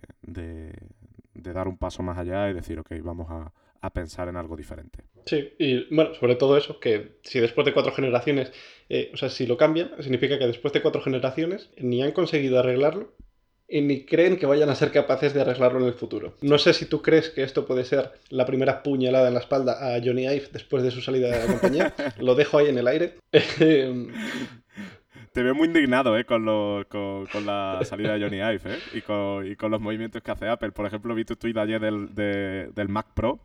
dar 1.34 1.68
un 1.68 1.78
paso 1.78 2.04
más 2.04 2.18
allá 2.18 2.50
y 2.50 2.54
decir, 2.54 2.80
ok, 2.80 2.92
vamos 3.02 3.28
a, 3.30 3.52
pensar 3.94 4.30
en 4.30 4.38
algo 4.38 4.56
diferente. 4.56 5.04
Sí, 5.26 5.56
y 5.60 5.94
bueno, 5.94 6.14
sobre 6.14 6.36
todo 6.36 6.56
eso, 6.56 6.80
que 6.80 7.18
si 7.22 7.42
después 7.42 7.66
de 7.66 7.74
cuatro 7.74 7.92
generaciones, 7.92 8.54
eh, 8.88 9.12
o 9.14 9.18
sea, 9.18 9.30
si 9.30 9.46
lo 9.46 9.58
cambian, 9.58 9.92
significa 10.00 10.40
que 10.40 10.48
después 10.48 10.74
de 10.74 10.82
cuatro 10.82 11.02
generaciones 11.02 11.70
ni 11.78 12.02
han 12.02 12.14
conseguido 12.14 12.60
arreglarlo, 12.60 13.12
y 13.74 13.82
ni 13.82 14.06
creen 14.06 14.38
que 14.38 14.46
vayan 14.46 14.70
a 14.70 14.76
ser 14.76 14.92
capaces 14.92 15.34
de 15.34 15.42
arreglarlo 15.42 15.80
en 15.80 15.88
el 15.88 15.96
futuro. 15.96 16.36
No 16.42 16.60
sé 16.60 16.74
si 16.74 16.86
tú 16.86 17.02
crees 17.02 17.32
que 17.32 17.42
esto 17.42 17.66
puede 17.66 17.86
ser 17.86 18.12
la 18.30 18.46
primera 18.46 18.84
puñalada 18.84 19.30
en 19.30 19.34
la 19.34 19.40
espalda 19.40 19.96
a 19.96 20.00
Johnny 20.00 20.26
Ive 20.26 20.50
después 20.54 20.84
de 20.84 20.92
su 20.92 21.02
salida 21.02 21.30
de 21.30 21.40
la 21.40 21.48
compañía. 21.48 21.96
Lo 22.20 22.36
dejo 22.36 22.60
ahí 22.60 22.68
en 22.68 22.78
el 22.78 22.88
aire. 22.88 23.16
Te 23.32 23.88
veo 25.42 25.56
muy 25.56 25.70
indignado 25.70 26.16
¿eh? 26.20 26.24
con, 26.24 26.46
la 26.46 27.80
salida 27.84 28.14
de 28.14 28.24
Johnny 28.24 28.38
Ive 28.38 28.62
¿eh? 28.64 28.78
y, 28.94 29.02
con, 29.56 29.72
los 29.72 29.82
movimientos 29.82 30.22
que 30.22 30.30
hace 30.30 30.48
Apple. 30.48 30.72
Por 30.72 30.86
ejemplo, 30.86 31.16
vi 31.16 31.26
tu 31.26 31.36
tweet 31.36 31.58
ayer 31.58 31.82
del, 31.82 32.14
del 32.14 32.90
Mac 32.90 33.08
Pro 33.16 33.40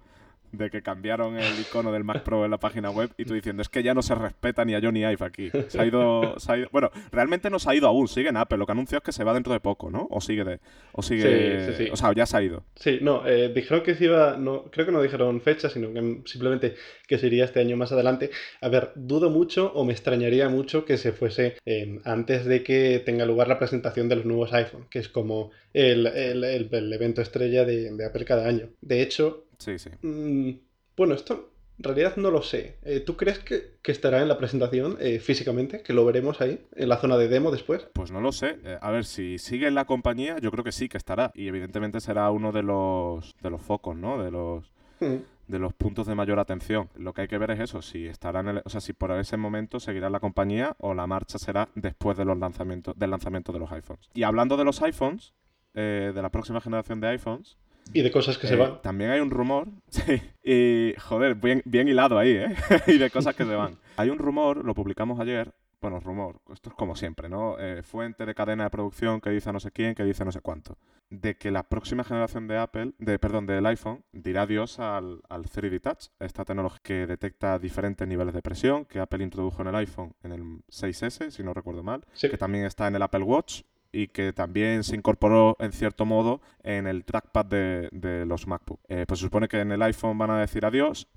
de 0.53 0.71
que 0.71 0.83
cambiaron 0.83 1.39
el 1.39 1.61
icono 1.61 1.93
del 1.93 2.05
Mac 2.05 2.23
Pro 2.23 2.45
en 2.45 2.51
la 2.51 2.59
página 2.59 2.91
web 2.91 3.11
y 3.17 3.25
tú 3.25 3.35
diciendo, 3.35 3.63
es 3.63 3.69
que 3.69 3.83
ya 3.83 3.95
no 3.95 4.03
se 4.03 4.15
respeta 4.15 4.65
ni 4.65 4.75
a 4.75 4.81
Johnny 4.81 5.01
Ive 5.01 5.25
aquí. 5.25 5.51
Se 5.69 5.81
ha 5.81 5.87
ido, 5.87 6.37
bueno, 6.73 6.91
realmente 7.11 7.51
no 7.51 7.59
se 7.59 7.71
ha 7.71 7.75
ido 7.75 7.89
aún, 7.89 8.09
sigue 8.09 8.29
en 8.29 8.37
Apple. 8.37 8.59
Lo 8.59 8.67
que 8.67 8.73
anunció 8.73 8.99
es 8.99 9.05
que 9.05 9.13
se 9.13 9.25
va 9.25 9.35
dentro 9.35 9.53
de 9.53 9.61
poco, 9.61 9.91
¿no? 9.91 10.07
O 10.11 10.21
sigue 10.21 10.45
de, 10.45 10.61
o 10.93 11.03
sigue, 11.03 11.67
sí, 11.67 11.73
sí, 11.73 11.85
sí. 11.85 11.91
o 11.93 11.97
sea, 11.97 12.13
ya 12.15 12.27
se 12.27 12.37
ha 12.37 12.43
ido. 12.43 12.65
Sí, 12.77 12.99
no, 13.03 13.27
eh, 13.27 13.53
dijeron 13.55 13.83
que 13.83 13.95
se 13.95 14.05
iba, 14.05 14.37
no, 14.37 14.65
creo 14.71 14.87
que 14.87 14.93
no 14.93 15.03
dijeron 15.03 15.41
fecha, 15.41 15.69
sino 15.69 15.93
que 15.93 16.23
simplemente 16.27 16.75
que 17.07 17.19
se 17.19 17.27
iría 17.27 17.45
este 17.45 17.61
año 17.61 17.77
más 17.77 17.93
adelante. 17.93 18.31
A 18.61 18.69
ver, 18.69 18.93
dudo 18.95 19.31
mucho 19.31 19.73
o 19.75 19.85
me 19.85 19.93
extrañaría 19.93 20.49
mucho 20.49 20.85
que 20.85 20.97
se 20.97 21.13
fuese 21.13 21.57
em, 21.65 22.01
antes 22.05 22.45
de 22.45 22.63
que 22.63 23.03
tenga 23.05 23.27
lugar 23.27 23.49
la 23.49 23.59
presentación 23.59 24.09
de 24.09 24.17
los 24.17 24.25
nuevos 24.25 24.53
iPhone, 24.53 24.87
que 24.91 24.99
es 24.99 25.09
como 25.09 25.51
el, 25.73 26.07
evento 26.07 27.23
estrella 27.23 27.65
de, 27.65 27.91
de 27.93 28.05
Apple 28.05 28.25
cada 28.25 28.47
año. 28.47 28.71
De 28.81 29.03
hecho, 29.03 29.48
Sí, 29.59 29.79
sí. 29.79 29.91
Mm, 30.03 30.59
bueno, 30.97 31.15
esto 31.15 31.53
en 31.79 31.85
realidad 31.85 32.17
no 32.17 32.31
lo 32.31 32.43
sé. 32.43 32.77
Eh, 32.83 33.01
¿Tú 33.01 33.17
crees 33.17 33.39
que, 33.39 33.79
estará 33.85 34.21
en 34.21 34.29
la 34.29 34.37
presentación 34.37 34.97
eh, 35.01 35.21
físicamente? 35.21 35.83
¿Que 35.83 35.93
lo 35.93 36.05
veremos 36.05 36.41
ahí, 36.41 36.61
en 36.75 36.89
la 36.89 36.99
zona 36.99 37.17
de 37.17 37.29
demo 37.29 37.51
después? 37.51 37.89
Pues 37.93 38.11
no 38.11 38.21
lo 38.21 38.33
sé. 38.33 38.59
Eh, 38.65 38.79
a 38.81 38.91
ver, 38.91 39.05
si 39.05 39.39
sigue 39.39 39.69
en 39.69 39.75
la 39.75 39.87
compañía, 39.87 40.39
yo 40.41 40.51
creo 40.51 40.65
que 40.65 40.73
sí 40.73 40.89
que 40.89 40.99
estará. 40.99 41.31
Y 41.35 41.47
evidentemente 41.47 42.01
será 42.01 42.31
uno 42.31 42.53
de 42.53 42.65
los, 42.65 43.37
de 43.41 43.51
los 43.51 43.63
focos, 43.63 43.97
¿no? 43.97 44.23
De 44.23 44.31
los... 44.31 44.73
Hmm. 45.01 45.19
de 45.47 45.61
los 45.61 45.73
puntos 45.75 46.09
de 46.09 46.17
mayor 46.17 46.41
atención. 46.41 46.91
Lo 46.97 47.13
que 47.15 47.21
hay 47.21 47.29
que 47.29 47.39
ver 47.39 47.53
es 47.53 47.61
eso, 47.61 47.83
si 47.83 48.09
estará 48.09 48.41
en 48.41 48.49
el, 48.49 48.63
o 48.65 48.69
sea, 48.69 48.81
si 48.81 48.93
por 48.93 49.13
ese 49.13 49.37
momento 49.37 49.79
seguirá 49.79 50.09
en 50.09 50.13
la 50.13 50.19
compañía 50.19 50.75
o 50.81 50.93
la 50.93 51.07
marcha 51.07 51.39
será 51.39 51.69
después 51.77 52.19
de 52.19 52.25
los 52.25 52.37
lanzamientos, 52.37 52.99
del 52.99 53.11
lanzamiento 53.11 53.53
de 53.53 53.61
los 53.61 53.71
iPhones. 53.71 54.11
Y 54.13 54.25
hablando 54.25 54.57
de 54.57 54.65
los 54.65 54.83
iPhones, 54.83 55.35
de 55.75 56.13
la 56.21 56.31
próxima 56.31 56.61
generación 56.61 57.01
de 57.01 57.07
iPhones, 57.07 57.57
y 57.93 58.03
de 58.03 58.11
cosas 58.11 58.39
que 58.39 58.47
se 58.47 58.55
eh, 58.55 58.57
van. 58.57 58.83
También 58.83 59.11
hay 59.11 59.21
un 59.21 59.31
rumor, 59.31 59.69
sí, 59.89 60.21
y 60.43 60.95
joder, 60.99 61.35
bien, 61.35 61.63
bien 61.65 61.89
hilado 61.89 62.19
ahí, 62.19 62.31
¿eh? 62.31 62.57
y 62.87 62.99
de 62.99 63.11
cosas 63.11 63.35
que 63.35 63.45
se 63.45 63.55
van. 63.55 63.79
Hay 63.97 64.11
un 64.11 64.19
rumor, 64.19 64.65
lo 64.65 64.75
publicamos 64.75 65.19
ayer, 65.21 65.53
bueno, 65.81 66.01
rumor, 66.01 66.41
esto 66.53 66.71
es 66.71 66.75
como 66.75 66.97
siempre, 66.97 67.29
¿no? 67.29 67.57
Eh, 67.59 67.83
fuente 67.83 68.27
de 68.27 68.35
cadena 68.35 68.65
de 68.65 68.71
producción 68.71 69.21
que 69.21 69.31
dice 69.31 69.53
no 69.53 69.61
sé 69.61 69.71
quién, 69.71 69.95
que 69.95 70.03
dice 70.05 70.25
no 70.25 70.33
sé 70.33 70.41
cuánto. 70.41 70.77
De 71.09 71.37
que 71.37 71.51
la 71.51 71.63
próxima 71.63 72.05
generación 72.05 72.49
de 72.49 72.59
Apple, 72.59 72.93
de, 72.99 73.19
perdón, 73.19 73.47
del 73.47 73.65
iPhone, 73.65 74.05
dirá 74.13 74.43
adiós 74.43 74.81
al, 74.81 75.23
al 75.29 75.45
3D 75.45 75.81
Touch, 75.81 76.09
esta 76.19 76.45
tecnología 76.45 76.81
que 76.83 77.07
detecta 77.07 77.59
diferentes 77.59 78.07
niveles 78.07 78.35
de 78.35 78.43
presión, 78.43 78.85
que 78.85 78.99
Apple 78.99 79.23
introdujo 79.23 79.63
en 79.63 79.69
el 79.69 79.75
iPhone 79.77 80.15
en 80.23 80.33
el 80.33 80.43
6S, 80.67 81.31
si 81.31 81.43
no 81.43 81.55
recuerdo 81.55 81.83
mal, 81.83 82.05
que 82.21 82.37
también 82.37 82.65
está 82.65 82.89
en 82.89 82.97
el 82.97 83.03
Apple 83.03 83.23
Watch 83.23 83.63
y 83.93 84.09
que 84.09 84.33
también 84.33 84.85
se 84.85 84.97
incorporó 84.97 85.57
en 85.61 85.73
cierto 85.73 86.05
modo 86.05 86.41
en 86.63 86.87
el 86.87 87.05
trackpad 87.05 87.47
de, 87.47 88.25
los 88.27 88.47
MacBook. 88.47 88.81
Eh, 88.89 89.05
pues 89.07 89.21
se 89.21 89.27
supone 89.27 89.49
que 89.49 89.61
en 89.61 89.73
el 89.73 89.83
iPhone 89.83 90.19
van 90.19 90.31
a 90.31 90.41
decir 90.41 90.65
adiós. 90.65 91.09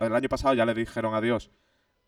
El 0.00 0.14
año 0.14 0.28
pasado 0.28 0.54
ya 0.54 0.66
le 0.66 0.74
dijeron 0.74 1.14
adiós 1.14 1.50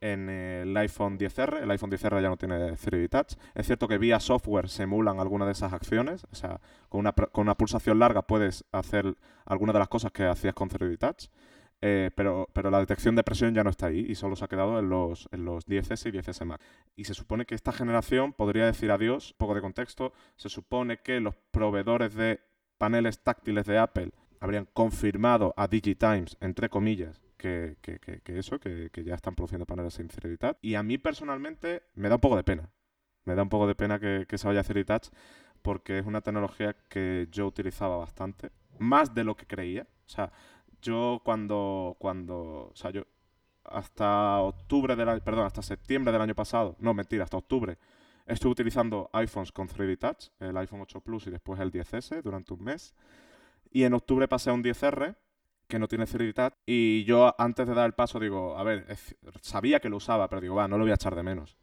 en 0.00 0.28
el 0.28 0.76
iPhone 0.76 1.18
10R. 1.18 1.62
El 1.62 1.70
iPhone 1.70 1.90
10R 1.90 2.22
ya 2.22 2.28
no 2.28 2.37
tiene 2.37 2.72
3D 2.72 3.09
Touch. 3.09 3.35
Es 3.54 3.66
cierto 3.66 3.88
que 3.88 3.98
vía 3.98 4.20
software 4.20 4.68
se 4.68 4.85
emulan 4.85 5.20
algunas 5.20 5.46
de 5.46 5.52
esas 5.52 5.72
acciones. 5.72 6.26
O 6.31 6.35
sea, 6.35 6.61
con 6.88 7.00
una, 7.00 7.12
con 7.12 7.42
una 7.42 7.57
pulsación 7.57 7.98
larga 7.98 8.22
puedes 8.22 8.64
hacer 8.72 9.14
algunas 9.44 9.72
de 9.74 9.78
las 9.81 9.88
cosas 9.88 10.12
que 10.12 10.24
hacías 10.24 10.54
con 10.54 10.68
3D 10.68 10.98
Touch. 10.98 11.28
Eh, 11.81 12.11
pero, 12.14 12.49
pero 12.53 12.71
la 12.71 12.81
detección 12.81 13.14
de 13.14 13.23
presión 13.23 13.55
ya 13.55 13.62
no 13.62 13.71
está 13.71 13.87
ahí 13.87 14.05
y 14.09 14.17
solo 14.17 14.35
se 14.35 14.45
ha 14.45 14.49
quedado 14.49 14.81
en 14.81 14.88
los, 14.88 15.29
en 15.31 15.45
los 15.45 15.67
10S 15.67 16.09
y 16.09 16.19
10S 16.19 16.45
Max. 16.45 16.64
Y 16.97 17.05
se 17.05 17.14
supone 17.14 17.47
que 17.47 17.55
esta 17.55 17.73
generación 17.73 18.33
podría 18.33 18.67
decir 18.67 18.91
adiós, 18.91 19.35
poco 19.38 19.55
de 19.55 19.61
contexto, 19.61 20.12
se 20.37 20.49
supone 20.49 20.99
que 20.99 21.21
los 21.21 21.37
proveedores 21.53 22.14
de 22.14 22.41
paneles 22.79 23.23
táctiles 23.23 23.67
de 23.67 23.79
Apple 23.79 24.11
habrían 24.41 24.67
confirmado 24.73 25.55
a 25.57 25.67
DigiTimes, 25.67 26.37
entre 26.41 26.69
comillas, 26.69 27.21
que, 27.37 27.77
que, 27.81 27.99
que, 27.99 28.38
eso, 28.38 28.59
que, 28.59 28.91
ya 29.05 29.14
están 29.14 29.35
produciendo 29.35 29.67
paneles 29.67 29.95
sin 29.95 30.09
Touch. 30.09 30.57
Y 30.61 30.75
a 30.75 30.83
mí 30.83 30.99
personalmente 30.99 31.83
me 31.95 32.09
da 32.09 32.17
un 32.17 32.21
poco 32.21 32.37
de 32.37 32.45
pena. 32.45 32.71
Me 33.25 33.35
da 33.35 33.43
un 33.43 33.49
poco 33.49 33.67
de 33.67 33.75
pena 33.75 33.99
que, 33.99 34.27
se 34.37 34.47
vaya 34.47 34.61
a 34.61 34.64
Touch 34.64 35.09
porque 35.62 35.99
es 35.99 36.07
una 36.07 36.21
tecnología 36.21 36.77
que 36.88 37.29
yo 37.31 37.47
utilizaba 37.47 37.97
bastante, 37.97 38.51
más 38.79 39.14
de 39.14 39.25
lo 39.25 39.37
que 39.37 39.47
creía. 39.47 39.87
O 40.07 40.09
sea, 40.09 40.33
yo 40.83 41.21
cuando, 41.25 41.97
cuando, 41.99 42.71
o 42.73 42.73
sea, 42.75 42.91
yo 42.91 43.05
hasta 43.64 44.38
octubre 44.38 44.97
del 44.97 45.09
año, 45.09 45.21
perdón, 45.23 45.47
hasta 45.47 45.62
septiembre 45.62 46.12
del 46.12 46.23
año 46.23 46.35
pasado, 46.35 46.77
no, 46.79 46.95
mentira, 46.95 47.25
hasta 47.25 47.37
octubre, 47.37 47.79
estuve 48.27 48.53
utilizando 48.53 49.11
iPhones 49.12 49.53
con 49.53 49.69
3D 49.69 49.99
Touch, 49.99 50.29
el 50.41 50.57
iPhone 50.57 50.81
8 50.81 51.01
Plus 51.01 51.27
y 51.27 51.31
después 51.31 51.61
el 51.61 51.73
10S 51.73 52.23
durante 52.23 52.55
un 52.55 52.64
mes. 52.64 52.95
Y 53.71 53.85
en 53.85 53.95
octubre 53.95 54.29
pasé 54.29 54.51
a 54.51 54.55
un 54.55 54.62
10R 54.62 55.17
que 55.67 55.79
no 55.79 55.88
tiene 55.88 56.07
3D 56.07 56.35
Touch 56.35 56.55
y 56.64 57.05
yo 57.05 57.35
antes 57.38 57.67
de 57.67 57.75
dar 57.75 57.87
el 57.87 57.93
paso 57.93 58.19
digo, 58.19 58.57
a 58.57 58.62
ver, 58.62 58.87
sabía 59.43 59.81
que 59.81 59.91
lo 59.91 59.97
usaba, 59.97 60.29
pero 60.29 60.41
digo, 60.41 60.55
va, 60.55 60.69
no 60.69 60.79
lo 60.79 60.85
voy 60.85 60.93
a 60.93 60.95
echar 60.95 61.14
de 61.14 61.23
menos. 61.23 61.59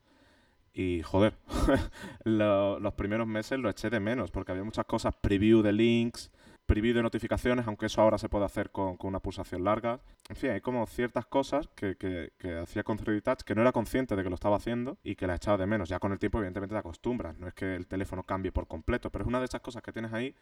Y 0.73 1.01
joder, 1.03 1.37
los 2.25 2.93
primeros 2.95 3.27
meses 3.27 3.57
lo 3.57 3.69
eché 3.69 3.89
de 3.89 3.99
menos 3.99 4.29
porque 4.29 4.51
había 4.51 4.63
muchas 4.63 4.85
cosas, 4.85 5.15
preview 5.15 5.61
de 5.61 5.71
links, 5.71 6.31
preview 6.65 6.93
de 6.93 7.03
notificaciones, 7.03 7.67
aunque 7.67 7.87
eso 7.87 8.01
ahora 8.01 8.17
se 8.17 8.29
puede 8.29 8.45
hacer 8.45 8.71
con, 8.71 8.97
una 9.03 9.19
pulsación 9.19 9.63
larga. 9.63 9.99
En 10.29 10.35
fin, 10.35 10.51
hay 10.51 10.61
como 10.61 10.85
ciertas 10.87 11.25
cosas 11.25 11.67
que, 11.75 11.95
que, 11.95 12.31
hacía 12.57 12.83
con 12.83 12.97
3D 12.97 13.21
Touch 13.21 13.41
que 13.41 13.55
no 13.55 13.61
era 13.61 13.71
consciente 13.71 14.15
de 14.15 14.23
que 14.23 14.29
lo 14.29 14.35
estaba 14.35 14.57
haciendo 14.57 14.97
y 15.03 15.15
que 15.15 15.27
la 15.27 15.35
echaba 15.35 15.57
de 15.57 15.67
menos. 15.67 15.89
Ya 15.89 15.99
con 15.99 16.11
el 16.11 16.19
tiempo, 16.19 16.39
evidentemente, 16.39 16.73
te 16.73 16.79
acostumbras. 16.79 17.37
No 17.37 17.47
es 17.47 17.53
que 17.53 17.75
el 17.75 17.87
teléfono 17.87 18.23
cambie 18.23 18.51
por 18.51 18.67
completo, 18.67 19.09
pero 19.11 19.23
es 19.23 19.27
una 19.27 19.39
de 19.39 19.45
esas 19.45 19.61
cosas 19.61 19.81
que 19.81 19.91
tienes 19.91 20.13
ahí 20.13 20.35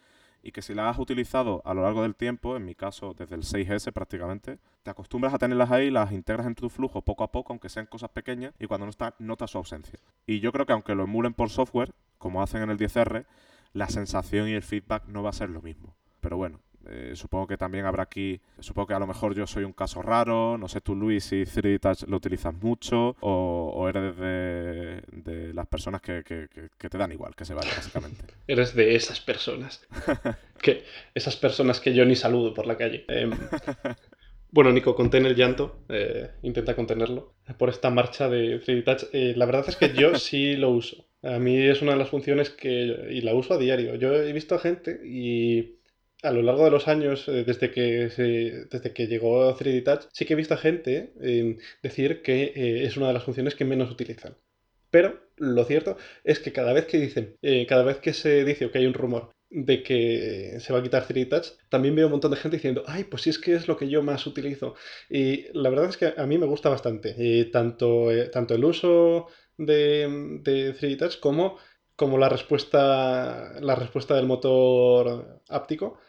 y 0.44 0.52
que 0.52 0.62
si 0.62 0.74
la 0.74 0.90
has 0.90 1.00
utilizado 1.00 1.62
a 1.66 1.74
lo 1.74 1.84
largo 1.84 2.02
del 2.04 2.16
tiempo, 2.16 2.58
en 2.58 2.66
mi 2.66 2.76
caso 2.76 3.16
desde 3.18 3.36
el 3.36 3.44
6S 3.44 3.94
prácticamente, 3.94 4.60
te 4.84 4.90
acostumbras 4.92 5.34
a 5.34 5.40
tenerlas 5.40 5.72
ahí, 5.72 5.90
las 5.90 6.12
integras 6.12 6.46
en 6.46 6.54
tu 6.54 6.70
flujo 6.70 7.02
poco 7.02 7.24
a 7.24 7.32
poco, 7.32 7.54
aunque 7.54 7.70
sean 7.70 7.86
cosas 7.86 8.10
pequeñas, 8.10 8.54
y 8.60 8.68
cuando 8.68 8.86
no 8.86 8.90
está, 8.90 9.16
notas 9.20 9.52
su 9.52 9.58
ausencia. 9.58 10.00
Y 10.28 10.42
yo 10.42 10.52
creo 10.52 10.66
que 10.66 10.74
aunque 10.74 10.96
lo 10.96 11.06
emulen 11.06 11.34
por 11.34 11.50
software, 11.50 11.94
como 12.18 12.44
hacen 12.44 12.62
en 12.62 12.70
el 12.70 12.78
10R, 12.78 13.26
la 13.72 13.88
sensación 13.88 14.50
y 14.50 14.54
el 14.54 14.64
feedback 14.64 15.06
no 15.08 15.24
va 15.24 15.30
a 15.30 15.34
ser 15.34 15.50
lo 15.50 15.62
mismo. 15.62 15.96
Pero 16.24 16.38
bueno, 16.38 16.62
eh, 16.90 17.12
supongo 17.16 17.48
que 17.48 17.58
también 17.58 17.86
habrá 17.86 18.04
aquí, 18.04 18.40
supongo 18.60 18.88
que 18.88 18.94
a 18.94 19.00
lo 19.00 19.06
mejor 19.08 19.36
yo 19.36 19.46
soy 19.46 19.66
un 19.66 19.74
caso 19.74 20.02
raro, 20.02 20.58
no 20.58 20.70
sé 20.70 20.80
tú 20.80 20.96
Luis 20.96 21.26
si 21.26 21.44
3D 21.44 21.80
Touch 21.82 22.10
lo 22.10 22.16
utilizas 22.16 22.54
mucho 22.54 23.18
o, 23.20 23.88
eres 23.90 24.18
de, 24.18 25.54
las 25.54 25.68
personas 25.68 26.02
que, 26.02 26.24
te 26.24 26.98
dan 26.98 27.12
igual, 27.12 27.36
que 27.36 27.44
se 27.44 27.54
vaya 27.54 27.70
básicamente. 27.76 28.26
eres 28.48 28.74
de 28.74 28.96
esas 28.96 29.20
personas, 29.20 29.86
que 30.62 30.86
esas 31.14 31.36
personas 31.36 31.82
que 31.82 31.94
yo 31.94 32.06
ni 32.06 32.16
saludo 32.16 32.54
por 32.54 32.68
la 32.68 32.78
calle. 32.78 33.04
Em, 33.10 33.32
bueno, 34.52 34.72
Nico, 34.72 34.96
contén 34.96 35.26
el 35.26 35.36
llanto, 35.36 35.84
eh, 35.90 36.32
intenta 36.42 36.74
contenerlo 36.74 37.34
por 37.58 37.68
esta 37.68 37.90
marcha 37.90 38.30
de 38.30 38.62
3D 38.62 38.84
Touch. 38.86 39.04
Eh, 39.12 39.34
la 39.36 39.46
verdad 39.46 39.66
es 39.68 39.76
que 39.76 39.94
yo 39.94 40.16
sí 40.20 40.56
lo 40.56 40.70
uso. 40.70 41.06
A 41.22 41.40
mí 41.40 41.58
es 41.58 41.82
una 41.82 41.94
de 41.94 41.98
las 41.98 42.10
funciones 42.10 42.50
que... 42.50 43.08
y 43.10 43.22
la 43.22 43.34
uso 43.34 43.54
a 43.54 43.58
diario. 43.58 43.96
Yo 43.96 44.14
he 44.14 44.34
visto 44.34 44.56
a 44.56 44.60
gente 44.60 45.00
y 45.06 45.78
a 46.24 46.32
lo 46.32 46.42
largo 46.42 46.64
de 46.66 46.72
los 46.72 46.88
años, 46.88 47.28
eh, 47.28 47.44
desde 47.44 47.70
que, 47.72 48.10
desde 48.72 48.94
que 48.94 49.08
llegó 49.08 49.56
3D 49.56 49.84
Touch, 49.84 50.04
sí 50.14 50.26
que 50.26 50.34
he 50.34 50.38
visto 50.38 50.54
a 50.54 50.58
gente 50.58 51.14
eh, 51.22 51.58
decir 51.84 52.22
que 52.22 52.54
eh, 52.56 52.86
es 52.86 52.98
una 52.98 53.08
de 53.08 53.14
las 53.14 53.24
funciones 53.24 53.56
que 53.56 53.66
menos 53.66 53.92
utilizan. 53.92 54.38
Pero 54.90 55.20
lo 55.38 55.66
cierto 55.66 55.98
es 56.24 56.40
que 56.40 56.54
cada 56.54 56.74
vez 56.74 56.86
que 56.86 57.00
dicen, 57.00 57.38
cada 57.68 57.84
vez 57.84 57.98
que 57.98 58.14
se 58.14 58.46
dice 58.46 58.66
o 58.66 58.72
que 58.72 58.78
hay 58.78 58.86
un 58.86 58.94
rumor 58.94 59.32
de 59.50 59.84
que 59.84 60.58
se 60.60 60.72
va 60.72 60.80
a 60.80 60.84
quitar 60.84 61.08
3D 61.08 61.30
Touch, 61.30 61.48
también 61.70 61.96
veo 61.96 62.08
un 62.08 62.12
montón 62.12 62.32
de 62.32 62.38
gente 62.38 62.58
diciendo, 62.58 62.84
ay, 62.88 63.06
pues 63.06 63.24
sí 63.24 63.30
es 63.32 63.40
que 63.40 63.56
es 63.56 63.68
lo 63.68 63.76
que 63.78 63.90
yo 63.90 64.04
más 64.04 64.26
utilizo. 64.28 64.76
Y 65.10 65.46
la 65.58 65.70
verdad 65.70 65.90
es 65.90 65.98
que 65.98 66.14
a 66.16 66.26
mí 66.28 66.38
me 66.38 66.46
gusta 66.46 66.70
bastante, 66.70 67.46
tanto, 67.52 68.10
tanto 68.32 68.54
el 68.54 68.64
uso 68.64 69.28
de, 69.58 70.40
de 70.44 70.76
3D 70.76 70.98
Touch 71.00 71.20
como, 71.20 71.58
como 71.96 72.18
la, 72.20 72.30
respuesta, 72.30 73.54
la 73.62 73.76
respuesta 73.76 74.16
del 74.16 74.28
motor 74.28 75.42
áptico 75.50 76.00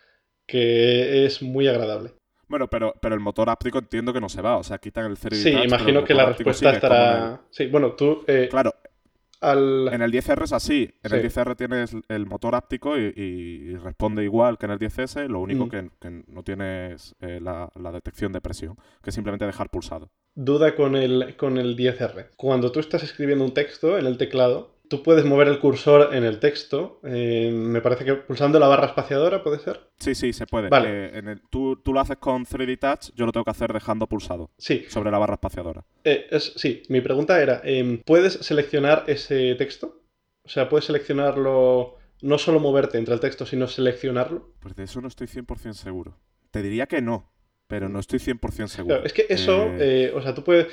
que 0.47 1.25
es 1.25 1.43
muy 1.43 1.69
agradable. 1.69 2.13
Bueno, 2.49 2.69
pero, 2.69 2.95
pero 3.01 3.15
el 3.15 3.21
motor 3.21 3.49
áptico 3.51 3.79
entiendo 3.79 4.13
que 4.13 4.21
no 4.21 4.29
se 4.29 4.43
va, 4.43 4.59
o 4.59 4.63
sea, 4.63 4.79
quitan 4.79 5.07
el 5.07 5.17
3D 5.17 5.35
Sí, 5.35 5.51
imagino 5.51 6.05
que 6.05 6.15
la 6.15 6.27
respuesta 6.27 6.73
estará... 6.73 7.41
Sí, 7.51 7.67
bueno, 7.67 7.93
tú... 7.93 8.23
Eh, 8.27 8.49
claro, 8.51 8.75
en 9.53 10.03
el 10.03 10.13
10R 10.13 10.45
es 10.45 10.53
así. 10.53 10.91
En 11.03 11.15
el 11.15 11.23
10R 11.23 11.57
tienes 11.57 11.97
el 12.09 12.27
motor 12.27 12.55
áptico 12.55 12.97
y, 12.99 13.77
responde 13.77 14.25
igual 14.25 14.59
que 14.59 14.67
en 14.67 14.73
el 14.73 14.79
10S, 14.79 15.29
lo 15.29 15.41
único 15.41 15.67
mm. 15.67 15.71
que, 15.71 16.23
no 16.29 16.43
tienes 16.43 17.15
eh, 17.21 17.41
la, 17.43 17.71
la, 17.75 17.93
detección 17.93 18.33
de 18.33 18.41
presión, 18.41 18.77
que 19.03 19.11
es 19.11 19.15
simplemente 19.15 19.45
dejar 19.45 19.71
pulsado. 19.71 20.11
Duda 20.35 20.75
con 20.75 20.97
el, 20.97 21.37
con 21.37 21.59
el 21.59 21.77
10R. 21.77 22.29
Cuando 22.37 22.73
tú 22.73 22.81
estás 22.81 23.03
escribiendo 23.03 23.45
un 23.45 23.55
texto 23.55 23.99
en 23.99 24.07
el 24.07 24.17
teclado, 24.17 24.74
Tú 24.95 25.03
puedes 25.03 25.25
mover 25.25 25.49
el 25.49 25.59
cursor 25.59 26.15
en 26.15 26.23
el 26.23 26.39
texto. 26.39 27.01
Eh, 27.03 27.51
me 27.53 27.81
parece 27.81 28.05
que 28.05 28.15
pulsando 28.15 28.61
la 28.61 28.69
barra 28.69 28.87
espaciadora, 28.87 29.43
¿puede 29.43 29.59
ser? 29.59 29.91
Sí, 29.99 30.15
sí, 30.15 30.33
se 30.33 30.47
puede. 30.47 30.69
Vale. 30.69 31.19
Eh, 31.19 31.37
tú, 31.51 31.83
lo 31.85 31.99
haces 31.99 32.19
con 32.19 32.47
3D 32.47 32.79
Touch, 32.79 33.13
yo 33.17 33.27
lo 33.27 33.33
tengo 33.33 33.43
que 33.43 33.51
hacer 33.51 33.73
dejando 33.73 34.07
pulsado. 34.07 34.53
Sí. 34.57 34.85
Sobre 34.89 35.11
la 35.11 35.19
barra 35.19 35.35
espaciadora. 35.35 35.85
Eh, 36.05 36.29
es, 36.31 36.53
sí, 36.55 36.85
mi 36.91 37.01
pregunta 37.01 37.43
era, 37.43 37.61
em, 37.65 38.03
¿puedes 38.07 38.35
seleccionar 38.35 39.03
ese 39.09 39.57
texto? 39.57 40.05
O 40.45 40.49
sea, 40.49 40.69
¿puedes 40.69 40.85
seleccionarlo, 40.85 41.97
no 42.23 42.39
solo 42.39 42.61
moverte 42.61 42.97
entre 42.97 43.15
el 43.15 43.21
texto, 43.21 43.47
sino 43.47 43.67
seleccionarlo? 43.67 44.53
Pues 44.61 44.77
de 44.77 44.85
eso 44.85 45.01
no 45.01 45.09
estoy 45.09 45.27
100% 45.27 45.73
seguro. 45.73 46.21
Te 46.53 46.63
diría 46.63 46.87
que 46.87 47.03
no 47.03 47.34
pero 47.67 47.89
no 47.89 47.99
estoy 47.99 48.19
100% 48.19 48.67
seguro. 48.69 49.05
es 49.05 49.13
que 49.13 49.27
eso, 49.29 49.71
eh, 49.79 50.13
o 50.15 50.23
sea, 50.23 50.35
tú 50.35 50.45
puedes, 50.45 50.67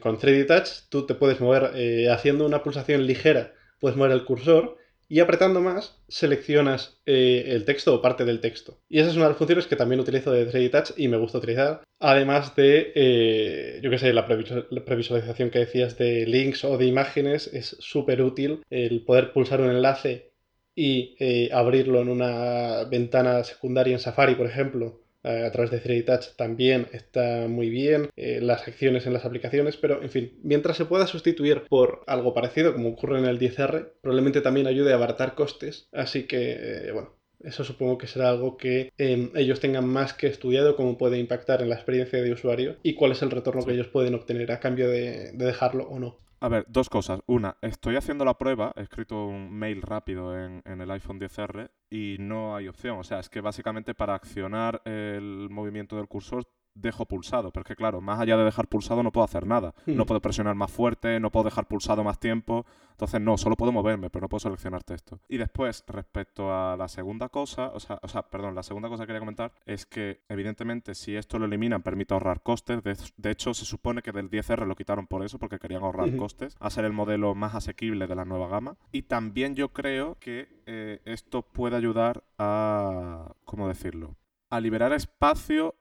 con 0.00 0.18
3D 0.18 0.46
Touch, 0.46 0.88
tú 0.88 1.06
te 1.06 1.14
puedes 1.14 1.40
mover 1.40 1.72
eh, 1.74 2.10
haciendo 2.10 2.46
una 2.46 2.62
pulsación 2.62 3.06
ligera, 3.06 3.54
puedes 3.78 3.96
mover 3.96 4.12
el 4.12 4.24
cursor 4.24 4.76
y 5.08 5.20
apretando 5.20 5.60
más 5.60 6.00
seleccionas 6.08 7.00
eh, 7.04 7.44
el 7.48 7.64
texto 7.64 7.94
o 7.94 8.02
parte 8.02 8.24
del 8.24 8.40
texto. 8.40 8.78
Y 8.88 9.00
esa 9.00 9.10
es 9.10 9.16
una 9.16 9.24
de 9.24 9.30
las 9.30 9.38
funciones 9.38 9.66
que 9.66 9.74
también 9.74 10.00
utilizo 10.00 10.30
de 10.30 10.48
3D 10.48 10.70
Touch 10.70 10.92
y 10.96 11.08
me 11.08 11.16
gusta 11.16 11.38
utilizar. 11.38 11.82
Además 11.98 12.54
de, 12.54 13.80
yo 13.82 13.90
qué 13.90 13.98
sé, 13.98 14.12
la, 14.12 14.26
previsualización 14.28 15.50
que 15.50 15.58
decías 15.58 15.98
de 15.98 16.26
links 16.26 16.64
o 16.64 16.78
de 16.78 16.86
imágenes, 16.86 17.50
es 17.52 17.76
súper 17.80 18.22
útil 18.22 18.62
el 18.70 19.02
poder 19.04 19.32
pulsar 19.32 19.60
un 19.60 19.70
enlace 19.70 20.30
y 20.76 21.16
abrirlo 21.50 22.00
en 22.00 22.08
una 22.08 22.84
ventana 22.84 23.42
secundaria 23.42 23.94
en 23.94 23.98
Safari, 23.98 24.36
por 24.36 24.46
ejemplo, 24.46 25.00
eh, 25.00 25.09
a 25.22 25.50
través 25.50 25.70
de 25.70 25.82
3D 25.82 26.04
Touch 26.04 26.36
también 26.36 26.86
está 26.92 27.46
muy 27.48 27.68
bien, 27.68 28.10
eh, 28.16 28.40
las 28.40 28.66
acciones 28.66 29.06
en 29.06 29.12
las 29.12 29.24
aplicaciones, 29.24 29.76
pero 29.76 30.02
en 30.02 30.10
fin, 30.10 30.38
mientras 30.42 30.76
se 30.76 30.86
pueda 30.86 31.06
sustituir 31.06 31.62
por 31.68 32.02
algo 32.06 32.34
parecido 32.34 32.72
como 32.72 32.90
ocurre 32.90 33.18
en 33.18 33.26
el 33.26 33.38
10R, 33.38 33.92
probablemente 34.00 34.40
también 34.40 34.66
ayude 34.66 34.92
a 34.92 34.96
abaratar 34.96 35.34
costes, 35.34 35.88
así 35.92 36.24
que 36.24 36.56
eh, 36.58 36.92
bueno. 36.92 37.18
Eso 37.42 37.64
supongo 37.64 37.96
que 37.96 38.06
será 38.06 38.28
algo 38.28 38.58
que 38.58 38.92
em, 38.98 39.30
ellos 39.34 39.60
tengan 39.60 39.86
más 39.86 40.12
que 40.12 40.26
estudiado, 40.26 40.76
cómo 40.76 40.98
puede 40.98 41.18
impactar 41.18 41.62
en 41.62 41.70
la 41.70 41.76
experiencia 41.76 42.20
de 42.20 42.34
usuario 42.34 42.76
y 42.82 42.92
cuál 42.92 43.12
es 43.12 43.22
el 43.22 43.30
retorno 43.30 43.64
que 43.64 43.72
ellos 43.72 43.86
pueden 43.86 44.14
obtener 44.14 44.52
a 44.52 44.60
cambio 44.60 44.90
de 44.90 45.32
dejarlo 45.32 45.88
o 45.88 45.98
no. 45.98 46.18
A 46.42 46.48
ver, 46.48 46.64
dos 46.68 46.88
cosas. 46.88 47.20
Una, 47.26 47.58
estoy 47.60 47.96
haciendo 47.96 48.24
la 48.24 48.38
prueba, 48.38 48.72
he 48.74 48.80
escrito 48.80 49.26
un 49.26 49.52
mail 49.52 49.82
rápido 49.82 50.38
en, 50.38 50.62
el 50.64 50.90
iPhone 50.90 51.20
10R 51.20 51.70
y 51.90 52.16
no 52.18 52.56
hay 52.56 52.66
opción. 52.66 52.98
O 52.98 53.04
sea, 53.04 53.20
es 53.20 53.28
que 53.28 53.42
básicamente 53.42 53.94
para 53.94 54.14
accionar 54.14 54.80
el 54.86 55.48
movimiento 55.50 55.96
del 55.96 56.08
cursor 56.08 56.48
dejo 56.74 57.06
pulsado, 57.06 57.50
pero 57.50 57.62
es 57.62 57.68
que 57.68 57.76
claro, 57.76 58.00
más 58.00 58.20
allá 58.20 58.36
de 58.36 58.44
dejar 58.44 58.68
pulsado 58.68 59.02
no 59.02 59.12
puedo 59.12 59.24
hacer 59.24 59.46
nada. 59.46 59.74
Hmm. 59.86 59.96
No 59.96 60.06
puedo 60.06 60.20
presionar 60.20 60.54
más 60.54 60.70
fuerte, 60.70 61.20
no 61.20 61.30
puedo 61.30 61.44
dejar 61.44 61.66
pulsado 61.66 62.04
más 62.04 62.18
tiempo. 62.18 62.64
Entonces 62.92 63.20
no, 63.20 63.38
solo 63.38 63.56
puedo 63.56 63.72
moverme, 63.72 64.10
pero 64.10 64.22
no 64.22 64.28
puedo 64.28 64.40
seleccionar 64.40 64.84
texto. 64.84 65.20
Y 65.28 65.38
después, 65.38 65.84
respecto 65.86 66.52
a 66.52 66.76
la 66.76 66.86
segunda 66.86 67.30
cosa, 67.30 67.68
o 67.68 67.80
sea, 67.80 67.98
o 68.02 68.08
sea 68.08 68.22
perdón, 68.22 68.54
la 68.54 68.62
segunda 68.62 68.88
cosa 68.88 69.04
que 69.04 69.08
quería 69.08 69.20
comentar 69.20 69.52
es 69.64 69.86
que 69.86 70.20
evidentemente 70.28 70.94
si 70.94 71.16
esto 71.16 71.38
lo 71.38 71.46
eliminan 71.46 71.82
permite 71.82 72.14
ahorrar 72.14 72.42
costes. 72.42 72.82
De, 72.82 73.30
hecho, 73.30 73.54
se 73.54 73.64
supone 73.64 74.02
que 74.02 74.12
del 74.12 74.30
10R 74.30 74.66
lo 74.66 74.76
quitaron 74.76 75.06
por 75.06 75.24
eso, 75.24 75.38
porque 75.38 75.58
querían 75.58 75.82
ahorrar 75.82 76.14
costes, 76.16 76.56
a 76.60 76.70
ser 76.70 76.84
el 76.84 76.92
modelo 76.92 77.34
más 77.34 77.54
asequible 77.54 78.06
de 78.06 78.14
la 78.14 78.24
nueva 78.24 78.48
gama. 78.48 78.76
Y 78.92 79.02
también 79.02 79.54
yo 79.54 79.70
creo 79.70 80.18
que 80.20 80.48
eh, 80.66 81.00
esto 81.04 81.42
puede 81.42 81.76
ayudar 81.76 82.22
a, 82.38 83.32
¿cómo 83.44 83.66
decirlo? 83.66 84.16
A 84.50 84.60
liberar 84.60 84.92
espacio 84.92 85.74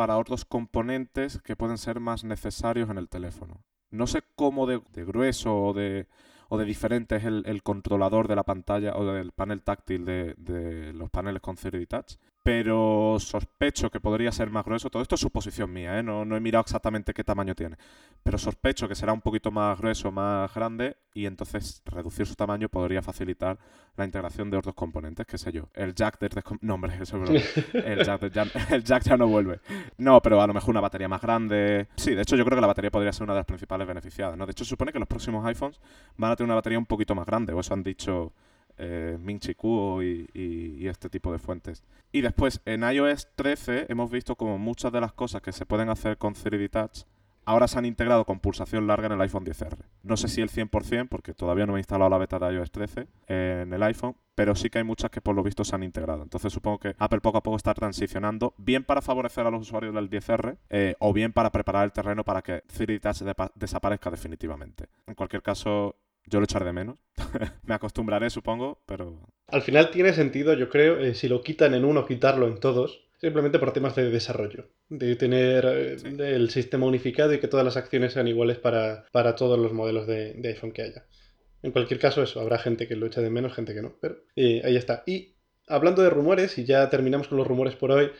para 0.00 0.16
otros 0.16 0.46
componentes 0.46 1.42
que 1.42 1.56
pueden 1.56 1.76
ser 1.76 2.00
más 2.00 2.24
necesarios 2.24 2.88
en 2.88 2.96
el 2.96 3.10
teléfono. 3.10 3.60
No 3.90 4.06
sé 4.06 4.22
cómo 4.34 4.66
de, 4.66 4.80
grueso 5.04 5.54
o 5.54 5.74
de, 5.74 6.06
o 6.48 6.56
de 6.56 6.64
diferente 6.64 7.16
es 7.16 7.24
el, 7.26 7.62
controlador 7.62 8.26
de 8.26 8.34
la 8.34 8.44
pantalla 8.44 8.96
o 8.96 9.04
del 9.04 9.32
panel 9.32 9.60
táctil 9.60 10.06
de, 10.06 10.32
de 10.38 10.94
los 10.94 11.10
paneles 11.10 11.42
con 11.42 11.56
3D 11.56 11.86
Touch, 11.86 12.14
pero 12.42 13.16
sospecho 13.18 13.90
que 13.90 14.00
podría 14.00 14.32
ser 14.32 14.50
más 14.50 14.64
grueso. 14.64 14.88
Todo 14.90 15.02
esto 15.02 15.14
es 15.14 15.20
suposición 15.20 15.72
mía, 15.72 15.98
¿eh? 15.98 16.02
no, 16.02 16.24
no, 16.24 16.36
he 16.36 16.40
mirado 16.40 16.62
exactamente 16.62 17.12
qué 17.12 17.22
tamaño 17.22 17.54
tiene, 17.54 17.76
pero 18.22 18.38
sospecho 18.38 18.88
que 18.88 18.94
será 18.94 19.12
un 19.12 19.20
poquito 19.20 19.50
más 19.50 19.78
grueso, 19.78 20.10
más 20.10 20.52
grande, 20.54 20.96
y 21.12 21.26
entonces 21.26 21.82
reducir 21.84 22.26
su 22.26 22.34
tamaño 22.36 22.68
podría 22.68 23.02
facilitar 23.02 23.58
la 23.96 24.04
integración 24.04 24.50
de 24.50 24.56
otros 24.56 24.74
componentes, 24.74 25.26
qué 25.26 25.36
sé 25.36 25.52
yo. 25.52 25.68
El 25.74 25.94
jack 25.94 26.18
de... 26.18 26.30
No, 26.62 26.74
hombre, 26.74 26.94
eso 27.00 27.22
es 27.24 27.58
el, 27.74 28.04
jack 28.04 28.32
ya, 28.32 28.46
el 28.70 28.84
jack 28.84 29.02
ya 29.02 29.16
no 29.16 29.28
vuelve. 29.28 29.60
No, 29.98 30.22
pero 30.22 30.40
a 30.40 30.46
lo 30.46 30.54
mejor 30.54 30.70
una 30.70 30.80
batería 30.80 31.08
más 31.08 31.20
grande. 31.20 31.88
Sí, 31.96 32.14
de 32.14 32.22
hecho 32.22 32.36
yo 32.36 32.44
creo 32.44 32.56
que 32.56 32.62
la 32.62 32.66
batería 32.68 32.90
podría 32.90 33.12
ser 33.12 33.24
una 33.24 33.34
de 33.34 33.40
las 33.40 33.46
principales 33.46 33.86
beneficiadas. 33.86 34.36
¿no? 34.36 34.46
De 34.46 34.52
hecho 34.52 34.64
se 34.64 34.70
supone 34.70 34.92
que 34.92 34.98
los 34.98 35.08
próximos 35.08 35.44
iPhones 35.46 35.80
van 36.16 36.30
a 36.30 36.36
tener 36.36 36.46
una 36.46 36.54
batería 36.54 36.78
un 36.78 36.86
poquito 36.86 37.14
más 37.14 37.26
grande, 37.26 37.52
o 37.52 37.60
eso 37.60 37.74
han 37.74 37.82
dicho 37.82 38.32
eh, 38.80 39.18
y, 40.34 40.86
este 40.88 41.08
tipo 41.08 41.30
de 41.32 41.38
fuentes. 41.38 41.84
Y 42.12 42.22
después, 42.22 42.60
en 42.64 42.82
iOS 42.82 43.28
13 43.36 43.86
hemos 43.88 44.10
visto 44.10 44.34
como 44.36 44.58
muchas 44.58 44.92
de 44.92 45.00
las 45.00 45.12
cosas 45.12 45.42
que 45.42 45.52
se 45.52 45.66
pueden 45.66 45.88
hacer 45.88 46.18
con 46.18 46.34
3D 46.34 46.70
Touch 46.70 47.04
ahora 47.50 47.68
se 47.68 47.78
han 47.78 47.84
integrado 47.84 48.24
con 48.24 48.40
pulsación 48.40 48.86
larga 48.86 49.06
en 49.06 49.12
el 49.12 49.20
iPhone 49.20 49.44
10R. 49.44 49.76
No 50.02 50.16
sé 50.16 50.28
si 50.28 50.40
el 50.40 50.50
100%, 50.50 51.08
porque 51.08 51.34
todavía 51.34 51.66
no 51.66 51.76
he 51.76 51.80
instalado 51.80 52.10
la 52.10 52.18
beta 52.18 52.38
de 52.38 52.54
iOS 52.54 52.70
13 52.70 53.08
en 53.26 53.72
el 53.72 53.82
iPhone, 53.82 54.16
pero 54.34 54.54
sí 54.54 54.70
que 54.70 54.78
hay 54.78 54.84
muchas 54.84 55.10
que 55.10 55.20
por 55.20 55.34
lo 55.34 55.42
visto 55.42 55.64
se 55.64 55.74
han 55.74 55.82
integrado. 55.82 56.22
Entonces 56.22 56.52
supongo 56.52 56.78
que 56.78 56.94
Apple 56.98 57.20
poco 57.20 57.38
a 57.38 57.42
poco 57.42 57.56
está 57.56 57.74
transicionando, 57.74 58.54
bien 58.56 58.84
para 58.84 59.02
favorecer 59.02 59.46
a 59.46 59.50
los 59.50 59.62
usuarios 59.62 59.94
del 59.94 60.08
10R 60.08 60.56
eh, 60.70 60.94
o 60.98 61.12
bien 61.12 61.32
para 61.32 61.50
preparar 61.50 61.84
el 61.84 61.92
terreno 61.92 62.24
para 62.24 62.42
que 62.42 62.62
3D 62.64 63.00
Touch 63.00 63.50
desaparezca 63.54 64.10
definitivamente. 64.10 64.86
En 65.06 65.14
cualquier 65.14 65.42
caso, 65.42 65.96
Yo 66.26 66.38
lo 66.38 66.44
echaré 66.44 66.64
de 66.66 66.72
menos. 66.72 66.98
Me 67.64 67.74
acostumbraré, 67.74 68.30
supongo, 68.30 68.82
pero... 68.86 69.28
Al 69.48 69.62
final 69.62 69.90
tiene 69.90 70.12
sentido, 70.12 70.54
yo 70.54 70.68
creo, 70.68 70.98
eh, 70.98 71.14
si 71.14 71.28
lo 71.28 71.42
quitan 71.42 71.74
en 71.74 71.84
uno, 71.84 72.06
quitarlo 72.06 72.46
en 72.46 72.58
todos. 72.60 73.06
Simplemente 73.20 73.58
por 73.58 73.72
temas 73.74 73.94
de 73.96 74.08
desarrollo. 74.10 74.68
De 74.88 75.14
tener 75.16 75.66
eh, 75.66 75.98
Sí. 75.98 76.08
el 76.18 76.48
sistema 76.48 76.86
unificado 76.86 77.34
y 77.34 77.38
que 77.38 77.48
todas 77.48 77.66
las 77.66 77.76
acciones 77.76 78.14
sean 78.14 78.28
iguales 78.28 78.56
para, 78.58 79.04
para 79.12 79.34
todos 79.34 79.58
los 79.58 79.72
modelos 79.74 80.06
de, 80.06 80.32
de 80.34 80.48
iPhone 80.48 80.72
que 80.72 80.82
haya. 80.82 81.04
En 81.62 81.72
cualquier 81.72 82.00
caso, 82.00 82.22
eso, 82.22 82.40
habrá 82.40 82.56
gente 82.56 82.88
que 82.88 82.96
lo 82.96 83.04
eche 83.06 83.20
de 83.20 83.28
menos, 83.28 83.52
gente 83.54 83.74
que 83.74 83.82
no. 83.82 83.96
Pero 84.00 84.16
eh, 84.36 84.62
ahí 84.64 84.74
está. 84.76 85.02
Y 85.06 85.34
hablando 85.68 86.00
de 86.02 86.08
rumores, 86.08 86.56
y 86.56 86.64
ya 86.64 86.88
terminamos 86.88 87.28
con 87.28 87.36
los 87.36 87.46
rumores 87.46 87.76
por 87.76 87.90
hoy, 87.90 88.10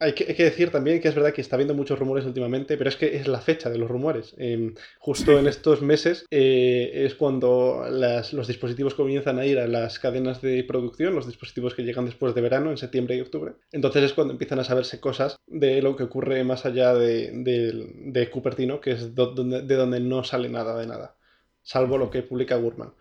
hay 0.00 0.14
que, 0.14 0.24
hay 0.28 0.34
que 0.34 0.44
decir 0.44 0.70
también 0.70 1.00
que 1.00 1.08
es 1.08 1.14
verdad 1.14 1.32
que 1.34 1.42
está 1.42 1.56
habiendo 1.56 1.74
muchos 1.74 1.98
rumores 1.98 2.24
últimamente, 2.24 2.76
pero 2.78 2.88
es 2.88 2.96
que 2.96 3.16
es 3.16 3.28
la 3.28 3.40
fecha 3.40 3.68
de 3.70 3.78
los 3.78 3.88
rumores. 3.90 4.34
Eh, 4.38 4.72
justo 4.98 5.38
en 5.38 5.46
estos 5.46 5.82
meses 5.82 6.24
eh, 6.30 6.90
es 7.06 7.14
cuando 7.14 7.84
las- 7.90 8.32
los 8.32 8.46
dispositivos 8.48 8.94
comienzan 8.94 9.38
a 9.38 9.44
ir 9.46 9.58
a 9.58 9.66
las 9.68 9.98
cadenas 9.98 10.40
de 10.40 10.64
producción, 10.64 11.14
los 11.14 11.26
dispositivos 11.26 11.74
que 11.74 11.82
llegan 11.84 12.06
después 12.06 12.34
de 12.34 12.40
verano, 12.40 12.70
en 12.70 12.78
septiembre 12.78 13.16
y 13.16 13.20
octubre. 13.20 13.52
Entonces 13.72 14.02
es 14.04 14.14
cuando 14.14 14.32
empiezan 14.32 14.58
a 14.58 14.64
saberse 14.64 15.00
cosas 15.00 15.36
de 15.46 15.82
lo 15.82 15.96
que 15.96 16.04
ocurre 16.04 16.42
más 16.44 16.64
allá 16.66 16.94
de, 16.94 17.30
de- 17.32 17.92
de 18.06 18.30
Cupertino, 18.30 18.80
que 18.80 18.92
es 18.92 19.14
do- 19.14 19.32
donde- 19.34 19.62
de 19.62 19.74
donde 19.76 20.00
no 20.00 20.24
sale 20.24 20.48
nada 20.48 20.78
de 20.80 20.86
nada, 20.86 21.16
salvo 21.62 21.98
lo 21.98 22.10
que 22.10 22.22
publica 22.22 22.56
Gurman. 22.56 22.94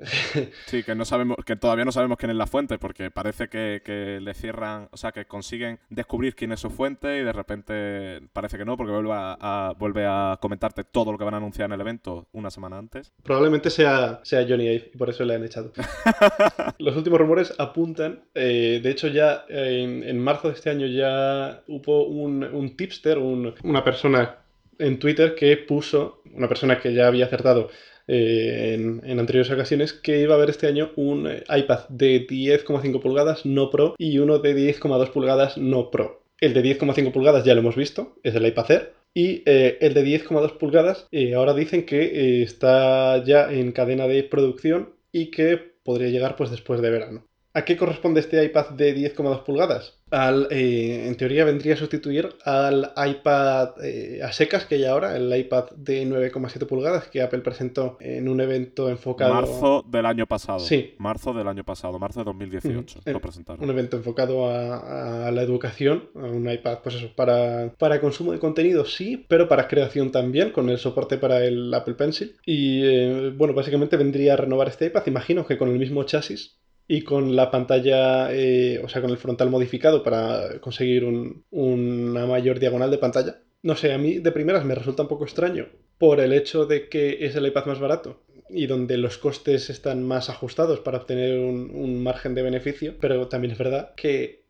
Sí, 0.66 0.82
que 0.82 0.94
no 0.94 1.04
sabemos, 1.04 1.36
que 1.44 1.56
todavía 1.56 1.84
no 1.84 1.92
sabemos 1.92 2.16
quién 2.18 2.30
es 2.30 2.36
la 2.36 2.46
fuente, 2.46 2.78
porque 2.78 3.10
parece 3.10 3.48
que, 3.48 3.82
que 3.84 4.18
le 4.20 4.34
cierran, 4.34 4.88
o 4.92 4.96
sea, 4.96 5.12
que 5.12 5.26
consiguen 5.26 5.78
descubrir 5.90 6.34
quién 6.34 6.52
es 6.52 6.60
su 6.60 6.70
fuente 6.70 7.18
y 7.18 7.22
de 7.24 7.32
repente 7.32 8.20
parece 8.32 8.56
que 8.58 8.64
no, 8.64 8.76
porque 8.76 8.92
vuelve 8.92 9.12
a, 9.12 9.36
a- 9.40 9.72
vuelve 9.78 10.04
a 10.06 10.38
comentarte 10.40 10.84
todo 10.84 11.12
lo 11.12 11.18
que 11.18 11.24
van 11.24 11.34
a 11.34 11.38
anunciar 11.38 11.66
en 11.66 11.72
el 11.74 11.80
evento 11.80 12.28
una 12.32 12.50
semana 12.50 12.78
antes. 12.78 13.12
Probablemente 13.22 13.70
sea, 13.70 14.20
sea 14.22 14.44
Johnny 14.48 14.64
Ive 14.66 14.90
y 14.94 14.96
por 14.98 15.10
eso 15.10 15.24
le 15.24 15.34
han 15.34 15.44
echado. 15.44 15.72
Los 16.78 16.96
últimos 16.96 17.18
rumores 17.18 17.54
apuntan, 17.58 18.24
eh, 18.34 18.80
de 18.82 18.90
hecho 18.90 19.08
ya 19.08 19.44
en, 19.48 20.02
en 20.04 20.18
marzo 20.18 20.48
de 20.48 20.54
este 20.54 20.70
año 20.70 20.86
ya 20.86 21.62
hubo 21.66 22.06
un, 22.06 22.44
un 22.44 22.76
tipster, 22.76 23.18
un- 23.18 23.54
una 23.62 23.84
persona 23.84 24.36
en 24.78 24.98
Twitter 24.98 25.34
que 25.34 25.56
puso, 25.58 26.22
una 26.32 26.48
persona 26.48 26.80
que 26.80 26.94
ya 26.94 27.06
había 27.06 27.26
acertado 27.26 27.68
eh, 28.12 28.74
en, 28.74 29.20
anteriores 29.20 29.52
ocasiones, 29.52 29.92
que 29.92 30.20
iba 30.20 30.34
a 30.34 30.36
haber 30.36 30.50
este 30.50 30.66
año 30.66 30.90
un 30.96 31.28
eh, 31.28 31.44
iPad 31.48 31.88
de 31.88 32.26
10,5 32.26 33.00
pulgadas 33.00 33.46
no 33.46 33.70
Pro 33.70 33.94
y 33.98 34.18
uno 34.18 34.40
de 34.40 34.56
10,2 34.56 35.10
pulgadas 35.10 35.56
no 35.56 35.92
Pro. 35.92 36.24
El 36.40 36.52
de 36.52 36.64
10,5 36.64 37.12
pulgadas 37.12 37.44
ya 37.44 37.54
lo 37.54 37.60
hemos 37.60 37.76
visto, 37.76 38.16
es 38.24 38.34
el 38.34 38.44
iPad 38.44 38.70
Air. 38.72 38.92
Y 39.14 39.42
eh, 39.46 39.78
el 39.80 39.94
de 39.94 40.04
10,2 40.04 40.58
pulgadas 40.58 41.06
ahora 41.36 41.54
dicen 41.54 41.86
que 41.86 42.42
está 42.42 43.22
ya 43.22 43.52
en 43.52 43.70
cadena 43.70 44.08
de 44.08 44.24
producción 44.24 44.90
y 45.12 45.30
que 45.30 45.56
podría 45.84 46.08
llegar 46.08 46.34
pues 46.34 46.50
después 46.50 46.80
de 46.80 46.90
verano. 46.90 47.24
¿A 47.52 47.64
qué 47.64 47.76
corresponde 47.76 48.20
este 48.20 48.44
iPad 48.44 48.70
de 48.70 48.94
10,2 48.94 49.42
pulgadas? 49.42 49.98
Al, 50.10 50.46
eh, 50.50 51.06
en 51.08 51.16
teoría 51.16 51.44
vendría 51.44 51.74
a 51.74 51.76
sustituir 51.76 52.28
al 52.44 52.92
iPad 52.96 53.70
eh, 53.82 54.20
a 54.22 54.30
secas 54.32 54.66
que 54.66 54.76
hay 54.76 54.84
ahora, 54.84 55.16
el 55.16 55.34
iPad 55.36 55.70
de 55.76 56.06
9,7 56.06 56.66
pulgadas 56.66 57.08
que 57.08 57.22
Apple 57.22 57.40
presentó 57.40 57.96
en 58.00 58.28
un 58.28 58.40
evento 58.40 58.88
enfocado... 58.88 59.34
Marzo 59.34 59.84
del 59.88 60.06
año 60.06 60.26
pasado. 60.26 60.60
Sí. 60.60 60.94
Marzo 60.98 61.32
del 61.32 61.48
año 61.48 61.64
pasado, 61.64 61.98
marzo 61.98 62.20
de 62.20 62.24
2018. 62.26 63.00
Ujú. 63.00 63.10
Lo 63.10 63.20
presentaron. 63.20 63.64
un 63.64 63.70
evento 63.70 63.96
enfocado 63.96 64.48
a, 64.48 65.26
a 65.26 65.30
la 65.32 65.42
educación, 65.42 66.08
a 66.14 66.26
un 66.26 66.48
iPad, 66.48 66.78
pues 66.84 66.96
eso, 66.96 67.10
para, 67.16 67.72
para 67.78 68.00
consumo 68.00 68.30
de 68.30 68.38
contenido 68.38 68.84
sí, 68.84 69.26
pero 69.28 69.48
para 69.48 69.66
creación 69.66 70.12
también, 70.12 70.52
con 70.52 70.70
el 70.70 70.78
soporte 70.78 71.18
para 71.18 71.44
el 71.44 71.72
Apple 71.74 71.94
Pencil. 71.94 72.36
Y 72.46 72.82
eh, 72.84 73.32
bueno, 73.36 73.54
básicamente 73.54 73.96
vendría 73.96 74.34
a 74.34 74.36
renovar 74.36 74.68
este 74.68 74.86
iPad, 74.86 75.02
imagino 75.06 75.46
que 75.46 75.58
con 75.58 75.68
el 75.68 75.78
mismo 75.78 76.04
chasis 76.04 76.60
y 76.94 77.02
con 77.02 77.36
la 77.36 77.50
pantalla, 77.50 78.32
eh, 78.34 78.80
o 78.84 78.88
sea, 78.88 79.00
con 79.02 79.10
el 79.10 79.18
frontal 79.24 79.48
modificado 79.50 80.02
para 80.02 80.60
conseguir 80.60 81.04
un- 81.04 81.44
una 81.50 82.26
mayor 82.26 82.58
diagonal 82.58 82.90
de 82.90 82.98
pantalla. 82.98 83.32
No 83.62 83.74
sé, 83.76 83.92
a 83.92 83.98
mí 83.98 84.18
de 84.18 84.32
primeras 84.32 84.64
me 84.64 84.74
resulta 84.74 85.02
un 85.04 85.08
poco 85.08 85.24
extraño 85.24 85.64
por 85.98 86.20
el 86.20 86.32
hecho 86.32 86.66
de 86.66 86.88
que 86.88 87.04
es 87.26 87.36
el 87.36 87.46
iPad 87.46 87.66
más 87.66 87.78
barato 87.80 88.22
y 88.48 88.66
donde 88.66 88.96
los 88.98 89.18
costes 89.18 89.70
están 89.70 90.02
más 90.12 90.30
ajustados 90.30 90.80
para 90.80 90.98
obtener 90.98 91.38
un, 91.38 91.70
un 91.72 92.02
margen 92.02 92.34
de 92.34 92.42
beneficio, 92.42 92.96
pero 93.00 93.28
también 93.28 93.52
es 93.52 93.58
verdad 93.58 93.94
que 93.96 94.40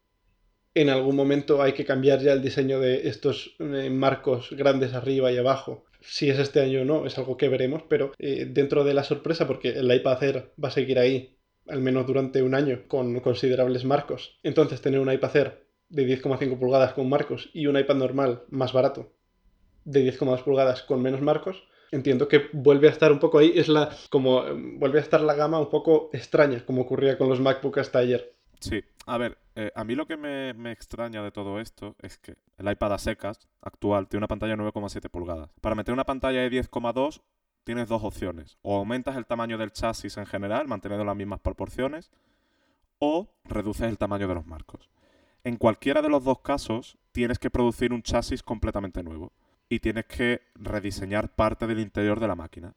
en 0.74 0.88
algún 0.88 1.16
momento 1.16 1.62
hay 1.62 1.72
que 1.72 1.84
cambiar 1.84 2.20
ya 2.20 2.32
el 2.32 2.42
diseño 2.42 2.80
de 2.80 3.08
estos 3.08 3.56
eh, 3.58 3.90
marcos 3.90 4.50
grandes 4.52 4.94
arriba 4.94 5.32
y 5.32 5.36
abajo. 5.36 5.84
Si 6.00 6.30
es 6.30 6.38
este 6.38 6.60
año 6.60 6.82
o 6.82 6.84
no, 6.84 7.06
es 7.06 7.18
algo 7.18 7.36
que 7.36 7.48
veremos, 7.48 7.82
pero 7.88 8.12
eh, 8.18 8.46
dentro 8.48 8.84
de 8.84 8.94
la 8.94 9.04
sorpresa, 9.04 9.46
porque 9.46 9.70
el 9.70 9.92
iPad 9.92 10.22
Air 10.22 10.52
va 10.62 10.68
a 10.68 10.72
seguir 10.72 10.98
ahí 10.98 11.36
al 11.70 11.80
menos 11.80 12.06
durante 12.06 12.42
un 12.42 12.54
año 12.54 12.82
con 12.88 13.20
considerables 13.20 13.84
marcos. 13.84 14.38
Entonces 14.42 14.80
tener 14.80 15.00
un 15.00 15.12
iPad 15.12 15.36
Air 15.36 15.66
de 15.88 16.06
10,5 16.06 16.58
pulgadas 16.58 16.92
con 16.92 17.08
marcos 17.08 17.50
y 17.52 17.66
un 17.66 17.78
iPad 17.78 17.96
normal 17.96 18.42
más 18.48 18.72
barato 18.72 19.12
de 19.84 20.04
10,2 20.12 20.42
pulgadas 20.42 20.82
con 20.82 21.02
menos 21.02 21.20
marcos, 21.20 21.64
entiendo 21.90 22.28
que 22.28 22.48
vuelve 22.52 22.88
a 22.88 22.92
estar 22.92 23.12
un 23.12 23.18
poco 23.18 23.38
ahí, 23.38 23.52
es 23.56 23.68
la 23.68 23.90
como 24.10 24.46
eh, 24.46 24.52
vuelve 24.54 24.98
a 24.98 25.02
estar 25.02 25.20
la 25.20 25.34
gama 25.34 25.58
un 25.58 25.70
poco 25.70 26.10
extraña, 26.12 26.64
como 26.64 26.82
ocurría 26.82 27.18
con 27.18 27.28
los 27.28 27.40
MacBook 27.40 27.78
hasta 27.78 27.98
ayer. 27.98 28.34
Sí, 28.60 28.84
a 29.06 29.16
ver, 29.16 29.38
eh, 29.56 29.72
a 29.74 29.84
mí 29.84 29.94
lo 29.94 30.06
que 30.06 30.16
me, 30.16 30.52
me 30.54 30.70
extraña 30.70 31.22
de 31.22 31.30
todo 31.30 31.60
esto 31.60 31.96
es 32.02 32.18
que 32.18 32.36
el 32.58 32.70
iPad 32.70 32.92
a 32.92 32.98
secas 32.98 33.48
actual 33.62 34.06
tiene 34.06 34.20
una 34.20 34.28
pantalla 34.28 34.54
de 34.54 34.62
9,7 34.62 35.08
pulgadas. 35.10 35.50
Para 35.60 35.74
meter 35.74 35.94
una 35.94 36.04
pantalla 36.04 36.42
de 36.42 36.50
10,2 36.50 37.22
tienes 37.64 37.88
dos 37.88 38.02
opciones. 38.04 38.58
O 38.62 38.76
aumentas 38.76 39.16
el 39.16 39.26
tamaño 39.26 39.58
del 39.58 39.72
chasis 39.72 40.16
en 40.16 40.26
general, 40.26 40.68
manteniendo 40.68 41.04
las 41.04 41.16
mismas 41.16 41.40
proporciones, 41.40 42.10
o 42.98 43.28
reduces 43.44 43.88
el 43.88 43.98
tamaño 43.98 44.28
de 44.28 44.34
los 44.34 44.46
marcos. 44.46 44.90
En 45.42 45.56
cualquiera 45.56 46.02
de 46.02 46.10
los 46.10 46.24
dos 46.24 46.40
casos, 46.40 46.98
tienes 47.12 47.38
que 47.38 47.50
producir 47.50 47.92
un 47.92 48.02
chasis 48.02 48.42
completamente 48.42 49.02
nuevo 49.02 49.32
y 49.68 49.80
tienes 49.80 50.06
que 50.06 50.42
rediseñar 50.54 51.34
parte 51.34 51.66
del 51.66 51.80
interior 51.80 52.20
de 52.20 52.28
la 52.28 52.34
máquina. 52.34 52.74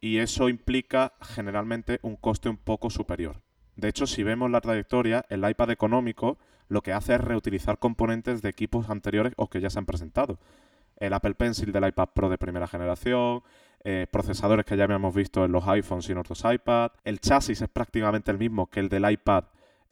Y 0.00 0.18
eso 0.18 0.48
implica 0.48 1.14
generalmente 1.20 2.00
un 2.02 2.16
coste 2.16 2.48
un 2.48 2.56
poco 2.56 2.90
superior. 2.90 3.42
De 3.76 3.88
hecho, 3.88 4.06
si 4.06 4.22
vemos 4.22 4.50
la 4.50 4.60
trayectoria, 4.60 5.24
el 5.28 5.48
iPad 5.48 5.70
económico 5.70 6.38
lo 6.68 6.82
que 6.82 6.92
hace 6.92 7.14
es 7.14 7.20
reutilizar 7.20 7.78
componentes 7.78 8.42
de 8.42 8.48
equipos 8.48 8.90
anteriores 8.90 9.32
o 9.36 9.48
que 9.48 9.60
ya 9.60 9.70
se 9.70 9.78
han 9.78 9.86
presentado. 9.86 10.38
El 10.96 11.14
Apple 11.14 11.34
Pencil 11.34 11.72
del 11.72 11.88
iPad 11.88 12.10
Pro 12.14 12.28
de 12.28 12.38
primera 12.38 12.66
generación, 12.66 13.42
eh, 13.84 14.06
procesadores 14.10 14.66
que 14.66 14.76
ya 14.76 14.84
habíamos 14.84 15.14
visto 15.14 15.44
en 15.44 15.52
los 15.52 15.66
iPhones 15.66 16.08
y 16.08 16.12
en 16.12 16.18
otros 16.18 16.44
iPad. 16.44 16.92
El 17.04 17.20
chasis 17.20 17.62
es 17.62 17.68
prácticamente 17.68 18.30
el 18.30 18.38
mismo 18.38 18.66
que 18.66 18.80
el 18.80 18.88
del 18.88 19.10
iPad 19.10 19.44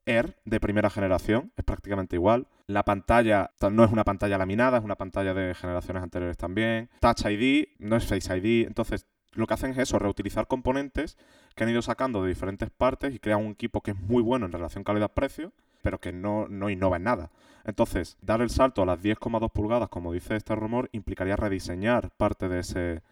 Air 0.06 0.36
de 0.46 0.58
primera 0.58 0.88
generación, 0.88 1.52
es 1.56 1.64
prácticamente 1.64 2.16
igual. 2.16 2.46
La 2.66 2.84
pantalla 2.84 3.50
no 3.70 3.84
es 3.84 3.92
una 3.92 4.04
pantalla 4.04 4.38
laminada, 4.38 4.78
es 4.78 4.84
una 4.84 4.96
pantalla 4.96 5.34
de 5.34 5.54
generaciones 5.54 6.02
anteriores 6.02 6.38
también. 6.38 6.88
Touch 7.00 7.26
ID, 7.26 7.68
no 7.78 7.96
es 7.96 8.06
Face 8.06 8.34
ID, 8.34 8.66
entonces 8.66 9.06
lo 9.32 9.46
que 9.46 9.54
hacen 9.54 9.70
es 9.72 9.78
eso, 9.78 9.98
reutilizar 9.98 10.46
componentes 10.46 11.18
que 11.54 11.64
han 11.64 11.70
ido 11.70 11.82
sacando 11.82 12.22
de 12.22 12.30
diferentes 12.30 12.70
partes 12.70 13.14
y 13.14 13.18
crean 13.18 13.44
un 13.44 13.52
equipo 13.52 13.82
que 13.82 13.90
es 13.90 14.00
muy 14.00 14.22
bueno 14.22 14.46
en 14.46 14.52
relación 14.52 14.82
calidad-precio, 14.82 15.52
pero 15.82 16.00
que 16.00 16.12
no 16.12 16.70
innova 16.70 16.96
en 16.96 17.02
nada. 17.02 17.30
Entonces, 17.68 18.16
dar 18.22 18.40
el 18.40 18.48
salto 18.48 18.80
a 18.80 18.86
las 18.86 19.02
10,2 19.02 19.52
pulgadas, 19.52 19.90
como 19.90 20.10
dice 20.10 20.36
este 20.36 20.54
rumor, 20.54 20.88
implicaría 20.92 21.36
rediseñar 21.36 22.10
parte 22.16 22.48
de 22.48 22.60
ese, 22.60 23.02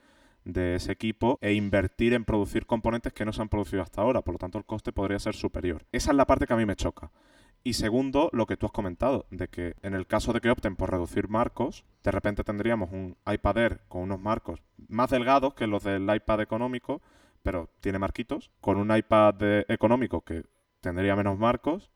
de 0.47 0.76
ese 0.76 0.92
equipo 0.92 1.38
e 1.42 1.53
invertir 1.53 2.14
en 2.14 2.24
producir 2.24 2.66
componentes 2.66 3.12
que 3.12 3.24
no 3.24 3.32
se 3.32 3.42
han 3.42 3.49
producido 3.49 3.82
hasta 3.82 4.01
ahora. 4.01 4.22
Por 4.22 4.34
lo 4.34 4.38
tanto, 4.38 4.59
el 4.59 4.64
coste 4.64 4.92
podría 4.92 5.18
ser 5.18 5.34
superior. 5.34 5.84
Esa 5.92 6.12
es 6.12 6.16
la 6.16 6.26
parte 6.26 6.47
que 6.47 6.55
a 6.55 6.57
mí 6.57 6.64
me 6.64 6.76
choca. 6.76 7.11
Y 7.64 7.74
segundo, 7.74 8.30
lo 8.32 8.47
que 8.47 8.57
tú 8.57 8.66
has 8.66 8.72
comentado, 8.72 9.26
de 9.30 9.49
que 9.49 9.74
en 9.82 9.94
el 9.94 10.07
caso 10.07 10.32
de 10.32 10.40
que 10.40 10.51
opten 10.51 10.76
por 10.76 10.92
reducir 10.92 11.28
marcos, 11.28 11.84
de 12.05 12.12
repente 12.12 12.44
tendríamos 12.44 12.92
un 12.92 13.16
iPad 13.26 13.59
Air 13.59 13.80
con 13.88 14.03
unos 14.03 14.20
marcos 14.20 14.62
más 14.86 15.11
delgados 15.11 15.55
que 15.55 15.66
los 15.66 15.82
del 15.82 16.03
iPad 16.03 16.42
económico, 16.42 17.03
pero 17.42 17.68
tiene 17.80 17.99
marquitos, 17.99 18.53
con 18.61 18.76
un 18.76 18.97
iPad 18.97 19.34
económico 19.68 20.20
que 20.20 20.44
tendría 20.80 21.16
menos 21.16 21.38
marcos, 21.38 21.90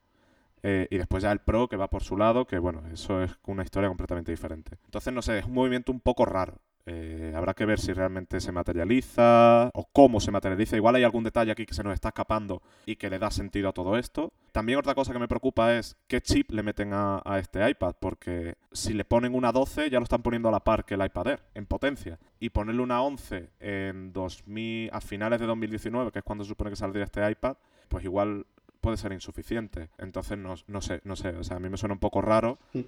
eh, 0.63 0.87
y 0.91 0.97
después 0.97 1.23
ya 1.23 1.31
el 1.31 1.39
Pro 1.39 1.69
que 1.69 1.77
va 1.77 1.89
por 1.89 2.03
su 2.03 2.17
lado, 2.17 2.45
que 2.45 2.59
bueno, 2.59 2.83
eso 2.91 3.23
es 3.23 3.31
una 3.45 3.63
historia 3.63 3.87
completamente 3.87 4.31
diferente. 4.31 4.77
Entonces, 4.85 5.13
no 5.13 5.21
sé, 5.21 5.39
es 5.39 5.45
un 5.45 5.53
movimiento 5.53 5.93
un 5.93 6.01
poco 6.01 6.25
raro. 6.25 6.59
Eh, 6.85 7.33
habrá 7.35 7.53
que 7.53 7.65
ver 7.65 7.79
si 7.79 7.93
realmente 7.93 8.39
se 8.39 8.51
materializa 8.51 9.69
o 9.73 9.87
cómo 9.91 10.19
se 10.19 10.31
materializa. 10.31 10.75
Igual 10.75 10.95
hay 10.95 11.03
algún 11.03 11.23
detalle 11.23 11.51
aquí 11.51 11.65
que 11.65 11.73
se 11.73 11.83
nos 11.83 11.93
está 11.93 12.09
escapando 12.09 12.61
y 12.85 12.95
que 12.95 13.09
le 13.09 13.19
da 13.19 13.31
sentido 13.31 13.69
a 13.69 13.73
todo 13.73 13.97
esto. 13.97 14.33
También 14.51 14.79
otra 14.79 14.95
cosa 14.95 15.13
que 15.13 15.19
me 15.19 15.27
preocupa 15.27 15.75
es 15.75 15.95
qué 16.07 16.21
chip 16.21 16.51
le 16.51 16.63
meten 16.63 16.93
a, 16.93 17.21
a 17.23 17.39
este 17.39 17.67
iPad, 17.69 17.95
porque 17.99 18.55
si 18.71 18.93
le 18.93 19.05
ponen 19.05 19.35
una 19.35 19.51
12 19.51 19.89
ya 19.89 19.99
lo 19.99 20.03
están 20.03 20.23
poniendo 20.23 20.49
a 20.49 20.51
la 20.51 20.59
par 20.59 20.85
que 20.85 20.95
el 20.95 21.05
iPad 21.05 21.27
Air 21.27 21.39
en 21.53 21.65
potencia. 21.65 22.19
Y 22.39 22.49
ponerle 22.49 22.81
una 22.81 23.01
11 23.01 23.49
en 23.59 24.13
2000, 24.13 24.89
a 24.91 25.01
finales 25.01 25.39
de 25.39 25.45
2019, 25.45 26.11
que 26.11 26.19
es 26.19 26.25
cuando 26.25 26.43
se 26.43 26.49
supone 26.49 26.71
que 26.71 26.75
saldría 26.75 27.05
este 27.05 27.29
iPad, 27.29 27.55
pues 27.87 28.03
igual 28.03 28.45
puede 28.81 28.97
ser 28.97 29.13
insuficiente. 29.13 29.89
Entonces 29.97 30.37
no, 30.37 30.55
no 30.67 30.81
sé, 30.81 31.01
no 31.03 31.15
sé, 31.15 31.29
o 31.29 31.43
sea, 31.43 31.57
a 31.57 31.59
mí 31.59 31.69
me 31.69 31.77
suena 31.77 31.93
un 31.93 31.99
poco 31.99 32.21
raro. 32.21 32.57
Mm. 32.73 32.81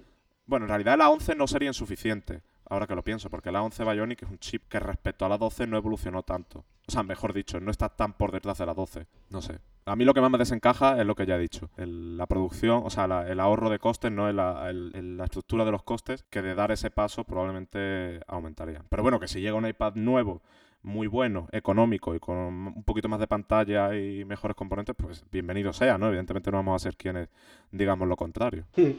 Bueno, 0.46 0.66
en 0.66 0.68
realidad 0.68 0.98
la 0.98 1.08
11 1.08 1.36
no 1.36 1.46
sería 1.46 1.68
insuficiente, 1.68 2.42
ahora 2.68 2.86
que 2.86 2.94
lo 2.94 3.02
pienso, 3.02 3.30
porque 3.30 3.52
la 3.52 3.62
11 3.62 3.84
Bionic 3.84 4.22
es 4.22 4.30
un 4.30 4.38
chip 4.38 4.62
que 4.68 4.80
respecto 4.80 5.24
a 5.24 5.28
la 5.28 5.38
12 5.38 5.66
no 5.66 5.76
evolucionó 5.76 6.22
tanto. 6.22 6.64
O 6.86 6.92
sea, 6.92 7.02
mejor 7.02 7.32
dicho, 7.32 7.60
no 7.60 7.70
está 7.70 7.88
tan 7.88 8.12
por 8.12 8.32
detrás 8.32 8.58
de 8.58 8.66
la 8.66 8.74
12. 8.74 9.06
No 9.30 9.40
sé. 9.40 9.58
A 9.86 9.96
mí 9.96 10.04
lo 10.04 10.14
que 10.14 10.20
más 10.20 10.30
me 10.30 10.38
desencaja 10.38 10.98
es 10.98 11.06
lo 11.06 11.14
que 11.14 11.26
ya 11.26 11.36
he 11.36 11.40
dicho. 11.40 11.70
la 11.76 12.26
producción, 12.26 12.82
o 12.84 12.90
sea, 12.90 13.04
el 13.28 13.40
ahorro 13.40 13.70
de 13.70 13.78
costes, 13.78 14.10
no 14.10 14.28
es 14.28 14.34
la, 14.34 14.72
la, 14.72 15.24
estructura 15.24 15.64
de 15.64 15.72
los 15.72 15.82
costes, 15.82 16.24
que 16.30 16.42
de 16.42 16.54
dar 16.54 16.72
ese 16.72 16.90
paso 16.90 17.24
probablemente 17.24 18.20
aumentaría. 18.26 18.82
Pero 18.88 19.02
bueno, 19.02 19.20
que 19.20 19.28
si 19.28 19.40
llega 19.40 19.54
un 19.54 19.66
iPad 19.66 19.94
nuevo 19.94 20.42
muy 20.82 21.06
bueno, 21.06 21.48
económico 21.50 22.14
y 22.14 22.20
con 22.20 22.36
un 22.36 22.84
poquito 22.84 23.08
más 23.08 23.18
de 23.18 23.26
pantalla 23.26 23.96
y 23.96 24.24
mejores 24.24 24.54
componentes, 24.54 24.94
pues 24.96 25.24
bienvenido 25.32 25.72
sea, 25.72 25.96
¿no? 25.96 26.08
Evidentemente 26.08 26.50
no 26.50 26.58
vamos 26.58 26.80
a 26.80 26.84
ser 26.84 26.96
quienes 26.96 27.28
digamos 27.72 28.06
lo 28.06 28.16
contrario. 28.16 28.64
Hmm. 28.76 28.92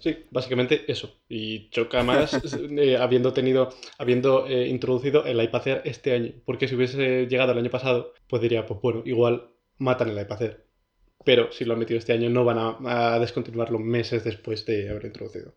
Sí, 0.00 0.24
básicamente 0.30 0.90
eso. 0.90 1.20
Y 1.28 1.70
choca 1.70 2.02
más 2.02 2.32
eh, 2.78 2.96
habiendo 2.96 3.32
tenido, 3.32 3.70
habiendo 3.98 4.46
eh, 4.46 4.68
introducido 4.68 5.24
el 5.24 5.42
iPad 5.42 5.68
Air 5.68 5.82
este 5.84 6.12
año. 6.12 6.32
Porque 6.44 6.68
si 6.68 6.74
hubiese 6.74 7.26
llegado 7.26 7.52
el 7.52 7.58
año 7.58 7.70
pasado, 7.70 8.12
pues 8.28 8.42
diría, 8.42 8.66
pues 8.66 8.80
bueno, 8.80 9.02
igual 9.04 9.50
matan 9.78 10.10
el 10.10 10.20
iPad 10.20 10.42
Air. 10.42 10.66
Pero 11.24 11.50
si 11.52 11.64
lo 11.64 11.72
han 11.72 11.80
metido 11.80 11.98
este 11.98 12.12
año, 12.12 12.30
no 12.30 12.44
van 12.44 12.58
a, 12.58 13.18
descontinuarlo 13.18 13.78
meses 13.78 14.22
después 14.22 14.64
de 14.64 14.90
haber 14.90 15.06
introducido. 15.06 15.54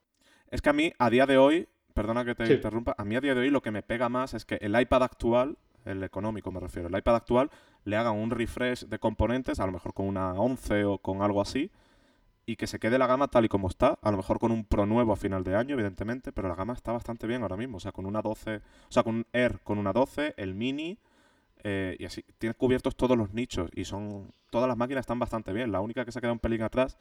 Es 0.49 0.61
que 0.61 0.69
a 0.69 0.73
mí, 0.73 0.91
a 0.97 1.09
día 1.09 1.27
de 1.27 1.37
hoy, 1.37 1.67
perdona 1.93 2.25
que 2.25 2.33
te 2.33 2.51
interrumpa, 2.51 2.95
a 2.97 3.05
mí 3.05 3.15
a 3.15 3.21
día 3.21 3.35
de 3.35 3.41
hoy 3.41 3.49
lo 3.51 3.61
que 3.61 3.69
me 3.69 3.83
pega 3.83 4.09
más 4.09 4.33
es 4.33 4.45
que 4.45 4.55
el 4.61 4.79
iPad 4.79 5.03
actual 5.03 5.57
el 5.85 6.03
económico 6.03 6.51
me 6.51 6.59
refiero, 6.59 6.87
el 6.87 6.97
iPad 6.97 7.15
actual, 7.15 7.49
le 7.85 7.95
hagan 7.95 8.15
un 8.15 8.31
refresh 8.31 8.85
de 8.85 8.99
componentes, 8.99 9.59
a 9.59 9.65
lo 9.65 9.71
mejor 9.71 9.93
con 9.93 10.07
una 10.07 10.33
11 10.33 10.85
o 10.85 10.97
con 10.99 11.21
algo 11.21 11.41
así, 11.41 11.71
y 12.49 12.55
que 12.55 12.65
se 12.65 12.79
quede 12.79 12.97
la 12.97 13.05
gama 13.05 13.27
tal 13.27 13.45
y 13.45 13.47
como 13.47 13.67
está, 13.67 13.99
a 14.01 14.09
lo 14.09 14.17
mejor 14.17 14.39
con 14.39 14.51
un 14.51 14.65
Pro 14.65 14.87
nuevo 14.87 15.13
a 15.13 15.15
final 15.15 15.43
de 15.43 15.55
año, 15.55 15.75
evidentemente, 15.75 16.31
pero 16.31 16.47
la 16.47 16.55
gama 16.55 16.73
está 16.73 16.91
bastante 16.91 17.27
bien 17.27 17.43
ahora 17.43 17.55
mismo, 17.55 17.77
o 17.77 17.79
sea, 17.79 17.91
con 17.91 18.07
una 18.07 18.23
12, 18.23 18.55
o 18.55 18.61
sea, 18.91 19.03
con 19.03 19.17
un 19.17 19.27
Air 19.33 19.59
con 19.63 19.77
una 19.77 19.93
12, 19.93 20.33
el 20.35 20.55
Mini, 20.55 20.97
eh, 21.63 21.95
y 21.99 22.05
así, 22.05 22.25
tiene 22.39 22.55
cubiertos 22.55 22.95
todos 22.95 23.15
los 23.15 23.35
nichos 23.35 23.69
y 23.75 23.85
son 23.85 24.31
todas 24.49 24.67
las 24.67 24.77
máquinas 24.77 25.01
están 25.01 25.19
bastante 25.19 25.53
bien. 25.53 25.71
La 25.71 25.81
única 25.81 26.05
que 26.05 26.11
se 26.11 26.21
queda 26.21 26.31
un 26.31 26.39
pelín 26.39 26.63
atrás 26.63 26.97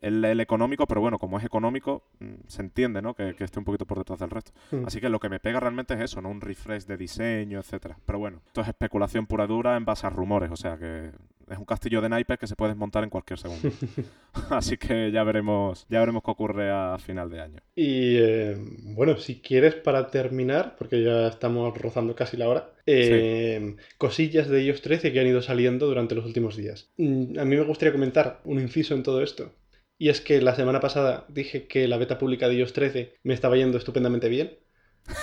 el, 0.00 0.24
el 0.24 0.40
económico, 0.40 0.86
pero 0.86 1.00
bueno, 1.00 1.18
como 1.18 1.38
es 1.38 1.44
económico, 1.44 2.04
mm, 2.20 2.46
se 2.46 2.62
entiende, 2.62 3.02
¿no? 3.02 3.14
Que, 3.14 3.34
esté 3.38 3.58
un 3.58 3.64
poquito 3.64 3.86
por 3.86 3.98
detrás 3.98 4.20
del 4.20 4.30
resto. 4.30 4.52
Hmm. 4.70 4.84
Así 4.86 5.00
que 5.00 5.08
lo 5.08 5.18
que 5.18 5.28
me 5.28 5.40
pega 5.40 5.60
realmente 5.60 5.94
es 5.94 6.00
eso, 6.00 6.20
¿no? 6.20 6.28
Un 6.28 6.40
refresh 6.40 6.84
de 6.84 6.96
diseño, 6.96 7.58
etcétera. 7.58 7.96
Pero 8.04 8.18
bueno, 8.18 8.42
esto 8.46 8.60
es 8.60 8.68
especulación 8.68 9.26
pura 9.26 9.46
dura 9.46 9.76
en 9.76 9.84
base 9.84 10.06
a 10.06 10.10
rumores, 10.10 10.50
o 10.50 10.56
sea 10.56 10.76
que 10.76 11.12
es 11.50 11.58
un 11.58 11.64
castillo 11.64 12.00
de 12.00 12.08
naipes 12.08 12.38
que 12.38 12.46
se 12.46 12.56
puede 12.56 12.72
desmontar 12.72 13.04
en 13.04 13.10
cualquier 13.10 13.38
segundo. 13.38 13.70
Así 14.50 14.76
que 14.76 15.10
ya 15.10 15.24
veremos, 15.24 15.86
ya 15.88 16.00
veremos 16.00 16.22
qué 16.24 16.30
ocurre 16.30 16.70
a 16.70 16.98
final 16.98 17.30
de 17.30 17.40
año. 17.40 17.60
Y 17.74 18.16
eh, 18.16 18.56
bueno, 18.94 19.16
si 19.16 19.40
quieres 19.40 19.74
para 19.74 20.08
terminar, 20.08 20.76
porque 20.76 21.02
ya 21.02 21.28
estamos 21.28 21.76
rozando 21.76 22.14
casi 22.14 22.36
la 22.36 22.48
hora, 22.48 22.70
eh, 22.86 23.76
cosillas 23.98 24.48
de 24.48 24.62
iOS 24.62 24.82
13 24.82 25.12
que 25.12 25.20
han 25.20 25.26
ido 25.26 25.42
saliendo 25.42 25.86
durante 25.86 26.14
los 26.14 26.24
últimos 26.24 26.56
días. 26.56 26.90
Mm, 26.96 27.38
a 27.38 27.44
mí 27.44 27.56
me 27.56 27.64
gustaría 27.64 27.92
comentar 27.92 28.40
un 28.44 28.60
inciso 28.60 28.94
en 28.94 29.02
todo 29.02 29.22
esto. 29.22 29.52
Y 29.98 30.08
es 30.08 30.20
que 30.20 30.40
la 30.40 30.54
semana 30.54 30.80
pasada 30.80 31.26
dije 31.28 31.66
que 31.66 31.86
la 31.86 31.96
beta 31.96 32.18
pública 32.18 32.48
de 32.48 32.56
iOS 32.56 32.72
13 32.72 33.14
me 33.22 33.34
estaba 33.34 33.56
yendo 33.56 33.78
estupendamente 33.78 34.28
bien. 34.28 34.58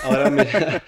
Ahora, 0.04 0.30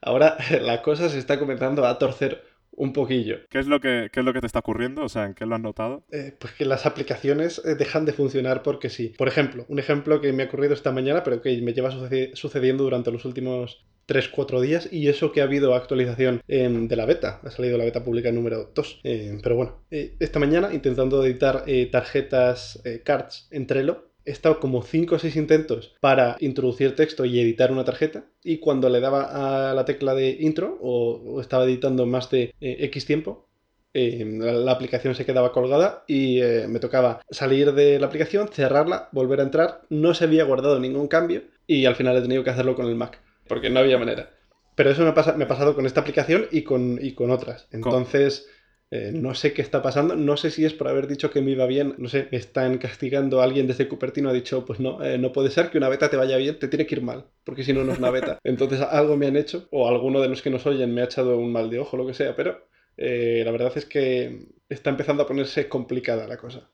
Ahora 0.00 0.36
la 0.62 0.82
cosa 0.82 1.08
se 1.08 1.18
está 1.18 1.38
comenzando 1.38 1.84
a 1.84 1.98
torcer 1.98 2.44
un 2.78 2.92
poquillo. 2.92 3.38
¿Qué 3.50 3.58
es, 3.58 3.66
lo 3.66 3.80
que, 3.80 4.10
es 4.12 4.24
lo 4.24 4.32
que 4.32 4.40
te 4.40 4.46
está 4.46 4.60
ocurriendo? 4.60 5.02
O 5.02 5.08
sea, 5.08 5.26
¿en 5.26 5.34
qué 5.34 5.44
lo 5.44 5.54
has 5.54 5.60
notado? 5.60 6.04
Eh, 6.10 6.34
pues 6.38 6.54
que 6.54 6.64
las 6.64 6.86
aplicaciones 6.86 7.60
eh, 7.64 7.74
dejan 7.74 8.04
de 8.04 8.12
funcionar 8.12 8.62
porque 8.62 8.88
sí. 8.88 9.14
Por 9.18 9.28
ejemplo, 9.28 9.66
un 9.68 9.78
ejemplo 9.78 10.20
que 10.20 10.32
me 10.32 10.44
ha 10.44 10.46
ocurrido 10.46 10.74
esta 10.74 10.92
mañana, 10.92 11.22
pero 11.24 11.42
que 11.42 11.60
me 11.60 11.74
lleva 11.74 11.90
sucediendo 12.34 12.84
durante 12.84 13.10
los 13.10 13.24
últimos 13.24 13.84
3-4 14.06 14.60
días 14.60 14.88
y 14.90 15.08
eso 15.08 15.32
que 15.32 15.40
ha 15.40 15.44
habido 15.44 15.74
actualización 15.74 16.40
de 16.46 16.96
la 16.96 17.04
beta. 17.04 17.40
Ha 17.42 17.50
salido 17.50 17.76
la 17.76 17.84
beta 17.84 18.04
pública 18.04 18.32
número 18.32 18.70
2. 18.74 19.00
Eh, 19.04 19.38
pero 19.42 19.56
bueno, 19.56 19.82
esta 19.90 20.38
mañana 20.38 20.72
intentando 20.72 21.24
editar 21.24 21.64
tarjetas 21.90 22.82
cards 23.04 23.48
en 23.50 23.66
Trello, 23.66 24.07
he 24.28 24.30
estado 24.30 24.60
como 24.60 24.82
5 24.82 25.14
o 25.14 25.18
6 25.18 25.36
intentos 25.36 25.96
para 26.00 26.36
introducir 26.40 26.94
texto 26.94 27.24
y 27.24 27.40
editar 27.40 27.72
una 27.72 27.84
tarjeta 27.84 28.26
y 28.44 28.58
cuando 28.58 28.90
le 28.90 29.00
daba 29.00 29.70
a 29.70 29.74
la 29.74 29.86
tecla 29.86 30.14
de 30.14 30.36
intro 30.40 30.78
o, 30.82 31.40
estaba 31.40 31.64
editando 31.64 32.04
más 32.04 32.30
de 32.30 32.54
eh, 32.60 32.76
X 32.80 33.06
tiempo, 33.06 33.48
eh, 33.94 34.24
la, 34.26 34.70
aplicación 34.70 35.14
se 35.14 35.24
quedaba 35.24 35.52
colgada 35.52 36.04
y 36.06 36.42
eh, 36.42 36.66
me 36.68 36.78
tocaba 36.78 37.22
salir 37.30 37.72
de 37.72 37.98
la 37.98 38.06
aplicación, 38.06 38.48
cerrarla, 38.48 39.08
volver 39.12 39.40
a 39.40 39.44
entrar, 39.44 39.80
no 39.88 40.12
se 40.12 40.24
había 40.24 40.44
guardado 40.44 40.78
ningún 40.78 41.08
cambio 41.08 41.44
y 41.66 41.86
al 41.86 41.96
final 41.96 42.16
he 42.18 42.22
tenido 42.22 42.44
que 42.44 42.50
hacerlo 42.50 42.74
con 42.74 42.86
el 42.86 42.96
Mac, 42.96 43.20
porque 43.48 43.70
no 43.70 43.80
había 43.80 43.96
manera. 43.96 44.30
Pero 44.74 44.90
eso 44.90 45.04
me, 45.04 45.12
pasa, 45.12 45.32
me 45.32 45.44
ha 45.44 45.48
pasado 45.48 45.74
con 45.74 45.86
esta 45.86 46.02
aplicación 46.02 46.46
y 46.52 46.62
con, 46.62 46.98
y 47.00 47.12
con 47.12 47.30
otras. 47.30 47.66
Entonces... 47.72 48.46
Eh, 48.90 49.12
no 49.12 49.34
sé 49.34 49.52
qué 49.52 49.60
está 49.60 49.82
pasando, 49.82 50.16
no 50.16 50.38
sé 50.38 50.50
si 50.50 50.64
es 50.64 50.72
por 50.72 50.88
haber 50.88 51.06
dicho 51.08 51.30
que 51.30 51.42
me 51.42 51.50
iba 51.50 51.66
bien, 51.66 51.94
no 51.98 52.08
sé, 52.08 52.28
me 52.32 52.38
están 52.38 52.78
castigando 52.78 53.42
alguien 53.42 53.66
desde 53.66 53.86
Cupertino, 53.86 54.30
ha 54.30 54.32
dicho, 54.32 54.64
pues 54.64 54.80
no, 54.80 55.04
eh, 55.04 55.18
no 55.18 55.30
puede 55.30 55.50
ser 55.50 55.70
que 55.70 55.76
una 55.76 55.90
beta 55.90 56.08
te 56.08 56.16
vaya 56.16 56.38
bien, 56.38 56.58
te 56.58 56.68
tiene 56.68 56.86
que 56.86 56.94
ir 56.94 57.02
mal, 57.02 57.26
porque 57.44 57.64
si 57.64 57.74
no, 57.74 57.84
no 57.84 57.92
es 57.92 57.98
una 57.98 58.10
beta. 58.10 58.38
Entonces 58.44 58.80
algo 58.80 59.16
me 59.18 59.26
han 59.26 59.36
hecho, 59.36 59.68
o 59.72 59.88
alguno 59.88 60.20
de 60.22 60.28
los 60.30 60.40
que 60.40 60.48
nos 60.50 60.64
oyen 60.66 60.94
me 60.94 61.02
ha 61.02 61.04
echado 61.04 61.36
un 61.38 61.52
mal 61.52 61.68
de 61.68 61.80
ojo, 61.80 61.98
lo 61.98 62.06
que 62.06 62.14
sea, 62.14 62.34
pero 62.34 62.66
eh, 62.96 63.42
la 63.44 63.50
verdad 63.52 63.72
es 63.76 63.84
que 63.84 64.48
está 64.70 64.88
empezando 64.90 65.22
a 65.22 65.26
ponerse 65.26 65.68
complicada 65.68 66.26
la 66.26 66.38
cosa. 66.38 66.70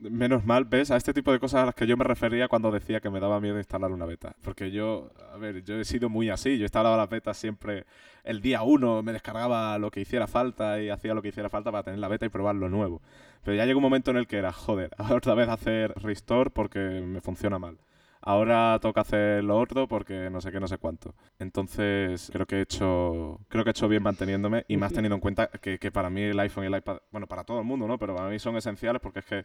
Menos 0.00 0.44
mal, 0.44 0.64
¿ves? 0.64 0.92
A 0.92 0.96
este 0.96 1.12
tipo 1.12 1.32
de 1.32 1.40
cosas 1.40 1.62
a 1.62 1.66
las 1.66 1.74
que 1.74 1.86
yo 1.86 1.96
me 1.96 2.04
refería 2.04 2.46
cuando 2.46 2.70
decía 2.70 3.00
que 3.00 3.10
me 3.10 3.18
daba 3.18 3.40
miedo 3.40 3.58
instalar 3.58 3.90
una 3.90 4.06
beta. 4.06 4.36
Porque 4.42 4.70
yo, 4.70 5.10
a 5.32 5.36
ver, 5.38 5.64
yo 5.64 5.80
he 5.80 5.84
sido 5.84 6.08
muy 6.08 6.30
así. 6.30 6.56
Yo 6.56 6.64
instalaba 6.64 6.96
las 6.96 7.08
betas 7.08 7.36
siempre 7.36 7.84
el 8.22 8.40
día 8.40 8.62
uno, 8.62 9.02
me 9.02 9.12
descargaba 9.12 9.76
lo 9.78 9.90
que 9.90 10.00
hiciera 10.00 10.26
falta 10.26 10.80
y 10.80 10.90
hacía 10.90 11.14
lo 11.14 11.22
que 11.22 11.28
hiciera 11.28 11.48
falta 11.48 11.72
para 11.72 11.82
tener 11.82 11.98
la 11.98 12.08
beta 12.08 12.26
y 12.26 12.28
probar 12.28 12.54
lo 12.54 12.68
nuevo. 12.68 13.00
Pero 13.42 13.56
ya 13.56 13.64
llegó 13.64 13.78
un 13.78 13.84
momento 13.84 14.10
en 14.10 14.18
el 14.18 14.26
que 14.26 14.36
era, 14.36 14.52
joder, 14.52 14.90
otra 15.10 15.34
vez 15.34 15.48
hacer 15.48 15.94
restore 15.96 16.50
porque 16.50 16.78
me 16.78 17.20
funciona 17.20 17.58
mal. 17.58 17.78
Ahora 18.20 18.78
toca 18.82 19.00
hacer 19.00 19.42
lo 19.44 19.58
otro 19.58 19.88
porque 19.88 20.28
no 20.30 20.40
sé 20.40 20.52
qué, 20.52 20.60
no 20.60 20.68
sé 20.68 20.76
cuánto. 20.76 21.14
Entonces, 21.38 22.30
creo 22.32 22.46
que 22.46 22.56
he 22.56 22.60
hecho, 22.62 23.40
creo 23.48 23.64
que 23.64 23.70
he 23.70 23.72
hecho 23.72 23.88
bien 23.88 24.02
manteniéndome 24.02 24.64
y 24.68 24.76
más 24.76 24.92
teniendo 24.94 25.14
en 25.14 25.20
cuenta 25.20 25.48
que, 25.48 25.78
que 25.78 25.90
para 25.90 26.10
mí 26.10 26.22
el 26.22 26.38
iPhone 26.38 26.64
y 26.64 26.66
el 26.66 26.76
iPad, 26.76 26.98
bueno, 27.10 27.26
para 27.26 27.44
todo 27.44 27.60
el 27.60 27.64
mundo, 27.64 27.86
¿no? 27.88 27.98
Pero 27.98 28.14
para 28.14 28.28
mí 28.28 28.38
son 28.38 28.56
esenciales 28.56 29.00
porque 29.00 29.20
es 29.20 29.24
que 29.24 29.44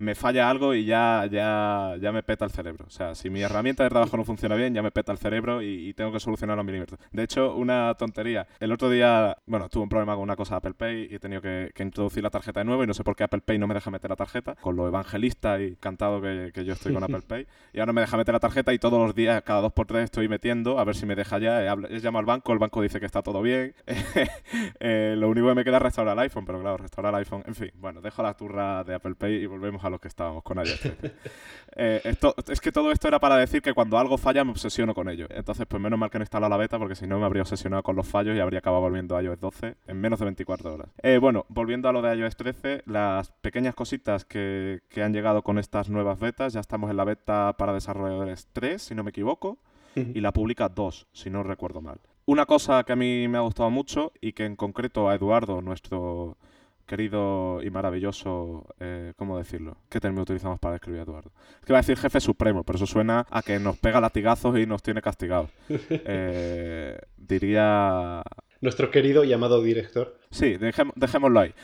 me 0.00 0.14
falla 0.14 0.48
algo 0.48 0.74
y 0.74 0.86
ya, 0.86 1.26
ya, 1.30 1.94
ya 2.00 2.10
me 2.10 2.22
peta 2.22 2.46
el 2.46 2.50
cerebro. 2.50 2.86
O 2.86 2.90
sea, 2.90 3.14
si 3.14 3.28
mi 3.28 3.42
herramienta 3.42 3.84
de 3.84 3.90
trabajo 3.90 4.16
no 4.16 4.24
funciona 4.24 4.56
bien, 4.56 4.72
ya 4.72 4.82
me 4.82 4.90
peta 4.90 5.12
el 5.12 5.18
cerebro 5.18 5.62
y, 5.62 5.92
tengo 5.94 6.12
que 6.12 6.20
solucionarlo 6.20 6.62
a 6.62 6.64
milímetros. 6.64 6.98
De 7.12 7.22
hecho, 7.22 7.54
una 7.54 7.94
tontería. 7.94 8.46
El 8.60 8.72
otro 8.72 8.88
día, 8.88 9.36
bueno, 9.44 9.68
tuve 9.68 9.82
un 9.82 9.88
problema 9.90 10.14
con 10.14 10.22
una 10.22 10.36
cosa 10.36 10.54
de 10.54 10.58
Apple 10.58 10.74
Pay 10.74 11.08
y 11.10 11.14
he 11.16 11.18
tenido 11.18 11.42
que, 11.42 11.70
introducir 11.80 12.22
la 12.22 12.30
tarjeta 12.30 12.60
de 12.60 12.64
nuevo 12.64 12.84
y 12.84 12.86
no 12.86 12.94
sé 12.94 13.04
por 13.04 13.16
qué 13.16 13.24
Apple 13.24 13.40
Pay 13.40 13.58
no 13.58 13.66
me 13.66 13.74
deja 13.74 13.90
meter 13.90 14.08
la 14.08 14.16
tarjeta, 14.16 14.54
con 14.54 14.76
lo 14.76 14.86
evangelista 14.86 15.60
y 15.60 15.76
cantado 15.76 16.20
que, 16.20 16.50
que 16.54 16.64
yo 16.64 16.72
estoy 16.72 16.94
con 16.94 17.02
Apple 17.02 17.22
Pay. 17.26 17.46
Y 17.74 17.80
ahora 17.80 17.92
me 17.92 18.00
deja 18.00 18.16
meter 18.16 18.32
la 18.32 18.40
tarjeta 18.40 18.72
y 18.72 18.78
todos 18.78 18.98
los 18.98 19.14
días, 19.14 19.42
cada 19.42 19.60
dos 19.60 19.72
por 19.72 19.86
tres, 19.86 20.04
estoy 20.04 20.28
metiendo 20.28 20.78
a 20.78 20.84
ver 20.84 20.96
si 20.96 21.04
me 21.04 21.14
deja 21.14 21.38
ya. 21.38 21.60
He, 21.62 22.00
llamado 22.00 22.20
al 22.20 22.26
banco, 22.26 22.52
el 22.52 22.58
banco 22.58 22.80
dice 22.80 23.00
que 23.00 23.06
está 23.06 23.22
todo 23.22 23.42
bien. 23.42 23.74
Eh, 24.82 25.14
lo 25.16 25.28
único 25.28 25.48
que 25.48 25.54
me 25.54 25.64
queda 25.64 25.76
es 25.76 25.82
restaurar 25.82 26.14
el 26.14 26.20
iPhone, 26.20 26.44
pero 26.44 26.60
claro, 26.60 26.76
restaurar 26.78 27.12
el 27.12 27.18
iPhone. 27.18 27.42
En 27.46 27.54
fin, 27.54 27.70
bueno, 27.74 28.00
dejo 28.00 28.22
la 28.22 28.34
turra 28.34 28.82
de 28.84 28.94
Apple 28.94 29.14
Pay 29.14 29.42
y 29.42 29.46
volvemos 29.46 29.84
a 29.84 29.89
los 29.90 30.00
que 30.00 30.08
estábamos 30.08 30.42
con 30.42 30.58
iOS 30.58 30.80
eh, 31.76 32.00
esto, 32.04 32.34
es 32.48 32.60
que 32.60 32.72
todo 32.72 32.92
esto 32.92 33.08
era 33.08 33.18
para 33.18 33.36
decir 33.36 33.62
que 33.62 33.74
cuando 33.74 33.98
algo 33.98 34.18
falla 34.18 34.44
me 34.44 34.50
obsesiono 34.50 34.94
con 34.94 35.08
ello. 35.08 35.26
Entonces, 35.30 35.66
pues 35.66 35.82
menos 35.82 35.98
mal 35.98 36.10
que 36.10 36.18
no 36.18 36.22
instalado 36.22 36.50
la 36.50 36.56
beta 36.56 36.78
porque 36.78 36.94
si 36.94 37.06
no 37.06 37.18
me 37.18 37.26
habría 37.26 37.42
obsesionado 37.42 37.82
con 37.82 37.96
los 37.96 38.06
fallos 38.06 38.36
y 38.36 38.40
habría 38.40 38.60
acabado 38.60 38.82
volviendo 38.82 39.16
a 39.16 39.22
iOS 39.22 39.40
12 39.40 39.76
en 39.86 40.00
menos 40.00 40.18
de 40.18 40.24
24 40.26 40.74
horas. 40.74 40.88
Eh, 41.02 41.18
bueno, 41.18 41.46
volviendo 41.48 41.88
a 41.88 41.92
lo 41.92 42.02
de 42.02 42.16
iOS 42.16 42.36
13, 42.36 42.82
las 42.86 43.30
pequeñas 43.40 43.74
cositas 43.74 44.24
que, 44.24 44.80
que 44.88 45.02
han 45.02 45.12
llegado 45.12 45.42
con 45.42 45.58
estas 45.58 45.88
nuevas 45.88 46.18
betas, 46.18 46.52
ya 46.52 46.60
estamos 46.60 46.90
en 46.90 46.96
la 46.96 47.04
beta 47.04 47.54
para 47.58 47.72
desarrolladores 47.72 48.48
3, 48.52 48.80
si 48.80 48.94
no 48.94 49.04
me 49.04 49.10
equivoco, 49.10 49.58
y 49.96 50.20
la 50.20 50.32
pública 50.32 50.68
2, 50.68 51.08
si 51.12 51.30
no 51.30 51.42
recuerdo 51.42 51.80
mal. 51.80 51.98
Una 52.26 52.46
cosa 52.46 52.84
que 52.84 52.92
a 52.92 52.96
mí 52.96 53.26
me 53.28 53.38
ha 53.38 53.40
gustado 53.40 53.70
mucho 53.70 54.12
y 54.20 54.32
que 54.34 54.44
en 54.44 54.54
concreto 54.54 55.08
a 55.08 55.14
Eduardo, 55.14 55.62
nuestro 55.62 56.36
querido 56.90 57.62
y 57.62 57.70
maravilloso, 57.70 58.66
eh, 58.80 59.12
¿cómo 59.16 59.38
decirlo? 59.38 59.76
¿Qué 59.88 60.00
término 60.00 60.22
utilizamos 60.22 60.58
para 60.58 60.72
describir 60.72 60.98
a 60.98 61.02
Eduardo? 61.04 61.30
Es 61.60 61.64
que 61.64 61.72
va 61.72 61.78
a 61.78 61.82
decir 61.82 61.96
jefe 61.96 62.18
supremo, 62.18 62.64
pero 62.64 62.78
eso 62.78 62.86
suena 62.86 63.28
a 63.30 63.42
que 63.42 63.60
nos 63.60 63.78
pega 63.78 64.00
latigazos 64.00 64.58
y 64.58 64.66
nos 64.66 64.82
tiene 64.82 65.00
castigados. 65.00 65.50
Eh, 66.12 66.98
diría... 67.16 68.22
Nuestro 68.60 68.90
querido 68.90 69.22
llamado 69.22 69.62
director. 69.62 70.18
Sí, 70.30 70.56
dejémoslo 70.56 71.40
ahí. 71.40 71.54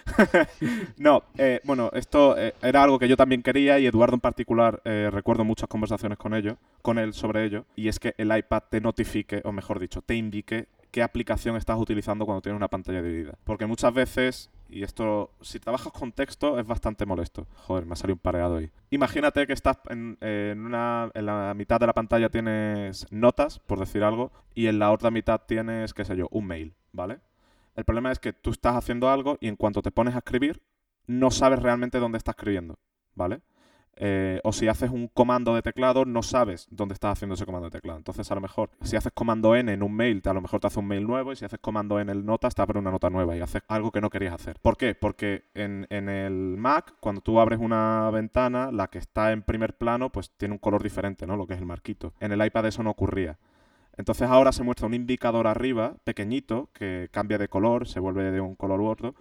no, 0.98 1.24
eh, 1.38 1.60
bueno, 1.64 1.90
esto 1.94 2.36
era 2.36 2.82
algo 2.82 2.98
que 2.98 3.08
yo 3.08 3.16
también 3.16 3.42
quería 3.42 3.78
y 3.78 3.86
Eduardo 3.86 4.14
en 4.14 4.20
particular 4.20 4.80
recuerdo 4.84 5.44
muchas 5.44 5.68
conversaciones 5.68 6.18
con 6.18 6.34
ello, 6.34 6.58
con 6.82 6.98
él 6.98 7.12
sobre 7.12 7.44
ello, 7.44 7.64
y 7.74 7.88
es 7.88 7.98
que 7.98 8.14
el 8.18 8.36
iPad 8.36 8.62
te 8.70 8.80
notifique, 8.80 9.42
o 9.44 9.52
mejor 9.52 9.80
dicho, 9.80 10.02
te 10.02 10.14
indique 10.14 10.68
qué 10.90 11.02
aplicación 11.02 11.56
estás 11.56 11.78
utilizando 11.78 12.24
cuando 12.24 12.42
tienes 12.42 12.56
una 12.56 12.68
pantalla 12.68 13.02
dividida. 13.02 13.36
Porque 13.44 13.66
muchas 13.66 13.92
veces 13.92 14.50
y 14.68 14.82
esto, 14.82 15.30
si 15.40 15.60
trabajas 15.60 15.92
con 15.92 16.12
texto, 16.12 16.58
es 16.58 16.66
bastante 16.66 17.06
molesto. 17.06 17.46
Joder, 17.66 17.86
me 17.86 17.92
ha 17.92 17.96
salido 17.96 18.14
un 18.14 18.20
pareado 18.20 18.56
ahí. 18.56 18.70
Imagínate 18.90 19.46
que 19.46 19.52
estás 19.52 19.78
en, 19.88 20.18
una, 20.58 21.10
en 21.14 21.26
la 21.26 21.54
mitad 21.54 21.78
de 21.80 21.86
la 21.86 21.94
pantalla 21.94 22.28
tienes 22.28 23.06
notas, 23.10 23.58
por 23.60 23.78
decir 23.78 24.02
algo, 24.02 24.32
y 24.54 24.66
en 24.66 24.78
la 24.78 24.92
otra 24.92 25.10
mitad 25.10 25.40
tienes, 25.46 25.94
qué 25.94 26.04
sé 26.04 26.16
yo, 26.16 26.28
un 26.30 26.46
mail, 26.46 26.74
¿vale? 26.92 27.20
El 27.76 27.84
problema 27.84 28.10
es 28.10 28.18
que 28.18 28.32
tú 28.32 28.50
estás 28.50 28.74
haciendo 28.74 29.10
algo 29.10 29.38
y 29.40 29.48
en 29.48 29.56
cuanto 29.56 29.82
te 29.82 29.90
pones 29.90 30.14
a 30.14 30.18
escribir, 30.18 30.62
no 31.06 31.30
sabes 31.30 31.62
realmente 31.62 31.98
dónde 31.98 32.18
estás 32.18 32.34
escribiendo, 32.34 32.78
¿vale? 33.14 33.40
Eh, 33.98 34.40
o 34.44 34.52
si 34.52 34.68
haces 34.68 34.90
un 34.90 35.08
comando 35.08 35.54
de 35.54 35.62
teclado, 35.62 36.04
no 36.04 36.22
sabes 36.22 36.66
dónde 36.70 36.92
estás 36.92 37.12
haciendo 37.12 37.34
ese 37.34 37.46
comando 37.46 37.70
de 37.70 37.70
teclado. 37.70 37.98
Entonces, 37.98 38.30
a 38.30 38.34
lo 38.34 38.40
mejor, 38.40 38.70
si 38.82 38.96
haces 38.96 39.12
comando 39.14 39.56
N 39.56 39.72
en 39.72 39.82
un 39.82 39.94
mail, 39.94 40.20
a 40.26 40.34
lo 40.34 40.40
mejor 40.40 40.60
te 40.60 40.66
hace 40.66 40.78
un 40.78 40.86
mail 40.86 41.06
nuevo, 41.06 41.32
y 41.32 41.36
si 41.36 41.44
haces 41.44 41.58
comando 41.60 41.98
N 41.98 42.12
en 42.12 42.26
notas, 42.26 42.54
te 42.54 42.62
abre 42.62 42.78
una 42.78 42.90
nota 42.90 43.08
nueva 43.08 43.36
y 43.36 43.40
haces 43.40 43.62
algo 43.68 43.90
que 43.92 44.00
no 44.00 44.10
querías 44.10 44.34
hacer. 44.34 44.58
¿Por 44.60 44.76
qué? 44.76 44.94
Porque 44.94 45.44
en, 45.54 45.86
en 45.90 46.08
el 46.08 46.56
Mac, 46.58 46.94
cuando 47.00 47.22
tú 47.22 47.40
abres 47.40 47.58
una 47.58 48.10
ventana, 48.10 48.70
la 48.70 48.88
que 48.88 48.98
está 48.98 49.32
en 49.32 49.42
primer 49.42 49.76
plano, 49.76 50.10
pues 50.10 50.30
tiene 50.36 50.52
un 50.52 50.58
color 50.58 50.82
diferente, 50.82 51.26
¿no? 51.26 51.36
Lo 51.36 51.46
que 51.46 51.54
es 51.54 51.60
el 51.60 51.66
marquito. 51.66 52.12
En 52.20 52.32
el 52.32 52.44
iPad 52.44 52.66
eso 52.66 52.82
no 52.82 52.90
ocurría. 52.90 53.38
Entonces 53.96 54.28
ahora 54.28 54.52
se 54.52 54.62
muestra 54.62 54.86
un 54.86 54.94
indicador 54.94 55.46
arriba, 55.46 55.94
pequeñito, 56.04 56.68
que 56.74 57.08
cambia 57.10 57.38
de 57.38 57.48
color, 57.48 57.88
se 57.88 57.98
vuelve 57.98 58.30
de 58.30 58.40
un 58.42 58.54
color 58.54 58.80
u 58.80 58.88
otro, 58.88 59.14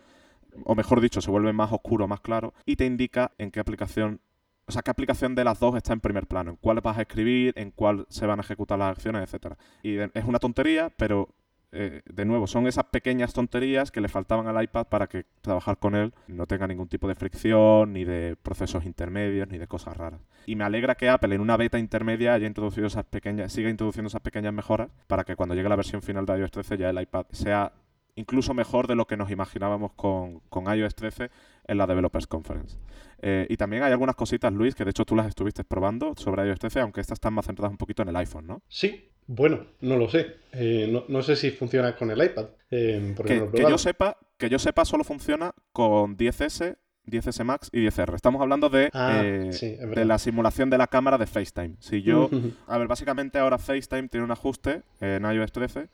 o 0.64 0.76
mejor 0.76 1.02
dicho, 1.02 1.22
se 1.22 1.32
vuelve 1.32 1.54
más 1.54 1.72
oscuro, 1.72 2.08
más 2.08 2.22
claro, 2.22 2.54
y 2.66 2.76
te 2.76 2.86
indica 2.86 3.32
en 3.38 3.52
qué 3.52 3.60
aplicación 3.60 4.20
o 4.68 4.72
sea, 4.72 4.82
qué 4.82 4.92
aplicación 4.92 5.36
de 5.36 5.44
las 5.44 5.60
dos 5.60 5.76
está 5.76 5.94
en 5.94 6.00
primer 6.00 6.28
plano, 6.28 6.52
en 6.52 6.58
cuál 6.58 6.82
vas 6.82 6.98
a 6.98 7.02
escribir, 7.02 7.54
en 7.58 7.72
cuál 7.72 8.06
se 8.10 8.26
van 8.26 8.40
a 8.40 8.42
ejecutar 8.42 8.80
las 8.80 8.92
acciones, 8.92 9.24
etcétera. 9.24 9.58
Y 9.84 9.98
es 9.98 10.26
una 10.26 10.40
tontería, 10.40 10.92
pero 10.98 11.30
eh, 11.78 12.02
de 12.06 12.24
nuevo, 12.24 12.48
son 12.48 12.68
esas 12.68 12.86
pequeñas 12.86 13.34
tonterías 13.34 13.92
que 13.92 14.00
le 14.00 14.08
faltaban 14.08 14.48
al 14.48 14.64
iPad 14.64 14.88
para 14.88 15.08
que 15.08 15.26
trabajar 15.42 15.78
con 15.78 15.94
él 15.94 16.14
no 16.28 16.46
tenga 16.48 16.68
ningún 16.68 16.88
tipo 16.88 17.06
de 17.08 17.16
fricción, 17.16 17.92
ni 17.92 18.06
de 18.06 18.38
procesos 18.42 18.86
intermedios, 18.86 19.50
ni 19.50 19.58
de 19.58 19.68
cosas 19.68 19.98
raras. 19.98 20.22
Y 20.46 20.56
me 20.56 20.64
alegra 20.64 20.96
que 20.96 21.10
Apple 21.10 21.36
en 21.36 21.42
una 21.42 21.58
beta 21.58 21.78
intermedia 21.78 22.34
haya 22.34 22.48
introducido 22.48 22.88
esas 22.88 23.04
pequeñas, 23.04 23.52
siga 23.52 23.70
introduciendo 23.70 24.08
esas 24.08 24.22
pequeñas 24.22 24.54
mejoras 24.54 24.90
para 25.08 25.26
que 25.26 25.36
cuando 25.36 25.54
llegue 25.54 25.68
la 25.68 25.76
versión 25.76 26.02
final 26.02 26.26
de 26.26 26.40
iOS 26.40 26.52
13 26.52 26.78
ya 26.78 26.90
el 26.92 27.02
iPad 27.02 27.26
sea 27.32 27.74
incluso 28.16 28.54
mejor 28.54 28.88
de 28.88 28.96
lo 28.96 29.06
que 29.06 29.18
nos 29.18 29.30
imaginábamos 29.30 29.92
con, 29.94 30.40
con 30.50 30.74
iOS 30.74 30.96
13 30.96 31.30
en 31.68 31.78
la 31.78 31.88
Developers 31.88 32.28
Conference. 32.28 32.78
Eh, 33.22 33.48
y 33.50 33.58
también 33.58 33.84
hay 33.84 33.92
algunas 33.92 34.16
cositas, 34.16 34.52
Luis, 34.54 34.76
que 34.76 34.84
de 34.84 34.92
hecho 34.92 35.06
tú 35.06 35.16
las 35.16 35.28
estuviste 35.28 35.64
probando 35.64 36.14
sobre 36.18 36.48
iOS 36.48 36.60
13, 36.60 36.80
aunque 36.82 37.02
estas 37.02 37.18
están 37.18 37.34
más 37.34 37.46
centradas 37.46 37.72
un 37.72 37.78
poquito 37.78 38.02
en 38.04 38.10
el 38.10 38.16
iPhone, 38.16 38.48
¿no? 38.48 38.62
Sí, 38.68 39.10
bueno, 39.28 39.66
no 39.82 39.98
lo 39.98 40.08
sé. 40.10 40.36
Eh, 40.54 41.04
no, 41.08 41.22
sé 41.22 41.36
si 41.36 41.52
funciona 41.52 41.96
con 41.96 42.12
el 42.12 42.24
iPad. 42.24 42.48
Eh, 42.70 43.16
que, 43.26 43.66
yo 43.68 43.78
sepa, 43.78 44.18
que 44.38 44.50
yo 44.50 44.60
sepa, 44.60 44.86
solo 44.86 45.04
funciona 45.04 45.54
con 45.72 46.18
10S 46.18 46.78
10S 47.08 47.44
Max 47.44 47.70
y 47.72 47.86
10R. 47.86 48.16
Estamos 48.16 48.42
hablando 48.42 48.70
de, 48.70 48.90
ah, 48.94 49.22
de 49.22 50.06
la 50.06 50.18
simulación 50.18 50.70
de 50.70 50.78
la 50.78 50.88
cámara 50.88 51.18
de 51.18 51.28
FaceTime. 51.28 51.76
Si 51.80 52.02
yo, 52.02 52.30
a 52.68 52.78
ver, 52.78 52.88
básicamente 52.88 53.38
ahora 53.38 53.58
FaceTime 53.58 54.08
tiene 54.08 54.24
un 54.24 54.32
ajuste 54.32 54.82
en 55.00 55.24
iOS 55.24 55.52
13 55.52 55.88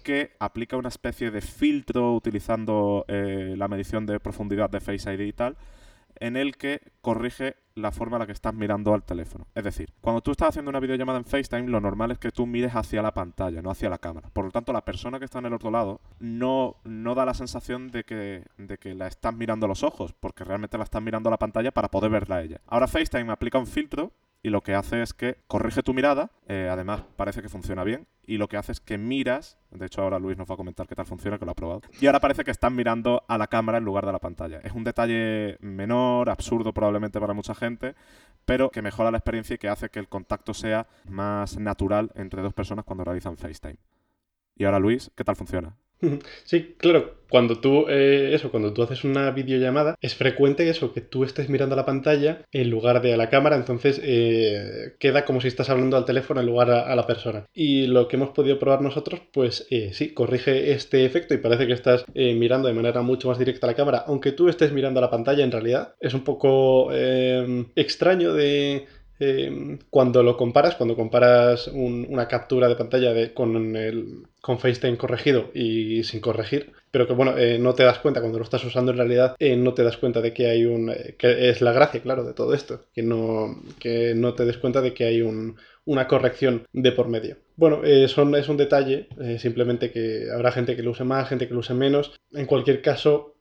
que 0.00 0.32
aplica 0.38 0.76
una 0.76 0.88
especie 0.88 1.30
de 1.30 1.40
filtro 1.40 2.14
utilizando 2.14 3.04
la 3.08 3.68
medición 3.68 4.06
de 4.06 4.20
profundidad 4.20 4.70
de 4.70 4.80
Face 4.80 5.12
ID 5.12 5.20
y 5.20 5.32
tal, 5.32 5.56
en 6.20 6.36
el 6.36 6.56
que 6.56 6.80
corrige 7.00 7.56
la 7.74 7.92
forma 7.92 8.16
en 8.16 8.20
la 8.20 8.26
que 8.26 8.32
estás 8.32 8.54
mirando 8.54 8.92
al 8.94 9.02
teléfono. 9.02 9.46
Es 9.54 9.64
decir, 9.64 9.92
cuando 10.00 10.20
tú 10.20 10.30
estás 10.30 10.50
haciendo 10.50 10.68
una 10.68 10.80
videollamada 10.80 11.18
en 11.18 11.24
FaceTime, 11.24 11.68
lo 11.68 11.80
normal 11.80 12.10
es 12.10 12.18
que 12.18 12.30
tú 12.30 12.46
mires 12.46 12.72
hacia 12.74 13.02
la 13.02 13.14
pantalla, 13.14 13.62
no 13.62 13.70
hacia 13.70 13.88
la 13.88 13.98
cámara. 13.98 14.28
Por 14.32 14.44
lo 14.44 14.50
tanto, 14.50 14.72
la 14.72 14.84
persona 14.84 15.18
que 15.18 15.24
está 15.24 15.38
en 15.38 15.46
el 15.46 15.54
otro 15.54 15.70
lado 15.70 16.00
no, 16.18 16.76
no 16.84 17.14
da 17.14 17.24
la 17.24 17.34
sensación 17.34 17.90
de 17.90 18.04
que, 18.04 18.44
de 18.58 18.78
que 18.78 18.94
la 18.94 19.06
estás 19.06 19.34
mirando 19.34 19.66
los 19.66 19.82
ojos, 19.82 20.12
porque 20.12 20.44
realmente 20.44 20.78
la 20.78 20.84
estás 20.84 21.02
mirando 21.02 21.28
a 21.28 21.32
la 21.32 21.38
pantalla 21.38 21.72
para 21.72 21.88
poder 21.88 22.10
verla 22.10 22.36
a 22.36 22.42
ella. 22.42 22.60
Ahora 22.66 22.86
FaceTime 22.86 23.32
aplica 23.32 23.58
un 23.58 23.66
filtro 23.66 24.12
y 24.42 24.50
lo 24.50 24.62
que 24.62 24.74
hace 24.74 25.02
es 25.02 25.12
que 25.12 25.38
corrige 25.46 25.82
tu 25.82 25.92
mirada, 25.92 26.30
eh, 26.48 26.68
además 26.70 27.02
parece 27.16 27.42
que 27.42 27.48
funciona 27.48 27.84
bien, 27.84 28.06
y 28.24 28.38
lo 28.38 28.48
que 28.48 28.56
hace 28.56 28.72
es 28.72 28.80
que 28.80 28.96
miras, 28.96 29.58
de 29.70 29.86
hecho 29.86 30.02
ahora 30.02 30.18
Luis 30.18 30.38
nos 30.38 30.48
va 30.48 30.54
a 30.54 30.56
comentar 30.56 30.86
qué 30.86 30.94
tal 30.94 31.06
funciona, 31.06 31.38
que 31.38 31.44
lo 31.44 31.50
ha 31.50 31.54
probado, 31.54 31.82
y 32.00 32.06
ahora 32.06 32.20
parece 32.20 32.44
que 32.44 32.50
están 32.50 32.74
mirando 32.74 33.24
a 33.28 33.36
la 33.38 33.48
cámara 33.48 33.78
en 33.78 33.84
lugar 33.84 34.06
de 34.06 34.12
la 34.12 34.18
pantalla. 34.18 34.60
Es 34.62 34.72
un 34.72 34.84
detalle 34.84 35.58
menor, 35.60 36.30
absurdo 36.30 36.72
probablemente 36.72 37.20
para 37.20 37.34
mucha 37.34 37.54
gente, 37.54 37.94
pero 38.44 38.70
que 38.70 38.82
mejora 38.82 39.10
la 39.10 39.18
experiencia 39.18 39.54
y 39.54 39.58
que 39.58 39.68
hace 39.68 39.90
que 39.90 39.98
el 39.98 40.08
contacto 40.08 40.54
sea 40.54 40.86
más 41.04 41.58
natural 41.58 42.10
entre 42.14 42.42
dos 42.42 42.54
personas 42.54 42.84
cuando 42.84 43.04
realizan 43.04 43.36
FaceTime. 43.36 43.76
Y 44.56 44.64
ahora 44.64 44.78
Luis, 44.78 45.10
¿qué 45.14 45.24
tal 45.24 45.36
funciona? 45.36 45.76
Sí, 46.44 46.74
claro, 46.78 47.14
cuando 47.30 47.60
tú, 47.60 47.86
eh, 47.88 48.32
eso, 48.34 48.50
cuando 48.50 48.72
tú 48.72 48.82
haces 48.82 49.04
una 49.04 49.30
videollamada, 49.30 49.96
es 50.00 50.14
frecuente 50.14 50.68
eso, 50.68 50.92
que 50.92 51.00
tú 51.00 51.24
estés 51.24 51.48
mirando 51.48 51.74
a 51.74 51.76
la 51.76 51.86
pantalla 51.86 52.42
en 52.50 52.70
lugar 52.70 53.00
de 53.00 53.14
a 53.14 53.16
la 53.16 53.30
cámara, 53.30 53.56
entonces 53.56 54.00
eh, 54.02 54.94
queda 54.98 55.24
como 55.24 55.40
si 55.40 55.48
estás 55.48 55.70
hablando 55.70 55.96
al 55.96 56.04
teléfono 56.04 56.40
en 56.40 56.46
lugar 56.46 56.70
a, 56.70 56.94
la 56.94 57.06
persona. 57.06 57.46
Y 57.54 57.86
lo 57.86 58.08
que 58.08 58.16
hemos 58.16 58.30
podido 58.30 58.58
probar 58.58 58.82
nosotros, 58.82 59.20
pues 59.32 59.66
eh, 59.70 59.90
sí, 59.92 60.12
corrige 60.12 60.72
este 60.72 61.04
efecto 61.04 61.32
y 61.32 61.38
parece 61.38 61.66
que 61.66 61.72
estás 61.72 62.04
mirando 62.14 62.68
de 62.68 62.74
manera 62.74 63.02
mucho 63.02 63.28
más 63.28 63.38
directa 63.38 63.66
a 63.66 63.70
la 63.70 63.76
cámara, 63.76 64.04
aunque 64.06 64.32
tú 64.32 64.48
estés 64.48 64.72
mirando 64.72 64.98
a 64.98 65.02
la 65.02 65.10
pantalla 65.10 65.44
en 65.44 65.52
realidad. 65.52 65.94
Es 66.00 66.14
un 66.14 66.24
poco 66.24 66.90
extraño 66.92 68.34
de 68.34 68.86
Em, 69.22 69.78
cuando 69.90 70.22
lo 70.22 70.38
comparas, 70.38 70.76
cuando 70.76 70.96
comparas 70.96 71.68
una 71.68 72.26
captura 72.26 72.68
de 72.70 72.74
pantalla 72.74 73.12
con, 73.34 74.58
FaceTime 74.58 74.96
corregido 74.96 75.50
y 75.52 76.02
sin 76.04 76.20
corregir, 76.20 76.72
pero 76.90 77.06
que 77.06 77.12
bueno, 77.12 77.36
eh, 77.36 77.58
no 77.58 77.74
te 77.74 77.82
das 77.82 77.98
cuenta 77.98 78.20
cuando 78.20 78.38
lo 78.38 78.44
estás 78.44 78.64
usando 78.64 78.92
en 78.92 78.96
realidad, 78.96 79.36
eh, 79.38 79.56
no 79.56 79.74
te 79.74 79.84
das 79.84 79.98
cuenta 79.98 80.22
de 80.22 80.32
que 80.32 80.46
hay 80.48 80.64
un... 80.64 80.88
Eh, 80.88 81.16
que 81.18 81.50
es 81.50 81.60
la 81.60 81.72
gracia, 81.72 82.00
claro, 82.00 82.24
de 82.24 82.32
todo 82.32 82.54
esto, 82.54 82.86
que 82.94 83.02
no, 83.02 83.60
que 83.78 84.14
no 84.14 84.32
te 84.32 84.46
des 84.46 84.56
cuenta 84.56 84.80
de 84.80 84.94
que 84.94 85.04
hay 85.04 85.20
un, 85.20 85.56
una 85.84 86.08
corrección 86.08 86.66
de 86.72 86.92
por 86.92 87.08
medio. 87.08 87.36
Bueno, 87.56 87.84
es 87.84 88.16
un 88.16 88.56
detalle, 88.56 89.08
simplemente 89.38 89.90
que 89.90 90.28
habrá 90.34 90.50
gente 90.50 90.76
que 90.76 90.82
lo 90.82 90.92
use 90.92 91.04
más, 91.04 91.28
gente 91.28 91.46
que 91.46 91.52
lo 91.52 91.60
use 91.60 91.74
menos. 91.74 92.18
En 92.32 92.46
cualquier 92.46 92.80
caso, 92.80 93.34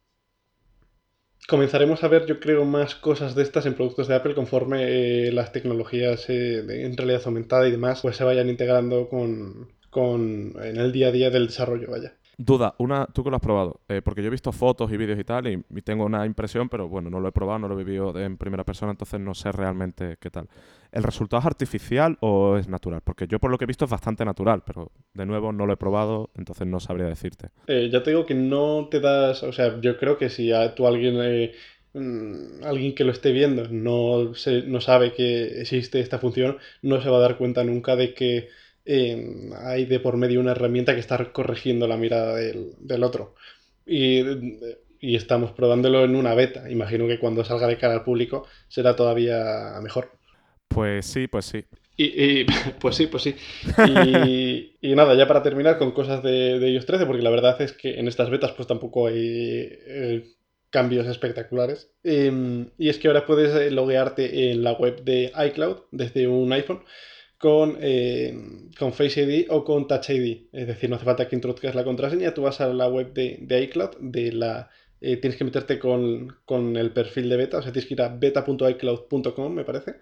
comenzaremos 1.50 2.04
a 2.04 2.08
ver, 2.08 2.26
yo 2.26 2.40
creo, 2.40 2.64
más 2.64 2.96
cosas 2.96 3.36
de 3.36 3.44
estas 3.44 3.66
en 3.66 3.74
productos 3.74 4.08
de 4.08 4.16
Apple 4.16 4.36
conforme 4.36 5.28
eh, 5.28 5.32
las 5.34 5.52
tecnologías 5.52 6.30
eh, 6.30 6.60
en 6.86 6.96
realidad 6.96 7.24
aumentada 7.26 7.68
y 7.68 7.72
demás 7.72 8.02
pues 8.02 8.16
se 8.16 8.24
vayan 8.24 8.50
integrando 8.50 9.10
con, 9.10 9.70
con, 9.90 10.54
en 10.64 10.78
el 10.78 10.92
día 10.92 11.08
a 11.10 11.12
día 11.12 11.30
del 11.30 11.48
desarrollo, 11.48 11.92
vaya. 11.92 12.14
Duda, 12.42 12.74
una, 12.78 13.06
tú 13.06 13.22
que 13.22 13.30
lo 13.30 13.36
has 13.36 13.42
probado, 13.42 13.82
eh, 13.90 14.02
porque 14.02 14.22
yo 14.22 14.28
he 14.28 14.32
visto 14.32 14.54
fotos 14.54 14.90
y 14.94 14.96
vídeos 14.96 15.20
y 15.20 15.26
tal 15.26 15.46
y, 15.46 15.62
tengo 15.82 16.06
una 16.06 16.26
impresión, 16.26 16.70
pero 16.70 16.88
bueno, 16.88 17.10
no 17.10 17.20
lo 17.20 17.28
he 17.28 17.34
probado, 17.34 17.60
no 17.60 17.68
lo 17.68 17.78
he 17.78 17.84
vivido 17.84 18.18
en 18.18 18.38
primera 18.38 18.64
persona, 18.64 18.94
entonces 18.94 19.20
no 19.20 19.36
sé 19.36 19.52
realmente 19.52 20.16
qué 20.22 20.30
tal. 20.30 20.48
¿El 20.94 21.04
resultado 21.04 21.42
es 21.42 21.46
artificial 21.46 22.18
o 22.22 22.56
es 22.56 22.70
natural? 22.70 23.02
Porque 23.04 23.28
yo 23.28 23.40
por 23.40 23.52
lo 23.52 23.58
que 23.58 23.66
he 23.66 23.68
visto 23.68 23.84
es 23.84 23.92
bastante 23.92 24.24
natural, 24.24 24.64
pero 24.66 24.94
de 25.14 25.26
nuevo 25.26 25.52
no 25.52 25.66
lo 25.66 25.74
he 25.74 25.76
probado, 25.78 26.30
entonces 26.34 26.66
no 26.66 26.80
sabría 26.80 27.08
decirte. 27.08 27.50
Eh, 27.68 27.90
ya 27.92 28.04
te 28.04 28.12
digo 28.12 28.26
que 28.26 28.36
no 28.36 28.88
te 28.90 29.02
das, 29.02 29.44
o 29.44 29.52
sea, 29.52 29.82
yo 29.82 29.98
creo 29.98 30.18
que 30.18 30.30
si 30.30 30.54
a 30.54 30.74
tú 30.76 30.88
alguien... 30.88 31.18
Eh, 31.22 31.52
mm, 31.94 32.64
alguien 32.64 32.96
que 32.96 33.04
lo 33.04 33.12
esté 33.12 33.34
viendo 33.34 33.68
no, 33.70 34.32
no 34.66 34.80
sabe 34.80 35.12
que 35.12 35.60
existe 35.60 36.00
esta 36.00 36.20
función, 36.20 36.58
no 36.84 37.02
se 37.02 37.10
va 37.10 37.18
a 37.18 37.22
dar 37.22 37.38
cuenta 37.38 37.66
nunca 37.66 37.98
de 37.98 38.14
que 38.14 38.48
hay 39.58 39.86
de 39.86 40.00
por 40.00 40.18
medio 40.18 40.40
una 40.40 40.52
herramienta 40.52 40.94
que 40.94 41.00
está 41.00 41.32
corrigiendo 41.32 41.88
la 41.88 41.98
mirada 41.98 42.36
del, 42.36 43.04
otro. 43.04 43.36
Y, 43.86 44.24
estamos 45.02 45.52
probándolo 45.52 46.04
en 46.04 46.16
una 46.16 46.34
beta. 46.34 46.70
Imagino 46.70 47.08
que 47.08 47.20
cuando 47.20 47.44
salga 47.44 47.68
de 47.68 47.78
cara 47.78 47.94
al 47.94 48.04
público 48.04 48.46
será 48.68 48.96
todavía 48.96 49.80
mejor. 49.82 50.12
Pues 50.68 51.06
sí, 51.06 51.28
pues 51.28 51.46
sí. 51.46 51.66
Y, 51.96 52.46
pues 52.80 52.96
sí, 52.96 53.08
pues 53.08 53.24
sí. 53.24 53.36
Y, 54.82 54.96
nada, 54.96 55.16
ya 55.16 55.28
para 55.28 55.44
terminar 55.44 55.78
con 55.78 55.92
cosas 55.92 56.24
de, 56.24 56.60
de, 56.60 56.70
iOS 56.72 56.86
13, 56.86 57.06
porque 57.06 57.22
la 57.22 57.30
verdad 57.30 57.62
es 57.62 57.74
que 57.74 58.00
en 58.00 58.08
estas 58.08 58.30
betas 58.30 58.52
pues 58.54 58.68
tampoco 58.68 59.08
hay 59.08 59.18
eh, 59.18 60.24
cambios 60.70 61.08
espectaculares. 61.08 61.92
Em, 62.04 62.70
y 62.78 62.90
es 62.90 62.98
que 62.98 63.08
ahora 63.08 63.26
puedes 63.26 63.54
eh, 63.56 63.72
loguearte 63.72 64.52
en 64.52 64.64
la 64.64 64.74
web 64.74 65.04
de 65.04 65.32
iCloud 65.48 65.78
desde 65.92 66.28
un 66.28 66.52
iPhone 66.54 66.82
con, 67.40 67.78
eh, 67.82 68.38
con 68.78 68.94
Face 68.94 69.22
ID 69.22 69.48
o 69.50 69.64
con 69.64 69.88
Touch 69.88 70.10
ID. 70.10 70.50
Es 70.52 70.68
decir, 70.68 70.90
no 70.90 70.98
hace 70.98 71.06
falta 71.06 71.28
que 71.28 71.36
introduzcas 71.36 71.74
la 71.74 71.86
contraseña, 71.86 72.34
tú 72.34 72.44
vas 72.44 72.62
a 72.62 72.68
la 72.68 72.88
web 72.90 73.14
de, 73.14 73.64
iCloud, 73.64 73.98
de 74.02 74.34
la, 74.34 74.70
eh, 75.02 75.18
tienes 75.18 75.38
que 75.38 75.46
meterte 75.46 75.80
con, 75.80 76.38
el 76.76 76.92
perfil 76.92 77.30
de 77.30 77.38
beta, 77.38 77.58
o 77.58 77.62
sea, 77.64 77.72
tienes 77.72 77.88
que 77.88 77.94
ir 77.96 78.02
a 78.02 78.10
beta.icloud.com, 78.10 79.54
me 79.54 79.64
parece, 79.64 79.96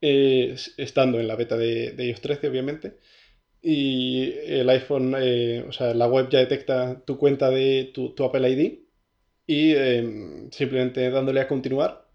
eh, 0.00 0.56
estando 0.76 1.20
en 1.20 1.28
la 1.28 1.36
beta 1.36 1.56
de, 1.56 1.92
de, 1.92 2.06
iOS 2.08 2.20
13, 2.20 2.48
obviamente. 2.48 2.98
Y 3.62 4.32
el 4.44 4.68
iPhone, 4.70 5.14
o 5.14 5.72
sea, 5.72 5.94
la 5.94 6.08
web 6.08 6.28
ya 6.28 6.40
detecta 6.40 7.04
tu 7.04 7.16
cuenta 7.16 7.50
de 7.50 7.92
tu, 7.94 8.12
tu 8.14 8.24
Apple 8.24 8.50
ID 8.50 8.80
y 9.46 9.74
simplemente 10.50 11.08
dándole 11.10 11.40
a 11.40 11.48
continuar 11.48 12.11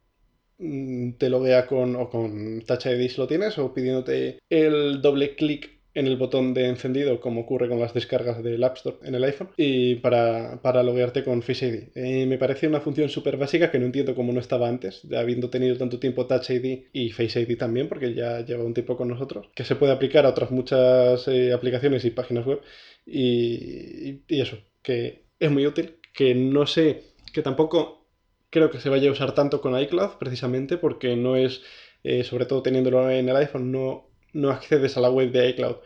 te 0.57 1.29
loguea 1.29 1.67
con, 1.67 1.95
o 1.95 2.09
con 2.09 2.61
Touch 2.61 2.85
ID 2.87 3.09
si 3.09 3.17
lo 3.17 3.27
tienes, 3.27 3.57
o 3.57 3.73
pidiéndote 3.73 4.39
el 4.49 5.01
doble 5.01 5.35
clic 5.35 5.77
en 5.97 6.05
el 6.05 6.15
botón 6.15 6.53
de 6.53 6.67
encendido, 6.67 7.19
como 7.19 7.41
ocurre 7.41 7.67
con 7.67 7.79
las 7.79 7.91
descargas 7.91 8.43
del 8.43 8.63
App 8.63 8.77
Store 8.77 8.97
en 9.01 9.15
el 9.15 9.23
iPhone, 9.23 9.49
y 9.57 9.95
para, 9.95 10.61
para 10.61 10.83
loguearte 10.83 11.23
con 11.23 11.41
Face 11.41 11.67
ID. 11.67 11.83
Eh, 11.95 12.27
me 12.27 12.37
parece 12.37 12.67
una 12.67 12.81
función 12.81 13.09
súper 13.09 13.37
básica 13.37 13.71
que 13.71 13.79
no 13.79 13.87
entiendo 13.87 14.13
cómo 14.13 14.31
no 14.31 14.39
estaba 14.39 14.69
antes, 14.69 15.01
habiendo 15.15 15.49
tenido 15.49 15.75
tanto 15.75 15.97
tiempo 15.97 16.27
Touch 16.27 16.51
ID 16.51 16.85
y 16.93 17.09
Face 17.09 17.41
ID 17.41 17.57
también, 17.57 17.89
porque 17.89 18.13
ya 18.13 18.41
lleva 18.45 18.63
un 18.63 18.75
tiempo 18.75 18.95
con 18.95 19.07
nosotros, 19.07 19.47
que 19.55 19.63
se 19.63 19.75
puede 19.75 19.91
aplicar 19.91 20.27
a 20.27 20.29
otras 20.29 20.51
muchas 20.51 21.27
eh, 21.27 21.51
aplicaciones 21.51 22.05
y 22.05 22.11
páginas 22.11 22.45
web. 22.45 22.61
Y, 23.03 24.21
y 24.27 24.41
eso, 24.41 24.57
que 24.83 25.23
es 25.39 25.49
muy 25.49 25.65
útil, 25.65 25.95
que 26.13 26.35
no 26.35 26.67
sé, 26.67 27.01
que 27.33 27.41
tampoco 27.41 28.06
creo 28.49 28.69
que 28.71 28.79
se 28.79 28.89
vaya 28.89 29.09
a 29.09 29.11
usar 29.11 29.33
tanto 29.33 29.61
con 29.61 29.79
iCloud, 29.79 30.17
precisamente 30.19 30.77
porque 30.77 31.15
no 31.15 31.35
es, 31.35 31.61
eh, 32.03 32.23
sobre 32.23 32.45
todo 32.45 32.61
teniéndolo 32.61 33.09
en 33.09 33.29
el 33.29 33.35
iPhone, 33.35 33.71
no, 33.71 34.09
no 34.33 34.49
accedes 34.49 34.97
a 34.97 35.01
la 35.01 35.09
web 35.09 35.31
de 35.31 35.49
iCloud. 35.49 35.77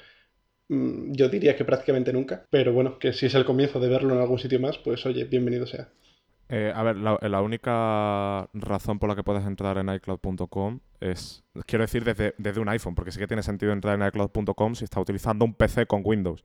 Mm, 0.70 1.14
yo 1.14 1.30
diría 1.30 1.56
que 1.56 1.66
prácticamente 1.66 2.14
nunca, 2.14 2.46
pero 2.50 2.74
bueno, 2.74 2.98
que 3.00 3.14
si 3.14 3.26
es 3.26 3.36
el 3.36 3.46
comienzo 3.46 3.80
de 3.80 3.90
verlo 3.90 4.14
en 4.14 4.22
algún 4.22 4.40
sitio 4.40 4.60
más, 4.60 4.78
pues 4.78 5.06
oye, 5.06 5.26
bienvenido 5.26 5.66
sea. 5.68 5.90
Eh, 6.54 6.72
a 6.76 6.84
ver, 6.84 6.98
la, 6.98 7.42
única 7.42 8.50
razón 8.54 9.00
por 9.00 9.08
la 9.08 9.16
que 9.16 9.24
puedes 9.24 9.46
entrar 9.46 9.78
en 9.78 9.88
iCloud.com 9.88 10.82
es, 11.00 11.46
quiero 11.66 11.84
decir, 11.84 12.04
desde, 12.04 12.36
desde, 12.38 12.60
un 12.60 12.68
iPhone, 12.68 12.94
porque 12.94 13.14
sí 13.14 13.20
que 13.20 13.28
tiene 13.28 13.42
sentido 13.42 13.72
entrar 13.72 14.00
en 14.00 14.06
iCloud.com 14.06 14.76
si 14.76 14.84
está 14.84 15.00
utilizando 15.00 15.46
un 15.46 15.54
PC 15.54 15.86
con 15.86 16.02
Windows, 16.04 16.44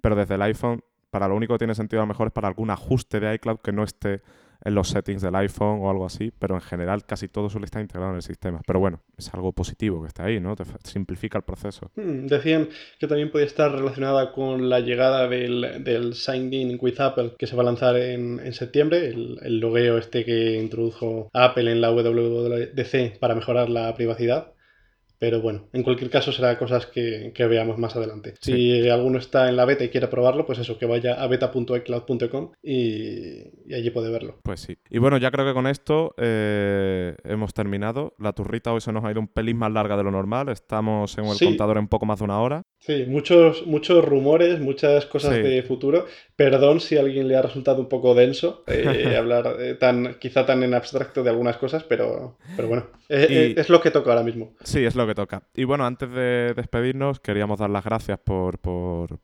pero 0.00 0.14
desde 0.14 0.36
el 0.36 0.42
iPhone, 0.42 0.84
para 1.10 1.26
lo 1.26 1.34
único 1.34 1.54
que 1.54 1.58
tiene 1.58 1.74
sentido 1.74 2.00
a 2.00 2.04
lo 2.04 2.08
mejor 2.08 2.28
es 2.28 2.32
para 2.32 2.46
algún 2.46 2.70
ajuste 2.70 3.18
de 3.18 3.34
iCloud 3.34 3.58
que 3.58 3.72
no 3.72 3.82
esté 3.82 4.22
en 4.64 4.74
los 4.74 4.88
settings 4.88 5.22
del 5.22 5.34
iPhone 5.36 5.80
o 5.80 5.90
algo 5.90 6.06
así, 6.06 6.32
pero 6.38 6.54
en 6.54 6.60
general 6.60 7.04
casi 7.04 7.28
todo 7.28 7.48
suele 7.48 7.66
estar 7.66 7.82
integrado 7.82 8.10
en 8.10 8.16
el 8.16 8.22
sistema. 8.22 8.60
Pero 8.66 8.80
bueno, 8.80 9.00
es 9.16 9.32
algo 9.34 9.52
positivo 9.52 10.02
que 10.02 10.08
está 10.08 10.24
ahí, 10.24 10.40
¿no? 10.40 10.56
Te 10.56 10.64
simplifica 10.84 11.38
el 11.38 11.44
proceso. 11.44 11.90
Hmm, 11.96 12.26
decían 12.26 12.68
que 12.98 13.06
también 13.06 13.30
podía 13.30 13.46
estar 13.46 13.72
relacionada 13.72 14.32
con 14.32 14.68
la 14.68 14.80
llegada 14.80 15.28
del, 15.28 15.84
del 15.84 16.14
Sign 16.14 16.52
In 16.52 16.78
with 16.80 17.00
Apple 17.00 17.34
que 17.38 17.46
se 17.46 17.56
va 17.56 17.62
a 17.62 17.66
lanzar 17.66 17.96
en, 17.96 18.40
en 18.40 18.52
septiembre, 18.52 19.08
el, 19.08 19.38
el 19.42 19.60
logueo 19.60 19.98
este 19.98 20.24
que 20.24 20.54
introdujo 20.54 21.30
Apple 21.32 21.70
en 21.70 21.80
la 21.80 21.90
WWDC 21.90 23.18
para 23.18 23.34
mejorar 23.34 23.68
la 23.68 23.94
privacidad. 23.94 24.52
Pero 25.18 25.40
bueno, 25.40 25.68
en 25.72 25.82
cualquier 25.82 26.10
caso 26.10 26.32
será 26.32 26.58
cosas 26.58 26.86
que, 26.86 27.32
veamos 27.48 27.78
más 27.78 27.96
adelante. 27.96 28.34
Si 28.40 28.88
alguno 28.88 29.18
está 29.18 29.48
en 29.48 29.56
la 29.56 29.64
beta 29.64 29.84
y 29.84 29.88
quiere 29.88 30.08
probarlo, 30.08 30.46
pues 30.46 30.58
eso, 30.58 30.78
que 30.78 30.86
vaya 30.86 31.14
a 31.14 31.26
beta.ecloud.com 31.26 32.52
y, 32.62 33.74
allí 33.74 33.90
puede 33.90 34.10
verlo. 34.10 34.38
Pues 34.42 34.60
sí. 34.60 34.78
Y 34.90 34.98
bueno, 34.98 35.16
ya 35.18 35.30
creo 35.30 35.46
que 35.46 35.54
con 35.54 35.66
esto 35.66 36.14
eh, 36.18 37.16
hemos 37.24 37.54
terminado. 37.54 38.14
La 38.18 38.32
turrita 38.32 38.72
hoy 38.72 38.80
se 38.80 38.92
nos 38.92 39.04
ha 39.04 39.10
ido 39.10 39.20
un 39.20 39.28
pelín 39.28 39.56
más 39.56 39.72
larga 39.72 39.96
de 39.96 40.04
lo 40.04 40.10
normal. 40.10 40.48
Estamos 40.50 41.16
en 41.18 41.24
el 41.24 41.38
contador 41.38 41.78
en 41.78 41.88
poco 41.88 42.06
más 42.06 42.18
de 42.18 42.24
una 42.24 42.40
hora. 42.40 42.62
Sí, 42.80 43.04
muchos, 43.06 43.66
muchos 43.66 44.04
rumores, 44.04 44.60
muchas 44.60 45.04
cosas 45.06 45.34
de 45.34 45.62
futuro. 45.62 46.06
Perdón 46.36 46.80
si 46.80 46.96
a 46.96 47.00
alguien 47.00 47.26
le 47.26 47.36
ha 47.36 47.42
resultado 47.42 47.80
un 47.80 47.88
poco 47.88 48.14
denso 48.14 48.62
eh, 48.66 49.16
hablar 49.18 49.56
eh, 49.58 49.74
tan, 49.74 50.14
quizá 50.20 50.46
tan 50.46 50.62
en 50.62 50.74
abstracto 50.74 51.24
de 51.24 51.30
algunas 51.30 51.56
cosas, 51.56 51.82
pero, 51.82 52.38
pero 52.56 52.68
bueno, 52.68 52.86
es 53.08 53.68
lo 53.68 53.80
que 53.80 53.90
toca 53.90 54.10
ahora 54.10 54.22
mismo. 54.22 54.54
Sí, 54.62 54.84
es 54.84 54.94
lo 54.94 55.06
que 55.06 55.14
toca. 55.14 55.42
Y 55.54 55.64
bueno, 55.64 55.84
antes 55.84 56.08
de 56.10 56.54
despedirnos, 56.54 57.18
queríamos 57.18 57.58
dar 57.58 57.68
las 57.68 57.84
gracias 57.84 58.20
por, 58.20 58.58
por, 58.58 59.18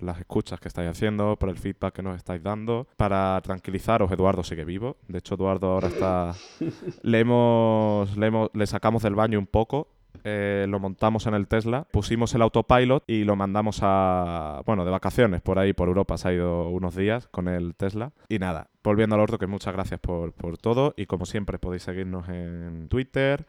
las 0.00 0.18
escuchas 0.20 0.60
que 0.60 0.68
estáis 0.68 0.88
haciendo, 0.88 1.36
por 1.36 1.48
el 1.48 1.58
feedback 1.58 1.94
que 1.94 2.02
nos 2.02 2.16
estáis 2.16 2.42
dando. 2.42 2.86
Para 2.96 3.40
tranquilizaros, 3.42 4.10
Eduardo 4.12 4.44
sigue 4.44 4.64
vivo. 4.64 4.96
De 5.08 5.18
hecho, 5.18 5.34
Eduardo 5.34 5.72
ahora 5.72 5.88
está... 5.88 6.34
le, 7.02 7.18
hemos, 7.18 8.16
le, 8.16 8.26
hemos, 8.26 8.50
le 8.54 8.66
sacamos 8.66 9.02
del 9.02 9.16
baño 9.16 9.38
un 9.38 9.46
poco 9.46 9.95
eh, 10.24 10.66
lo 10.68 10.78
montamos 10.78 11.26
en 11.26 11.34
el 11.34 11.48
Tesla, 11.48 11.86
pusimos 11.90 12.34
el 12.34 12.42
autopilot 12.42 13.04
y 13.06 13.24
lo 13.24 13.36
mandamos 13.36 13.80
a, 13.82 14.62
bueno, 14.66 14.84
de 14.84 14.90
vacaciones 14.90 15.42
por 15.42 15.58
ahí, 15.58 15.72
por 15.72 15.88
Europa, 15.88 16.16
se 16.18 16.28
ha 16.28 16.32
ido 16.32 16.68
unos 16.68 16.94
días 16.96 17.28
con 17.28 17.48
el 17.48 17.74
Tesla. 17.74 18.12
Y 18.28 18.38
nada, 18.38 18.68
volviendo 18.82 19.14
al 19.14 19.20
orto, 19.20 19.38
que 19.38 19.46
muchas 19.46 19.74
gracias 19.74 20.00
por, 20.00 20.32
por 20.32 20.58
todo 20.58 20.94
y 20.96 21.06
como 21.06 21.26
siempre 21.26 21.58
podéis 21.58 21.82
seguirnos 21.82 22.28
en 22.28 22.88
Twitter, 22.88 23.46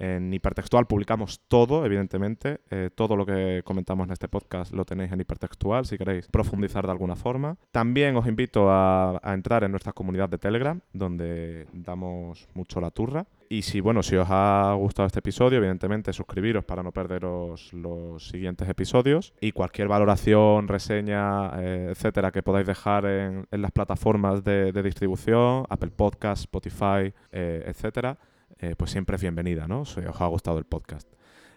en 0.00 0.32
Hipertextual 0.32 0.86
publicamos 0.86 1.40
todo, 1.46 1.84
evidentemente. 1.84 2.60
Eh, 2.70 2.88
todo 2.94 3.16
lo 3.16 3.26
que 3.26 3.60
comentamos 3.64 4.06
en 4.06 4.12
este 4.12 4.28
podcast 4.28 4.72
lo 4.72 4.86
tenéis 4.86 5.12
en 5.12 5.20
Hipertextual 5.20 5.84
si 5.84 5.98
queréis 5.98 6.26
profundizar 6.28 6.86
de 6.86 6.92
alguna 6.92 7.16
forma. 7.16 7.58
También 7.70 8.16
os 8.16 8.26
invito 8.26 8.70
a, 8.70 9.20
entrar 9.24 9.62
en 9.62 9.70
nuestra 9.70 9.92
comunidad 9.92 10.30
de 10.30 10.38
Telegram, 10.38 10.80
donde 10.94 11.66
damos 11.72 12.48
mucho 12.54 12.80
la 12.80 12.90
turra. 12.90 13.26
Y 13.50 13.62
si, 13.62 13.80
bueno, 13.80 14.02
si 14.02 14.16
os 14.16 14.28
ha 14.30 14.72
gustado 14.78 15.06
este 15.06 15.18
episodio, 15.18 15.58
evidentemente 15.58 16.12
suscribiros 16.12 16.64
para 16.64 16.82
no 16.82 16.92
perderos 16.92 17.72
los 17.74 18.28
siguientes 18.28 18.68
episodios. 18.68 19.34
Y 19.40 19.52
cualquier 19.52 19.88
valoración, 19.88 20.66
reseña, 20.66 21.50
eh, 21.60 21.88
etcétera, 21.90 22.30
que 22.30 22.42
podáis 22.42 22.66
dejar 22.66 23.04
en, 23.04 23.46
las 23.50 23.72
plataformas 23.72 24.44
de, 24.44 24.72
distribución, 24.82 25.64
Apple 25.68 25.90
Podcast, 25.90 26.42
Spotify, 26.42 27.12
eh, 27.32 27.64
etcétera 27.66 28.16
eh, 28.60 28.74
pues 28.76 28.90
siempre 28.90 29.16
es 29.16 29.22
bienvenida, 29.22 29.66
¿no? 29.66 29.84
Si 29.84 30.00
os 30.00 30.20
ha 30.20 30.26
gustado 30.26 30.58
el 30.58 30.64
podcast. 30.64 31.08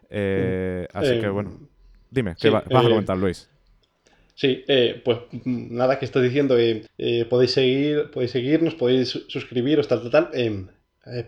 Eh, 0.10 0.88
mm. 0.94 0.98
así 0.98 1.20
que 1.20 1.30
bueno, 1.30 1.60
dime, 2.10 2.36
¿qué 2.40 2.50
vas 2.50 2.64
a 2.66 2.82
eh, 2.82 2.90
comentar, 2.90 3.18
Luis? 3.18 3.50
Sí, 4.36 4.64
pues 5.04 5.20
mm, 5.32 5.76
nada, 5.76 6.00
que 6.00 6.06
estoy 6.06 6.24
diciendo, 6.24 6.56
podéis 7.30 7.52
seguir, 7.52 8.10
podéis 8.12 8.32
seguirnos, 8.32 8.76
podéis 8.76 9.10
suscribiros, 9.28 9.88
tal, 9.88 10.02
tal, 10.02 10.12
tal. 10.12 10.30
Em, 10.34 10.68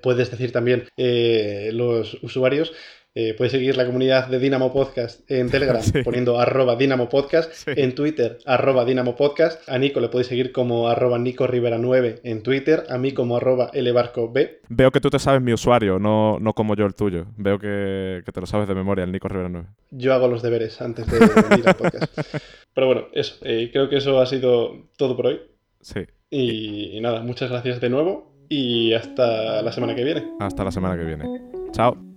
puedes 0.01 0.31
decir 0.31 0.51
también 0.51 0.87
los 0.97 2.17
usuarios 2.23 2.73
eh, 3.17 3.33
puedes 3.33 3.53
seguir 3.53 3.77
la 3.77 3.85
comunidad 3.85 4.27
de 4.27 4.39
Dynamo 4.39 4.73
Podcast 4.73 5.29
en 5.31 5.49
Telegram 5.49 5.81
poniendo 6.03 6.37
arroba 6.37 6.75
Dynamo 6.75 7.07
Podcast, 7.07 7.65
en 7.67 7.95
Twitter 7.95 8.39
arroba 8.45 8.83
Dynamo 8.83 9.15
Podcast, 9.15 9.67
a 9.69 9.77
Nico 9.77 10.01
le 10.01 10.09
podéis 10.09 10.27
seguir 10.27 10.51
como 10.51 10.89
arroba 10.89 11.17
Nico 11.17 11.47
Rivera 11.47 11.77
9 11.77 12.19
en 12.23 12.43
Twitter, 12.43 12.83
a 12.89 12.97
mí 12.97 13.13
como 13.13 13.37
arroba 13.37 13.71
Lbarco 13.73 14.31
B. 14.31 14.59
Veo 14.67 14.91
que 14.91 14.99
tú 14.99 15.09
te 15.09 15.17
sabes 15.17 15.41
mi 15.41 15.53
usuario, 15.53 15.97
no, 15.97 16.39
no 16.39 16.53
como 16.53 16.75
yo 16.75 16.85
el 16.85 16.93
tuyo. 16.93 17.25
Veo 17.37 17.57
que, 17.57 18.21
te 18.31 18.41
lo 18.41 18.45
sabes 18.45 18.67
de 18.67 18.75
memoria, 18.75 19.05
el 19.05 19.11
Nico 19.11 19.29
Rivera 19.29 19.49
9. 19.49 19.67
Yo 19.91 20.13
hago 20.13 20.27
los 20.27 20.41
deberes 20.41 20.81
antes 20.81 21.07
de 21.07 21.19
venir 21.49 21.67
al 21.67 21.75
podcast. 21.75 22.13
Pero 22.73 22.87
bueno, 22.87 23.07
eso, 23.13 23.37
eh, 23.43 23.69
creo 23.71 23.89
que 23.89 23.97
eso 23.97 24.19
ha 24.19 24.25
sido 24.25 24.89
todo 24.97 25.15
por 25.15 25.27
hoy. 25.27 25.41
Sí. 25.81 26.01
y 26.29 26.99
nada, 26.99 27.21
muchas 27.21 27.49
gracias 27.49 27.79
de 27.79 27.89
nuevo 27.89 28.35
y 28.49 28.93
hasta 28.93 29.61
la 29.61 29.71
semana 29.71 29.95
que 29.95 30.03
viene. 30.03 30.23
Hasta 30.39 30.63
la 30.63 30.71
semana 30.71 30.97
que 30.97 31.05
viene. 31.05 31.41
Chao. 31.71 32.14